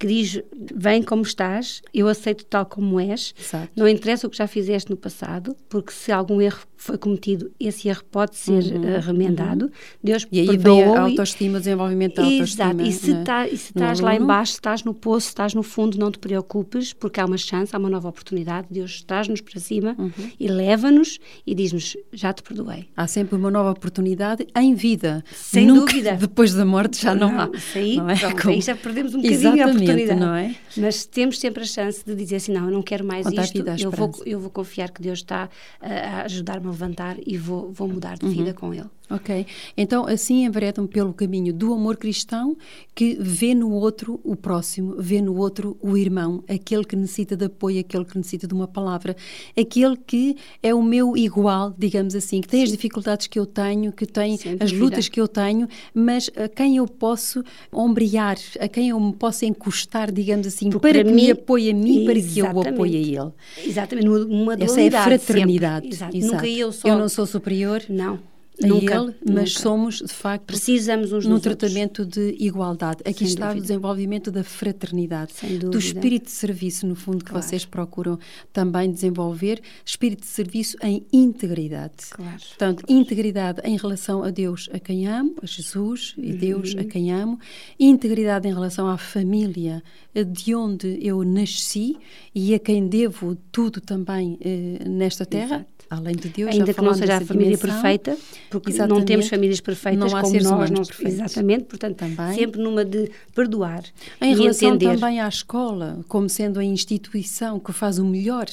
que 0.00 0.06
diz: 0.06 0.42
vem 0.74 1.02
como 1.02 1.22
estás, 1.22 1.82
eu 1.94 2.08
aceito 2.08 2.44
tal 2.46 2.64
como 2.66 2.98
és. 2.98 3.34
Exato. 3.38 3.68
Não 3.76 3.86
interessa 3.86 4.26
o 4.26 4.30
que 4.30 4.36
já 4.38 4.46
fizeste 4.48 4.90
no 4.90 4.96
passado, 4.96 5.54
porque 5.68 5.92
se 5.92 6.10
algum 6.10 6.40
erro 6.40 6.60
foi 6.76 6.96
cometido, 6.96 7.50
esse 7.60 7.88
erro 7.88 8.02
pode 8.10 8.36
ser 8.36 8.62
eh, 8.74 8.98
remendado. 9.00 9.70
Deus 10.02 10.22
Uhum. 10.24 10.28
E 10.32 10.40
aí 10.40 10.56
vem 10.56 10.82
a 10.84 11.00
autoestima, 11.02 11.58
o 11.58 11.60
desenvolvimento 11.60 12.14
da 12.16 12.22
autoestima. 12.24 12.70
Exato, 12.72 12.82
e 12.82 12.92
se, 12.92 13.12
né, 13.12 13.22
tá- 13.24 13.46
e 13.46 13.56
se 13.58 13.72
no 13.76 13.82
estás 13.82 14.00
lá 14.00 14.14
embaixo, 14.16 14.52
estás 14.54 14.82
no 14.82 14.94
poço, 14.94 15.28
estás 15.28 15.52
no 15.52 15.62
fundo, 15.62 15.98
não 15.98 16.10
te 16.10 16.18
preocupes, 16.18 16.94
porque 16.94 17.20
há 17.20 17.26
uma 17.26 17.36
chance, 17.36 17.76
há 17.76 17.78
uma 17.78 17.90
nova 17.90 18.08
oportunidade. 18.08 18.66
Deus 18.70 19.02
traz-nos 19.02 19.42
para 19.42 19.60
cima 19.60 19.94
Uhum. 19.98 20.10
e 20.40 20.48
leva-nos 20.48 21.18
e 21.46 21.54
diz-nos: 21.54 21.98
Já 22.12 22.32
te 22.32 22.42
perdoei. 22.42 22.86
Há 22.96 23.06
sempre 23.06 23.36
uma 23.36 23.50
nova 23.50 23.70
oportunidade 23.72 24.46
em 24.56 24.74
vida. 24.74 25.22
Sem 25.34 25.66
Nunca 25.66 25.92
dúvida. 25.92 26.12
Depois 26.14 26.54
da 26.54 26.64
morte 26.64 27.02
já 27.02 27.14
não, 27.14 27.38
há. 27.38 27.50
Isso 27.54 27.76
aí, 27.76 27.96
não 27.96 28.08
é? 28.08 28.16
pronto, 28.16 28.40
Como- 28.42 28.54
aí 28.54 28.60
já 28.62 28.74
perdemos 28.74 29.14
um 29.14 29.20
bocadinho 29.20 29.50
a 29.50 29.54
Exatamente, 29.54 29.89
oportunidade. 29.94 30.20
não 30.20 30.34
é? 30.34 30.54
Mas 30.76 31.04
temos 31.06 31.38
sempre 31.38 31.62
a 31.62 31.66
chance 31.66 32.04
de 32.04 32.14
dizer 32.14 32.36
assim: 32.36 32.52
não, 32.52 32.66
eu 32.66 32.70
não 32.72 32.82
quero 32.82 33.04
mais 33.04 33.26
isto, 33.26 33.58
eu 33.82 33.90
vou, 33.90 34.10
eu 34.26 34.40
vou 34.40 34.50
confiar 34.50 34.90
que 34.90 35.00
Deus 35.02 35.18
está 35.20 35.48
a, 35.80 36.22
ajudar-me 36.22 36.66
a 36.66 36.70
levantar 36.70 37.16
e 37.26 37.36
vou, 37.36 37.70
vou 37.72 37.88
mudar 37.88 38.16
Uhum. 38.22 38.28
de 38.30 38.34
vida 38.36 38.54
com 38.54 38.72
Ele. 38.74 38.88
Ok. 39.10 39.44
Então, 39.76 40.06
assim 40.06 40.44
enveredam 40.44 40.86
pelo 40.86 41.12
caminho 41.12 41.52
do 41.52 41.72
amor 41.74 41.96
cristão 41.96 42.56
que 42.94 43.16
vê 43.20 43.54
no 43.54 43.72
outro 43.72 44.20
o 44.22 44.36
próximo, 44.36 44.94
vê 44.98 45.20
no 45.20 45.36
outro 45.36 45.76
o 45.80 45.96
irmão, 45.96 46.44
aquele 46.48 46.84
que 46.84 46.94
necessita 46.94 47.36
de 47.36 47.46
apoio, 47.46 47.80
aquele 47.80 48.04
que 48.04 48.16
necessita 48.16 48.46
de 48.46 48.54
uma 48.54 48.68
palavra, 48.68 49.16
aquele 49.58 49.96
que 49.96 50.36
é 50.62 50.72
o 50.72 50.82
meu 50.82 51.16
igual, 51.16 51.74
digamos 51.76 52.14
assim, 52.14 52.40
que 52.40 52.48
tem 52.48 52.62
as 52.62 52.70
dificuldades 52.70 53.26
que 53.26 53.38
eu 53.38 53.46
tenho, 53.46 53.92
que 53.92 54.06
tem 54.06 54.38
as 54.60 54.70
lutas 54.70 55.08
que 55.08 55.20
eu 55.20 55.26
tenho, 55.26 55.66
mas 55.92 56.30
a 56.36 56.48
quem 56.48 56.76
eu 56.76 56.86
posso 56.86 57.42
ombrear, 57.72 58.38
a 58.60 58.68
quem 58.68 58.90
eu 58.90 59.00
me 59.00 59.12
posso 59.12 59.44
encostar, 59.44 60.12
digamos 60.12 60.46
assim, 60.46 60.70
Porque 60.70 60.92
para, 60.92 61.04
que 61.04 61.10
mim, 61.10 61.24
me 61.24 61.30
apoie 61.32 61.70
a 61.70 61.74
mim, 61.74 62.04
para 62.04 62.20
que 62.20 62.38
eu 62.38 62.46
o 62.46 62.60
apoie 62.60 62.96
a 62.96 63.00
ele. 63.00 63.32
Exatamente, 63.68 64.08
uma 64.08 64.54
Essa 64.54 64.80
é 64.80 64.88
a 64.88 65.02
fraternidade. 65.02 65.88
Exato. 65.88 66.16
Exato. 66.16 66.34
Nunca 66.34 66.48
eu 66.48 66.70
só... 66.70 66.86
Eu 66.86 66.96
não 66.96 67.08
sou 67.08 67.26
superior. 67.26 67.82
Não 67.88 68.29
nunca, 68.68 68.94
ele, 68.94 69.14
mas 69.24 69.54
nunca. 69.54 69.60
somos, 69.60 69.96
de 69.96 70.12
facto, 70.12 70.44
precisamos 70.44 71.12
uns 71.12 71.26
num 71.26 71.40
tratamento 71.40 72.04
de 72.04 72.36
igualdade. 72.38 73.00
Aqui 73.04 73.20
Sem 73.20 73.28
está 73.28 73.48
dúvida. 73.48 73.58
o 73.58 73.62
desenvolvimento 73.62 74.30
da 74.30 74.44
fraternidade, 74.44 75.32
do 75.58 75.78
espírito 75.78 76.26
de 76.26 76.32
serviço, 76.32 76.86
no 76.86 76.94
fundo, 76.94 77.24
que 77.24 77.30
claro. 77.30 77.44
vocês 77.44 77.64
procuram 77.64 78.18
também 78.52 78.90
desenvolver, 78.90 79.60
espírito 79.84 80.20
de 80.20 80.26
serviço 80.26 80.76
em 80.82 81.06
integridade. 81.12 82.08
Claro. 82.10 82.38
Portanto, 82.38 82.84
claro. 82.84 83.00
integridade 83.00 83.60
em 83.64 83.76
relação 83.76 84.22
a 84.22 84.30
Deus 84.30 84.68
a 84.72 84.78
quem 84.78 85.06
amo, 85.06 85.34
a 85.42 85.46
Jesus 85.46 86.14
e 86.18 86.32
Deus 86.32 86.74
uhum. 86.74 86.80
a 86.80 86.84
quem 86.84 87.12
amo, 87.12 87.38
integridade 87.78 88.48
em 88.48 88.52
relação 88.52 88.88
à 88.88 88.98
família 88.98 89.82
de 90.14 90.54
onde 90.54 90.98
eu 91.00 91.22
nasci 91.24 91.96
e 92.34 92.54
a 92.54 92.58
quem 92.58 92.88
devo 92.88 93.36
tudo 93.52 93.80
também 93.80 94.38
eh, 94.40 94.88
nesta 94.88 95.24
terra. 95.24 95.56
Exato 95.56 95.79
além 95.90 96.14
de 96.14 96.28
Deus. 96.28 96.52
Ainda 96.52 96.72
que 96.72 96.80
não 96.80 96.94
seja 96.94 97.16
a 97.16 97.20
família 97.20 97.56
dimensão, 97.56 97.80
perfeita, 97.80 98.16
porque 98.48 98.72
não 98.86 99.04
temos 99.04 99.28
famílias 99.28 99.60
perfeitas 99.60 99.98
não 99.98 100.16
há 100.16 100.22
como 100.22 100.40
nós. 100.40 100.70
Não, 100.70 100.82
exatamente, 101.04 101.64
portanto, 101.64 101.96
também. 101.96 102.34
sempre 102.36 102.62
numa 102.62 102.84
de 102.84 103.10
perdoar 103.34 103.82
Em 104.22 104.36
relação 104.36 104.74
entender. 104.74 104.94
também 104.94 105.20
à 105.20 105.28
escola, 105.28 106.04
como 106.06 106.28
sendo 106.28 106.60
a 106.60 106.64
instituição 106.64 107.58
que 107.58 107.72
faz 107.72 107.98
o 107.98 108.04
melhor 108.04 108.46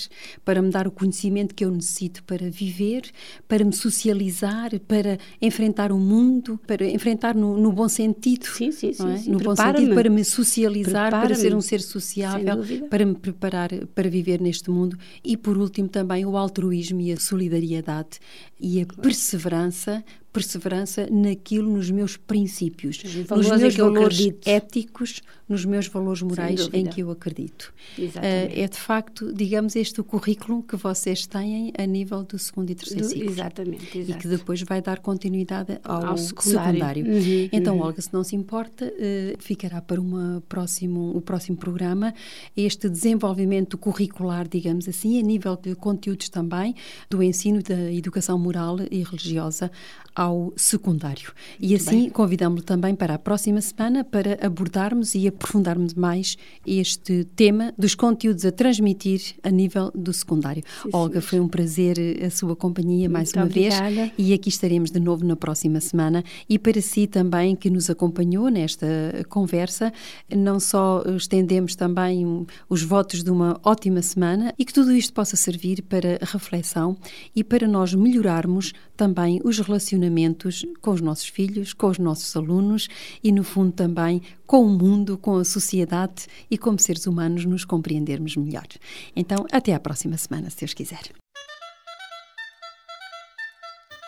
para 0.44 0.62
me 0.62 0.72
dar 0.72 0.88
o 0.88 0.92
conhecimento 0.92 1.54
que 1.54 1.64
eu 1.64 1.70
necessito 1.70 2.24
para 2.24 2.50
viver, 2.50 3.04
para 3.48 3.64
me 3.64 3.74
socializar, 3.74 4.72
para 4.88 5.20
enfrentar 5.40 5.92
o 5.92 6.00
mundo, 6.00 6.60
para 6.66 6.86
enfrentar 6.86 7.36
no, 7.36 7.56
no 7.56 7.72
bom 7.72 7.88
sentido. 7.88 8.46
Sim, 8.46 8.72
sim, 8.72 8.94
sim. 8.94 9.14
É? 9.14 9.18
sim. 9.18 9.32
No 9.32 9.38
bom 9.38 9.56
sentido, 9.56 9.94
para 9.94 10.10
me 10.10 10.26
socializar, 10.26 11.12
para 11.12 11.36
ser 11.36 11.54
um 11.54 11.62
ser 11.62 11.82
sociável, 11.82 12.64
para 12.90 13.06
me 13.06 13.14
preparar 13.14 13.70
para 13.94 14.10
viver 14.10 14.42
neste 14.42 14.72
mundo. 14.72 14.98
E, 15.24 15.38
por 15.38 15.58
último, 15.58 15.88
também 15.88 16.26
o 16.26 16.36
altruísmo 16.36 17.02
e 17.02 17.12
a 17.12 17.18
solidariedade 17.28 18.20
e 18.60 18.82
a 18.82 18.86
perseverança 18.86 20.04
perseverança 20.32 21.08
naquilo, 21.10 21.72
nos 21.72 21.90
meus 21.90 22.16
princípios, 22.16 23.04
nos 23.04 23.50
meus 23.58 23.76
valores 23.76 24.34
éticos, 24.46 25.22
nos 25.48 25.66
meus 25.66 25.88
valores 25.88 26.22
morais 26.22 26.70
em 26.74 26.86
que 26.86 27.02
eu 27.02 27.10
acredito. 27.10 27.74
Uh, 27.98 28.12
é 28.24 28.68
de 28.68 28.78
facto, 28.78 29.34
digamos, 29.34 29.76
este 29.76 30.02
o 30.02 30.04
currículo 30.04 30.62
que 30.62 30.76
vocês 30.76 31.26
têm 31.26 31.72
a 31.78 31.86
nível 31.86 32.24
do 32.24 32.38
segundo 32.38 32.70
e 32.70 32.76
terceiro 32.76 33.06
ciclo. 33.06 33.30
Exatamente, 33.32 33.98
exato. 33.98 34.20
E 34.20 34.22
que 34.22 34.28
depois 34.28 34.62
vai 34.62 34.82
dar 34.82 35.00
continuidade 35.00 35.80
ao, 35.84 36.06
ao 36.06 36.18
secundário. 36.18 36.74
secundário. 36.74 37.06
Uhum, 37.06 37.50
então, 37.52 37.78
uhum. 37.78 37.84
Olga, 37.84 38.02
se 38.02 38.14
não 38.14 38.24
se 38.24 38.36
importa, 38.36 38.86
uh, 38.86 39.38
ficará 39.40 39.82
para 39.82 40.00
uma 40.00 40.44
próximo, 40.48 41.16
o 41.16 41.22
próximo 41.22 41.58
programa 41.58 42.14
este 42.56 42.90
desenvolvimento 42.90 43.78
curricular, 43.78 44.48
digamos 44.48 44.88
assim, 44.88 45.20
a 45.20 45.22
nível 45.24 45.56
de 45.56 45.74
conteúdos 45.76 46.30
também, 46.30 46.76
do 47.10 47.24
ensino 47.24 47.62
da 47.64 47.92
educação 47.92 48.38
moral 48.38 48.78
e 48.92 49.04
religiosa 49.04 49.72
ao 50.18 50.51
secundário. 50.57 51.32
E 51.59 51.76
assim 51.76 52.09
convidamos-lo 52.09 52.65
também 52.65 52.95
para 52.95 53.13
a 53.13 53.20
próxima 53.20 53.61
semana 53.61 54.03
para 54.03 54.39
abordarmos 54.43 55.13
e 55.13 55.28
aprofundarmos 55.28 55.93
mais 55.93 56.36
este 56.65 57.24
tema 57.36 57.72
dos 57.78 57.93
conteúdos 57.93 58.43
a 58.43 58.51
transmitir 58.51 59.36
a 59.43 59.51
nível 59.51 59.91
do 59.93 60.11
secundário. 60.11 60.63
Sim, 60.82 60.89
Olga, 60.91 61.22
sim. 61.22 61.28
foi 61.28 61.39
um 61.39 61.47
prazer 61.47 61.97
a 62.26 62.32
sua 62.32 62.55
companhia 62.55 63.07
mais 63.07 63.28
Muito 63.28 63.38
uma 63.38 63.45
obrigada. 63.45 63.89
vez 63.91 64.11
e 64.18 64.34
aqui 64.34 64.49
estaremos 64.49 64.89
de 64.89 64.99
novo 64.99 65.24
na 65.24 65.36
próxima 65.36 65.80
semana. 65.80 66.24
E 66.49 66.57
para 66.57 66.82
si 66.82 67.05
também 67.05 67.55
que 67.55 67.70
nos 67.70 67.88
acompanhou 67.88 68.49
nesta 68.49 68.88
conversa, 69.30 69.93
não 70.36 70.59
só 70.59 71.03
estendemos 71.15 71.76
também 71.76 72.47
os 72.68 72.82
votos 72.82 73.24
de 73.24 73.30
uma 73.30 73.59
ótima 73.63 74.01
semana 74.01 74.51
e 74.57 74.65
que 74.65 74.74
tudo 74.74 74.91
isto 74.93 75.13
possa 75.13 75.36
servir 75.36 75.84
para 75.84 76.18
reflexão 76.24 76.97
e 77.36 77.43
para 77.43 77.68
nós 77.68 77.93
melhorarmos 77.93 78.74
também 78.98 79.39
os 79.43 79.60
relacionamentos 79.60 80.66
com 80.82 80.91
os 80.91 81.00
nossos 81.00 81.28
filhos, 81.28 81.72
com 81.72 81.88
os 81.88 82.00
nossos 82.00 82.36
alunos 82.36 82.89
e, 83.24 83.32
no 83.32 83.43
fundo, 83.43 83.72
também 83.72 84.22
com 84.45 84.66
o 84.66 84.70
mundo, 84.70 85.18
com 85.18 85.38
a 85.38 85.45
sociedade 85.45 86.26
e 86.50 86.58
como 86.58 86.80
seres 86.80 87.06
humanos 87.06 87.45
nos 87.45 87.64
compreendermos 87.64 88.36
melhor. 88.36 88.68
Então, 89.16 89.45
até 89.52 89.74
à 89.74 89.80
próxima 89.80 90.18
semana, 90.18 90.50
se 90.50 90.60
Deus 90.60 90.74
quiser. 90.74 91.12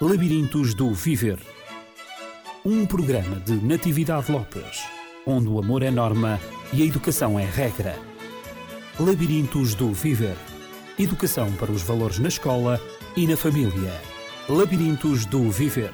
Labirintos 0.01 0.73
do 0.73 0.93
Viver 0.93 1.39
um 2.65 2.85
programa 2.85 3.39
de 3.39 3.53
Natividade 3.53 4.29
Lopes, 4.29 4.83
onde 5.25 5.47
o 5.47 5.59
amor 5.59 5.81
é 5.81 5.89
norma 5.89 6.39
e 6.73 6.81
a 6.81 6.85
educação 6.85 7.39
é 7.39 7.45
regra. 7.45 7.97
Labirintos 8.99 9.73
do 9.73 9.93
Viver 9.93 10.35
Educação 10.99 11.49
para 11.53 11.71
os 11.71 11.81
valores 11.81 12.19
na 12.19 12.27
escola 12.27 12.81
e 13.15 13.25
na 13.25 13.37
família. 13.37 14.08
Labirintos 14.49 15.27
do 15.27 15.51
Viver 15.51 15.93